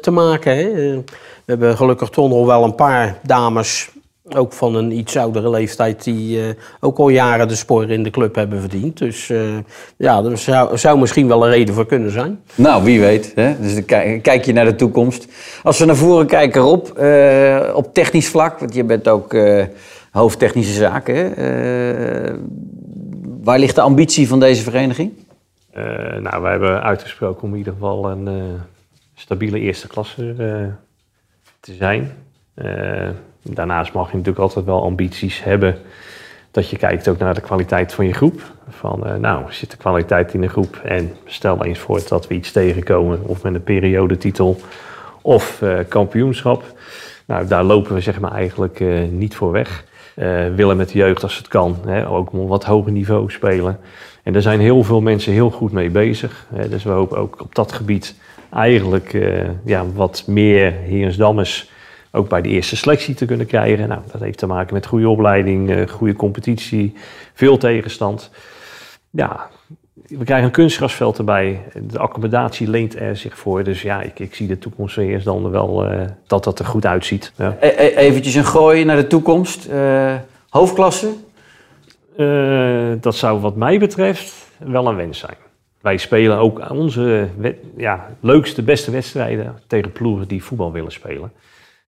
te 0.00 0.10
maken. 0.10 0.56
Hè? 0.56 0.62
Eh, 0.62 0.74
we 1.44 1.56
hebben 1.56 1.76
gelukkig 1.76 2.08
toch 2.08 2.28
nog 2.28 2.46
wel 2.46 2.64
een 2.64 2.74
paar 2.74 3.18
dames, 3.22 3.90
ook 4.36 4.52
van 4.52 4.74
een 4.74 4.92
iets 4.92 5.16
oudere 5.16 5.50
leeftijd, 5.50 6.04
die 6.04 6.42
eh, 6.42 6.48
ook 6.80 6.98
al 6.98 7.08
jaren 7.08 7.48
de 7.48 7.54
sporen 7.54 7.90
in 7.90 8.02
de 8.02 8.10
club 8.10 8.34
hebben 8.34 8.60
verdiend. 8.60 8.98
Dus 8.98 9.30
eh, 9.30 9.40
ja, 9.96 10.24
er 10.24 10.38
zou, 10.38 10.78
zou 10.78 10.98
misschien 10.98 11.28
wel 11.28 11.44
een 11.44 11.50
reden 11.50 11.74
voor 11.74 11.86
kunnen 11.86 12.10
zijn. 12.10 12.40
Nou, 12.54 12.84
wie 12.84 13.00
weet. 13.00 13.32
Hè? 13.34 13.60
Dus 13.60 13.74
dan 13.74 13.84
kijk, 13.84 14.22
kijk 14.22 14.44
je 14.44 14.52
naar 14.52 14.64
de 14.64 14.76
toekomst. 14.76 15.26
Als 15.62 15.78
we 15.78 15.84
naar 15.84 15.96
voren 15.96 16.26
kijken, 16.26 16.60
Rob, 16.60 16.86
eh, 16.86 17.70
op 17.74 17.94
technisch 17.94 18.28
vlak, 18.28 18.58
want 18.58 18.74
je 18.74 18.84
bent 18.84 19.08
ook 19.08 19.34
eh 19.34 19.64
hoofd 20.10 20.38
technische 20.38 20.72
zaken. 20.72 21.14
Hè? 21.14 21.30
Eh, 22.28 22.34
Waar 23.42 23.58
ligt 23.58 23.74
de 23.74 23.80
ambitie 23.80 24.28
van 24.28 24.40
deze 24.40 24.62
vereniging? 24.62 25.12
Eh, 25.70 25.84
nou, 26.16 26.42
we 26.42 26.48
hebben 26.48 26.82
uitgesproken 26.82 27.42
om 27.42 27.52
in 27.52 27.58
ieder 27.58 27.72
geval 27.72 28.10
een 28.10 28.28
eh, 28.28 28.60
stabiele 29.14 29.58
eerste 29.58 29.86
klasse 29.86 30.34
eh, 30.38 30.66
te 31.60 31.74
zijn. 31.74 32.12
Daarnaast 33.42 33.92
mag 33.92 34.10
je 34.10 34.16
natuurlijk 34.16 34.44
altijd 34.44 34.64
wel 34.64 34.82
ambities 34.82 35.44
hebben. 35.44 35.78
Dat 36.50 36.70
je 36.70 36.76
kijkt 36.76 37.08
ook 37.08 37.18
naar 37.18 37.34
de 37.34 37.40
kwaliteit 37.40 37.92
van 37.92 38.06
je 38.06 38.12
groep. 38.12 38.42
Van, 38.68 39.06
eh, 39.06 39.14
nou, 39.14 39.44
zit 39.48 39.70
de 39.70 39.76
kwaliteit 39.76 40.34
in 40.34 40.40
de 40.40 40.48
groep? 40.48 40.76
En 40.76 41.16
stel 41.24 41.64
eens 41.64 41.78
voor 41.78 42.00
dat 42.08 42.26
we 42.26 42.34
iets 42.34 42.52
tegenkomen. 42.52 43.20
Of 43.22 43.42
met 43.42 43.54
een 43.54 43.62
periodetitel 43.62 44.60
of 45.22 45.62
eh, 45.62 45.78
kampioenschap. 45.88 46.64
Nou, 47.26 47.46
daar 47.46 47.64
lopen 47.64 47.94
we 47.94 48.00
zeg 48.00 48.20
maar 48.20 48.32
eigenlijk 48.32 48.80
eh, 48.80 48.88
niet 49.10 49.34
voor 49.34 49.50
weg. 49.50 49.84
Willen 50.54 50.76
met 50.76 50.88
de 50.88 50.98
jeugd 50.98 51.22
als 51.22 51.36
het 51.36 51.48
kan. 51.48 51.76
Hè, 51.86 52.08
ook 52.08 52.32
op 52.32 52.40
een 52.40 52.46
wat 52.46 52.64
hoger 52.64 52.92
niveau 52.92 53.30
spelen. 53.30 53.78
En 54.22 54.32
daar 54.32 54.42
zijn 54.42 54.60
heel 54.60 54.82
veel 54.82 55.00
mensen 55.00 55.32
heel 55.32 55.50
goed 55.50 55.72
mee 55.72 55.90
bezig. 55.90 56.46
Hè, 56.54 56.68
dus 56.68 56.82
we 56.82 56.90
hopen 56.90 57.18
ook 57.18 57.40
op 57.40 57.54
dat 57.54 57.72
gebied 57.72 58.14
eigenlijk 58.52 59.18
ja, 59.64 59.84
wat 59.94 60.24
meer 60.26 60.72
Heersdammers 60.72 61.70
ook 62.12 62.28
bij 62.28 62.42
de 62.42 62.48
eerste 62.48 62.76
selectie 62.76 63.14
te 63.14 63.24
kunnen 63.24 63.46
krijgen. 63.46 63.88
Nou, 63.88 64.00
dat 64.12 64.20
heeft 64.20 64.38
te 64.38 64.46
maken 64.46 64.74
met 64.74 64.86
goede 64.86 65.08
opleiding, 65.08 65.70
eh, 65.70 65.88
goede 65.88 66.14
competitie, 66.14 66.94
veel 67.34 67.58
tegenstand. 67.58 68.30
Ja, 69.10 69.48
we 69.94 70.24
krijgen 70.24 70.46
een 70.46 70.52
kunstgrasveld 70.52 71.18
erbij. 71.18 71.60
De 71.82 71.98
accommodatie 71.98 72.70
leent 72.70 72.98
er 72.98 73.16
zich 73.16 73.38
voor. 73.38 73.64
Dus 73.64 73.82
ja, 73.82 74.02
ik, 74.02 74.18
ik 74.18 74.34
zie 74.34 74.46
de 74.46 74.58
toekomst 74.58 74.94
van 74.94 75.02
Heersdam 75.02 75.50
wel 75.50 75.86
eh, 75.86 76.06
dat 76.26 76.44
dat 76.44 76.58
er 76.58 76.64
goed 76.64 76.86
uitziet. 76.86 77.32
Ja. 77.36 77.56
E 77.60 77.68
e- 77.68 77.94
eventjes 77.96 78.34
een 78.34 78.44
gooi 78.44 78.84
naar 78.84 78.96
de 78.96 79.06
toekomst. 79.06 79.66
Eh, 79.66 80.14
hoofdklasse? 80.48 81.12
Dat 83.00 83.16
zou 83.16 83.40
wat 83.40 83.56
mij 83.56 83.78
betreft 83.78 84.32
wel 84.58 84.86
een 84.86 84.96
wens 84.96 85.18
zijn. 85.18 85.36
Wij 85.80 85.96
spelen 85.96 86.38
ook 86.38 86.70
onze 86.70 87.28
ja, 87.76 88.06
leukste, 88.20 88.62
beste 88.62 88.90
wedstrijden 88.90 89.58
tegen 89.66 89.92
ploegen 89.92 90.28
die 90.28 90.44
voetbal 90.44 90.72
willen 90.72 90.92
spelen. 90.92 91.32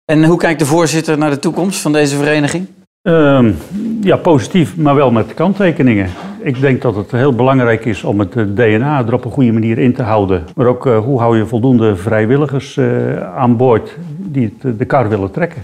En 0.04 0.24
hoe 0.24 0.38
kijkt 0.38 0.58
de 0.58 0.66
voorzitter 0.66 1.18
naar 1.18 1.30
de 1.30 1.38
toekomst 1.38 1.80
van 1.80 1.92
deze 1.92 2.16
vereniging? 2.16 2.66
Ehm, 3.02 3.52
ja, 4.00 4.16
positief, 4.16 4.76
maar 4.76 4.94
wel 4.94 5.10
met 5.10 5.34
kanttekeningen. 5.34 6.10
Ik 6.42 6.60
denk 6.60 6.82
dat 6.82 6.96
het 6.96 7.10
heel 7.10 7.34
belangrijk 7.34 7.84
is 7.84 8.04
om 8.04 8.18
het 8.18 8.36
eh, 8.36 8.44
DNA 8.44 9.06
er 9.06 9.14
op 9.14 9.24
een 9.24 9.30
goede 9.30 9.52
manier 9.52 9.78
in 9.78 9.94
te 9.94 10.02
houden. 10.02 10.44
Maar 10.56 10.66
ook 10.66 10.86
eh, 10.86 10.98
hoe 10.98 11.18
hou 11.18 11.36
je 11.36 11.46
voldoende 11.46 11.96
vrijwilligers 11.96 12.76
eh, 12.76 13.36
aan 13.36 13.56
boord 13.56 13.96
die 14.16 14.54
het, 14.58 14.78
de 14.78 14.84
kar 14.84 15.08
willen 15.08 15.30
trekken. 15.30 15.62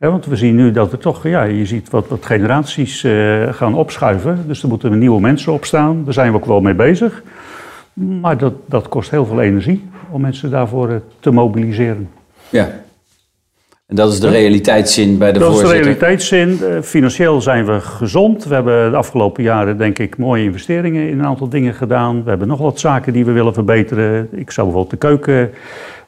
Hè, 0.00 0.10
want 0.10 0.26
we 0.26 0.36
zien 0.36 0.54
nu 0.54 0.70
dat 0.70 0.92
er 0.92 0.98
toch, 0.98 1.26
ja, 1.26 1.42
je 1.42 1.66
ziet 1.66 1.90
wat, 1.90 2.08
wat 2.08 2.26
generaties 2.26 3.04
eh, 3.04 3.52
gaan 3.52 3.74
opschuiven. 3.74 4.44
Dus 4.46 4.62
er 4.62 4.68
moeten 4.68 4.98
nieuwe 4.98 5.20
mensen 5.20 5.52
opstaan. 5.52 6.04
Daar 6.04 6.12
zijn 6.12 6.30
we 6.30 6.36
ook 6.36 6.44
wel 6.44 6.60
mee 6.60 6.74
bezig. 6.74 7.22
Maar 7.92 8.38
dat, 8.38 8.52
dat 8.66 8.88
kost 8.88 9.10
heel 9.10 9.26
veel 9.26 9.40
energie 9.40 9.88
om 10.10 10.20
mensen 10.20 10.50
daarvoor 10.50 11.02
te 11.20 11.30
mobiliseren. 11.30 12.10
Ja. 12.48 12.68
En 13.90 13.96
dat 13.96 14.12
is 14.12 14.20
de 14.20 14.28
realiteitszin 14.28 15.18
bij 15.18 15.32
de 15.32 15.38
Dat 15.38 15.48
is 15.48 15.54
de 15.54 15.60
voorzitter. 15.60 15.92
realiteitszin. 15.92 16.58
Eh, 16.62 16.82
Financieel 16.82 17.40
zijn 17.40 17.66
we 17.66 17.80
gezond. 17.80 18.44
We 18.44 18.54
hebben 18.54 18.90
de 18.90 18.96
afgelopen 18.96 19.42
jaren, 19.42 19.78
denk 19.78 19.98
ik, 19.98 20.16
mooie 20.18 20.44
investeringen 20.44 21.08
in 21.08 21.18
een 21.18 21.26
aantal 21.26 21.48
dingen 21.48 21.74
gedaan. 21.74 22.22
We 22.24 22.28
hebben 22.30 22.48
nog 22.48 22.58
wat 22.58 22.80
zaken 22.80 23.12
die 23.12 23.24
we 23.24 23.32
willen 23.32 23.54
verbeteren. 23.54 24.28
Ik 24.32 24.50
zou 24.50 24.66
bijvoorbeeld 24.66 25.00
de 25.00 25.08
keuken 25.08 25.50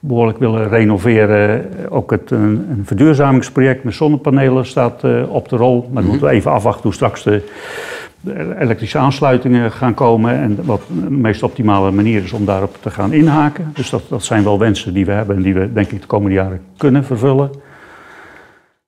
behoorlijk 0.00 0.38
willen 0.38 0.68
renoveren. 0.68 1.64
Ook 1.88 2.10
het, 2.10 2.30
een, 2.30 2.66
een 2.70 2.82
verduurzamingsproject 2.84 3.84
met 3.84 3.94
zonnepanelen 3.94 4.66
staat 4.66 5.04
eh, 5.04 5.22
op 5.28 5.48
de 5.48 5.56
rol. 5.56 5.88
Maar 5.92 6.02
dan 6.02 6.10
moeten 6.10 6.28
we 6.28 6.34
even 6.34 6.50
afwachten 6.50 6.82
hoe 6.82 6.94
straks 6.94 7.22
de, 7.22 7.42
de 8.20 8.56
elektrische 8.58 8.98
aansluitingen 8.98 9.72
gaan 9.72 9.94
komen. 9.94 10.34
En 10.38 10.58
wat 10.64 10.82
de 10.88 11.10
meest 11.10 11.42
optimale 11.42 11.90
manier 11.90 12.22
is 12.22 12.32
om 12.32 12.44
daarop 12.44 12.76
te 12.80 12.90
gaan 12.90 13.12
inhaken. 13.12 13.70
Dus 13.74 13.90
dat, 13.90 14.02
dat 14.08 14.24
zijn 14.24 14.44
wel 14.44 14.58
wensen 14.58 14.92
die 14.94 15.04
we 15.04 15.12
hebben 15.12 15.36
en 15.36 15.42
die 15.42 15.54
we, 15.54 15.72
denk 15.72 15.90
ik, 15.90 16.00
de 16.00 16.06
komende 16.06 16.34
jaren 16.34 16.60
kunnen 16.76 17.04
vervullen. 17.04 17.50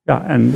Ja, 0.07 0.25
en 0.27 0.55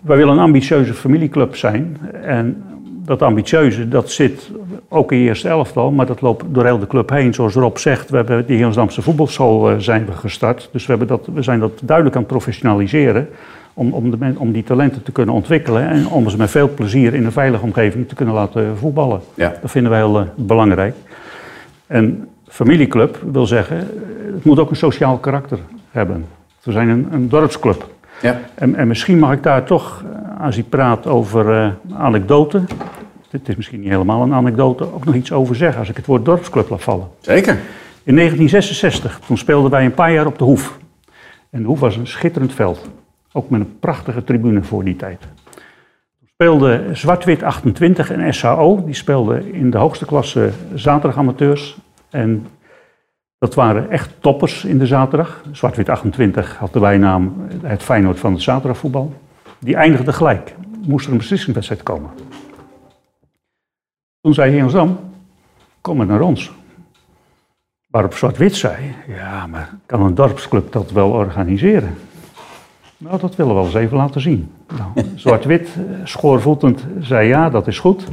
wij 0.00 0.16
willen 0.16 0.32
een 0.32 0.38
ambitieuze 0.38 0.94
familieclub 0.94 1.56
zijn. 1.56 1.98
En 2.22 2.62
dat 3.04 3.22
ambitieuze, 3.22 3.88
dat 3.88 4.10
zit 4.10 4.50
ook 4.88 5.12
in 5.12 5.18
je 5.18 5.28
eerste 5.28 5.48
elftal, 5.48 5.90
maar 5.90 6.06
dat 6.06 6.20
loopt 6.20 6.44
door 6.48 6.64
heel 6.64 6.78
de 6.78 6.86
club 6.86 7.10
heen. 7.10 7.34
Zoals 7.34 7.54
Rob 7.54 7.76
zegt, 7.76 8.10
we 8.10 8.16
hebben 8.16 8.46
die 8.46 8.64
Amsterdamse 8.64 9.02
voetbalschool 9.02 9.70
eh, 9.70 9.78
zijn 9.78 10.06
we 10.06 10.12
gestart. 10.12 10.68
Dus 10.72 10.86
we, 10.86 10.90
hebben 10.90 11.08
dat, 11.08 11.28
we 11.34 11.42
zijn 11.42 11.60
dat 11.60 11.80
duidelijk 11.82 12.16
aan 12.16 12.22
het 12.22 12.30
professionaliseren. 12.30 13.28
Om, 13.74 13.92
om, 13.92 14.10
de, 14.10 14.34
om 14.36 14.52
die 14.52 14.62
talenten 14.62 15.02
te 15.02 15.12
kunnen 15.12 15.34
ontwikkelen 15.34 15.88
en 15.88 16.08
om 16.08 16.30
ze 16.30 16.36
met 16.36 16.50
veel 16.50 16.68
plezier 16.74 17.14
in 17.14 17.24
een 17.24 17.32
veilige 17.32 17.64
omgeving 17.64 18.08
te 18.08 18.14
kunnen 18.14 18.34
laten 18.34 18.76
voetballen. 18.76 19.20
Ja. 19.34 19.54
Dat 19.60 19.70
vinden 19.70 19.90
wij 19.90 20.00
heel 20.00 20.20
eh, 20.20 20.26
belangrijk. 20.34 20.94
En 21.86 22.28
familieclub 22.48 23.22
wil 23.32 23.46
zeggen, 23.46 23.78
eh, 23.78 24.34
het 24.34 24.44
moet 24.44 24.58
ook 24.58 24.70
een 24.70 24.76
sociaal 24.76 25.18
karakter 25.18 25.58
hebben. 25.90 26.24
We 26.62 26.72
zijn 26.72 26.88
een, 26.88 27.08
een 27.10 27.28
dorpsclub. 27.28 27.88
Ja. 28.20 28.40
En, 28.54 28.74
en 28.74 28.88
misschien 28.88 29.18
mag 29.18 29.32
ik 29.32 29.42
daar 29.42 29.64
toch, 29.64 30.04
eh, 30.12 30.44
als 30.44 30.56
ik 30.56 30.68
praat 30.68 31.06
over 31.06 31.52
eh 31.52 31.70
anekdoten, 31.92 32.66
dit 33.30 33.48
is 33.48 33.56
misschien 33.56 33.80
niet 33.80 33.90
helemaal 33.90 34.22
een 34.22 34.34
anekdote, 34.34 34.94
ook 34.94 35.04
nog 35.04 35.14
iets 35.14 35.32
over 35.32 35.56
zeggen 35.56 35.78
als 35.78 35.88
ik 35.88 35.96
het 35.96 36.06
woord 36.06 36.24
dorpsclub 36.24 36.68
laat 36.68 36.82
vallen. 36.82 37.08
Zeker. 37.20 37.58
In 38.02 38.14
1966, 38.14 39.20
toen 39.26 39.38
speelden 39.38 39.70
wij 39.70 39.84
een 39.84 39.94
paar 39.94 40.12
jaar 40.12 40.26
op 40.26 40.38
de 40.38 40.44
Hoef. 40.44 40.78
En 41.50 41.60
de 41.60 41.66
Hoef 41.66 41.80
was 41.80 41.96
een 41.96 42.06
schitterend 42.06 42.52
veld. 42.52 42.90
Ook 43.32 43.50
met 43.50 43.60
een 43.60 43.78
prachtige 43.80 44.24
tribune 44.24 44.62
voor 44.62 44.84
die 44.84 44.96
tijd. 44.96 45.20
Toen 45.20 46.28
speelde 46.32 46.84
Zwart-Wit 46.92 47.42
28 47.42 48.10
en 48.10 48.34
SHO, 48.34 48.82
die 48.84 48.94
speelden 48.94 49.54
in 49.54 49.70
de 49.70 49.78
hoogste 49.78 50.04
klasse 50.04 50.50
zaterdagamateurs. 50.74 51.78
En 52.10 52.46
dat 53.40 53.54
waren 53.54 53.90
echt 53.90 54.10
toppers 54.18 54.64
in 54.64 54.78
de 54.78 54.86
zaterdag. 54.86 55.42
Zwart-Wit 55.52 55.88
28 55.88 56.56
had 56.56 56.72
de 56.72 56.80
bijnaam 56.80 57.48
het 57.62 57.82
Feyenoord 57.82 58.18
van 58.18 58.32
het 58.32 58.42
zaterdagvoetbal. 58.42 59.14
Die 59.58 59.76
eindigde 59.76 60.12
gelijk. 60.12 60.54
Moest 60.86 61.06
er 61.06 61.12
een 61.12 61.18
beslissingswedstrijd 61.18 61.82
komen. 61.82 62.10
Toen 64.20 64.34
zei 64.34 64.52
Heer 64.52 64.68
Zam, 64.68 64.98
kom 65.80 65.96
maar 65.96 66.06
naar 66.06 66.20
ons. 66.20 66.52
Waarop 67.86 68.14
Zwart-Wit 68.14 68.56
zei, 68.56 68.94
ja, 69.08 69.46
maar 69.46 69.74
kan 69.86 70.02
een 70.02 70.14
dorpsclub 70.14 70.72
dat 70.72 70.90
wel 70.90 71.10
organiseren? 71.10 71.94
Nou, 72.96 73.20
dat 73.20 73.36
willen 73.36 73.52
we 73.52 73.58
wel 73.58 73.68
eens 73.68 73.78
even 73.78 73.96
laten 73.96 74.20
zien. 74.20 74.52
Nou, 74.76 75.06
Zwart-Wit, 75.14 75.68
eh, 75.76 75.82
schoorvoetend, 76.04 76.86
zei 76.98 77.28
ja, 77.28 77.50
dat 77.50 77.66
is 77.66 77.78
goed. 77.78 78.04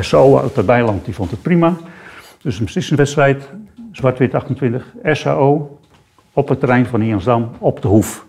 SO 0.00 0.38
uit 0.38 0.56
het 0.56 0.66
bijland, 0.66 1.04
die 1.04 1.14
vond 1.14 1.30
het 1.30 1.42
prima. 1.42 1.76
Dus 2.42 2.58
een 2.58 2.64
beslissingswedstrijd, 2.64 3.48
Zwart-Wit 3.96 4.34
28, 4.34 4.94
SAO, 5.02 5.78
op 6.32 6.48
het 6.48 6.60
terrein 6.60 6.86
van 6.86 7.02
Iansdam, 7.02 7.50
op 7.58 7.82
de 7.82 7.88
Hoef. 7.88 8.26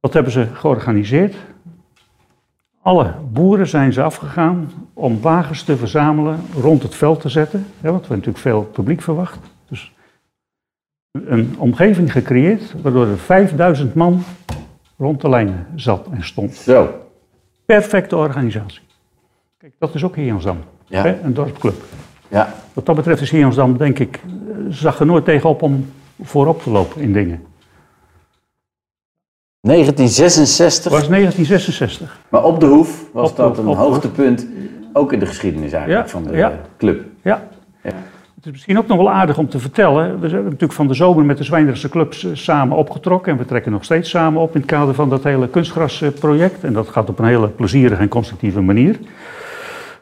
Wat 0.00 0.12
hebben 0.12 0.32
ze 0.32 0.46
georganiseerd? 0.46 1.34
Alle 2.82 3.14
boeren 3.32 3.68
zijn 3.68 3.92
ze 3.92 4.02
afgegaan 4.02 4.70
om 4.94 5.20
wagens 5.20 5.62
te 5.62 5.76
verzamelen, 5.76 6.40
rond 6.54 6.82
het 6.82 6.94
veld 6.94 7.20
te 7.20 7.28
zetten. 7.28 7.66
Hè, 7.80 7.90
want 7.90 8.06
we 8.06 8.08
hebben 8.08 8.16
natuurlijk 8.16 8.38
veel 8.38 8.62
publiek 8.62 9.02
verwacht. 9.02 9.38
Dus 9.68 9.92
een 11.10 11.54
omgeving 11.58 12.12
gecreëerd 12.12 12.82
waardoor 12.82 13.06
er 13.06 13.18
5000 13.18 13.94
man 13.94 14.22
rond 14.96 15.20
de 15.20 15.28
lijnen 15.28 15.66
zat 15.74 16.06
en 16.10 16.24
stond. 16.24 16.54
Zo. 16.54 16.94
Perfecte 17.64 18.16
organisatie. 18.16 18.82
Kijk, 19.58 19.72
dat 19.78 19.94
is 19.94 20.04
ook. 20.04 20.16
Ja. 20.86 21.02
Hè, 21.02 21.20
Een 21.20 21.34
dorpsclub. 21.34 21.82
Ja. 22.30 22.54
Wat 22.72 22.86
dat 22.86 22.96
betreft 22.96 23.20
is 23.20 23.30
Heersdam, 23.30 23.76
denk 23.76 23.98
ik, 23.98 24.16
eh, 24.16 24.30
zag 24.68 25.00
er 25.00 25.06
nooit 25.06 25.24
tegenop 25.24 25.62
om 25.62 25.92
voorop 26.22 26.62
te 26.62 26.70
lopen 26.70 27.00
in 27.00 27.12
dingen. 27.12 27.44
1966. 29.60 30.92
Het 30.92 31.00
was 31.00 31.08
1966. 31.08 32.18
Maar 32.28 32.44
op 32.44 32.60
de 32.60 32.66
Hoef 32.66 33.04
was 33.12 33.30
Op 33.30 33.36
dat 33.36 33.58
een 33.58 33.66
op 33.66 33.76
hoogtepunt, 33.76 34.46
ook 34.92 35.12
in 35.12 35.18
de 35.18 35.26
geschiedenis 35.26 35.72
eigenlijk, 35.72 36.04
Ja, 36.04 36.10
van 36.10 36.22
de 36.24 36.36
ja. 36.36 36.52
club. 36.78 37.04
Ja. 37.22 37.48
Ja. 37.82 37.92
Het 38.34 38.48
is 38.48 38.50
misschien 38.50 38.78
ook 38.78 38.86
nog 38.86 38.96
wel 38.96 39.10
aardig 39.10 39.38
om 39.38 39.48
te 39.48 39.58
vertellen. 39.58 40.20
We 40.20 40.28
zijn 40.28 40.42
natuurlijk 40.44 40.72
van 40.72 40.88
de 40.88 40.94
zomer 40.94 41.24
met 41.24 41.38
de 41.38 41.44
Zwijndrechtse 41.44 41.88
clubs 41.88 42.24
eh, 42.24 42.30
samen 42.34 42.76
opgetrokken. 42.76 43.32
En 43.32 43.38
we 43.38 43.44
trekken 43.44 43.72
nog 43.72 43.84
steeds 43.84 44.10
samen 44.10 44.42
op 44.42 44.54
in 44.54 44.60
het 44.60 44.70
kader 44.70 44.94
van 44.94 45.08
dat 45.08 45.24
hele 45.24 45.48
kunstgrasproject. 45.48 46.64
En 46.64 46.72
dat 46.72 46.88
gaat 46.88 47.08
op 47.08 47.18
een 47.18 47.24
hele 47.24 47.48
plezierige 47.48 48.00
en 48.00 48.08
constructieve 48.08 48.60
manier. 48.60 48.98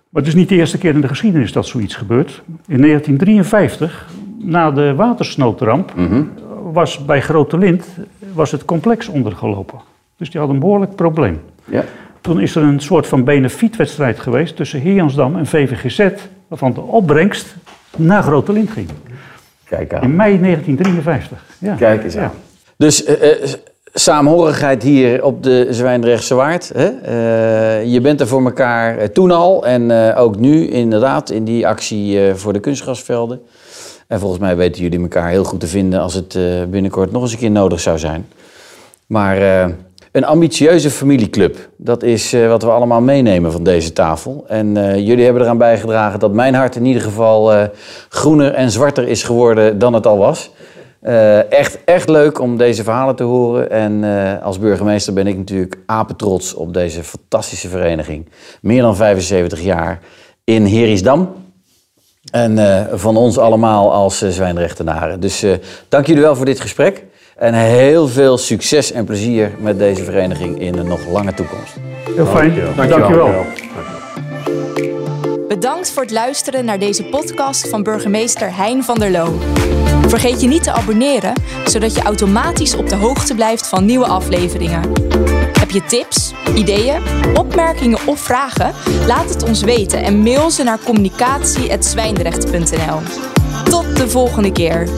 Maar 0.09 0.23
het 0.23 0.27
is 0.33 0.35
niet 0.38 0.49
de 0.49 0.55
eerste 0.55 0.79
keer 0.79 0.94
in 0.94 1.01
de 1.01 1.09
geschiedenis 1.09 1.53
dat 1.53 1.66
zoiets 1.66 1.94
gebeurt. 1.94 2.42
In 2.66 2.81
1953, 2.81 4.09
na 4.38 4.71
de 4.71 4.94
watersnoodramp, 4.94 5.92
was 6.73 7.05
bij 7.05 7.21
Grote 7.23 7.59
Lind 7.59 7.87
was 8.33 8.51
het 8.53 8.64
complex 8.64 9.09
ondergelopen. 9.09 9.79
Dus 10.16 10.31
die 10.31 10.40
had 10.40 10.49
een 10.51 10.59
behoorlijk 10.59 10.94
probleem. 10.94 11.40
Ja. 11.64 11.85
Toen 12.21 12.40
is 12.40 12.55
er 12.55 12.62
een 12.62 12.81
soort 12.81 13.07
van 13.07 13.25
benefietwedstrijd 13.25 14.21
geweest 14.21 14.57
tussen 14.57 14.81
Heersdam 14.81 15.37
en 15.37 15.47
VVGZ, 15.47 16.11
waarvan 16.49 16.73
de 16.73 16.81
opbrengst 16.81 17.57
naar 17.97 18.22
Grote 18.22 18.53
Lind 18.53 18.70
ging. 18.70 18.89
Kijk 19.64 19.93
In 19.93 19.99
aan. 19.99 20.16
mei 20.16 20.41
1953. 20.41 21.45
Ja. 21.59 21.74
Kijk 21.74 22.05
eens 22.05 22.14
Ja. 22.14 22.22
aan. 22.22 22.30
Dus 22.76 23.05
eh, 23.05 23.43
eh, 23.43 23.49
saamhorigheid 23.99 24.82
hier 24.82 25.24
op 25.24 25.42
de 25.42 25.66
Zwijndrechtse 25.70 26.34
Waard. 26.34 26.70
Hè? 26.74 26.86
Eh, 26.86 27.92
je 27.92 28.01
bent 28.01 28.20
er 28.20 28.26
voor 28.26 28.44
elkaar 28.44 28.99
eh, 28.99 29.09
toen 29.09 29.30
al 29.30 29.66
en 29.66 29.90
eh, 29.90 30.20
ook 30.20 30.38
nu 30.38 30.68
inderdaad 30.68 31.30
in 31.30 31.44
die 31.44 31.66
actie 31.66 32.34
voor 32.34 32.53
de 32.53 32.61
kunstgrasvelden. 32.61 33.40
En 34.07 34.20
volgens 34.20 34.40
mij 34.40 34.57
weten 34.57 34.82
jullie 34.82 35.01
elkaar 35.01 35.28
heel 35.28 35.44
goed 35.44 35.61
te 35.61 35.66
vinden 35.66 36.01
als 36.01 36.14
het 36.14 36.38
binnenkort 36.70 37.12
nog 37.12 37.22
eens 37.22 37.32
een 37.32 37.38
keer 37.38 37.51
nodig 37.51 37.80
zou 37.80 37.99
zijn. 37.99 38.26
Maar 39.07 39.36
een 40.12 40.24
ambitieuze 40.24 40.90
familieclub, 40.90 41.68
dat 41.76 42.03
is 42.03 42.32
wat 42.49 42.62
we 42.62 42.70
allemaal 42.70 43.01
meenemen 43.01 43.53
van 43.53 43.62
deze 43.62 43.92
tafel. 43.92 44.44
En 44.49 44.74
jullie 45.05 45.24
hebben 45.24 45.42
eraan 45.42 45.59
bijgedragen 45.59 46.18
dat 46.18 46.32
mijn 46.32 46.55
hart 46.55 46.76
in 46.76 46.84
ieder 46.84 47.03
geval 47.03 47.68
groener 48.09 48.55
en 48.55 48.70
zwarter 48.70 49.09
is 49.09 49.22
geworden 49.22 49.78
dan 49.78 49.92
het 49.92 50.07
al 50.07 50.18
was. 50.18 50.51
Eh, 51.01 51.53
echt, 51.53 51.84
echt 51.84 52.09
leuk 52.09 52.40
om 52.40 52.57
deze 52.57 52.82
verhalen 52.84 53.16
te 53.16 53.22
horen. 53.22 53.70
En 53.70 54.05
eh, 54.05 54.42
als 54.42 54.59
burgemeester 54.59 55.12
ben 55.12 55.26
ik 55.26 55.36
natuurlijk 55.36 55.78
apetrots 55.86 56.55
op 56.55 56.74
deze 56.74 57.05
fantastische 57.05 57.68
vereniging. 57.68 58.28
Meer 58.61 58.82
dan 58.82 58.96
75 58.96 59.61
jaar 59.61 60.01
in 60.44 60.66
Herisdam. 60.66 61.28
En 62.30 62.59
eh, 62.59 62.84
van 62.92 63.16
ons 63.16 63.38
allemaal 63.38 63.92
als 63.92 64.22
uh, 64.22 64.30
zwijnrechtenaren. 64.30 65.20
Dus 65.20 65.42
eh, 65.42 65.53
dank 65.88 66.07
jullie 66.07 66.22
wel 66.22 66.36
voor 66.36 66.44
dit 66.44 66.61
gesprek. 66.61 67.05
En 67.36 67.55
heel 67.55 68.09
veel 68.09 68.38
succes 68.38 68.92
en 68.92 69.05
plezier 69.05 69.51
met 69.59 69.78
deze 69.78 70.05
vereniging 70.05 70.61
in 70.61 70.78
een 70.78 70.86
nog 70.86 71.07
lange 71.07 71.34
toekomst. 71.34 71.74
Heel 72.14 72.26
fijn. 72.26 72.55
Dankjewel. 72.76 72.99
Dankjewel. 72.99 73.44
Bedankt 75.49 75.90
voor 75.90 76.03
het 76.03 76.11
luisteren 76.11 76.64
naar 76.64 76.78
deze 76.78 77.05
podcast 77.05 77.68
van 77.68 77.82
burgemeester 77.82 78.57
Hein 78.57 78.84
van 78.84 78.99
der 78.99 79.11
Loo. 79.11 79.38
Vergeet 80.09 80.40
je 80.40 80.46
niet 80.46 80.62
te 80.62 80.72
abonneren, 80.72 81.32
zodat 81.66 81.94
je 81.94 82.03
automatisch 82.03 82.74
op 82.74 82.88
de 82.88 82.94
hoogte 82.94 83.34
blijft 83.34 83.66
van 83.66 83.84
nieuwe 83.84 84.07
afleveringen. 84.07 84.92
Heb 85.59 85.70
je 85.70 85.84
tips, 85.84 86.32
ideeën, 86.55 87.03
opmerkingen 87.36 87.99
of 88.07 88.20
vragen? 88.20 88.74
Laat 89.07 89.28
het 89.28 89.42
ons 89.42 89.62
weten 89.62 90.03
en 90.03 90.22
mail 90.22 90.51
ze 90.51 90.62
naar 90.62 90.78
communicatie.zwijndrecht.nl. 90.84 93.01
Tot 93.64 93.96
de 93.96 94.09
volgende 94.09 94.53
keer. 94.53 94.88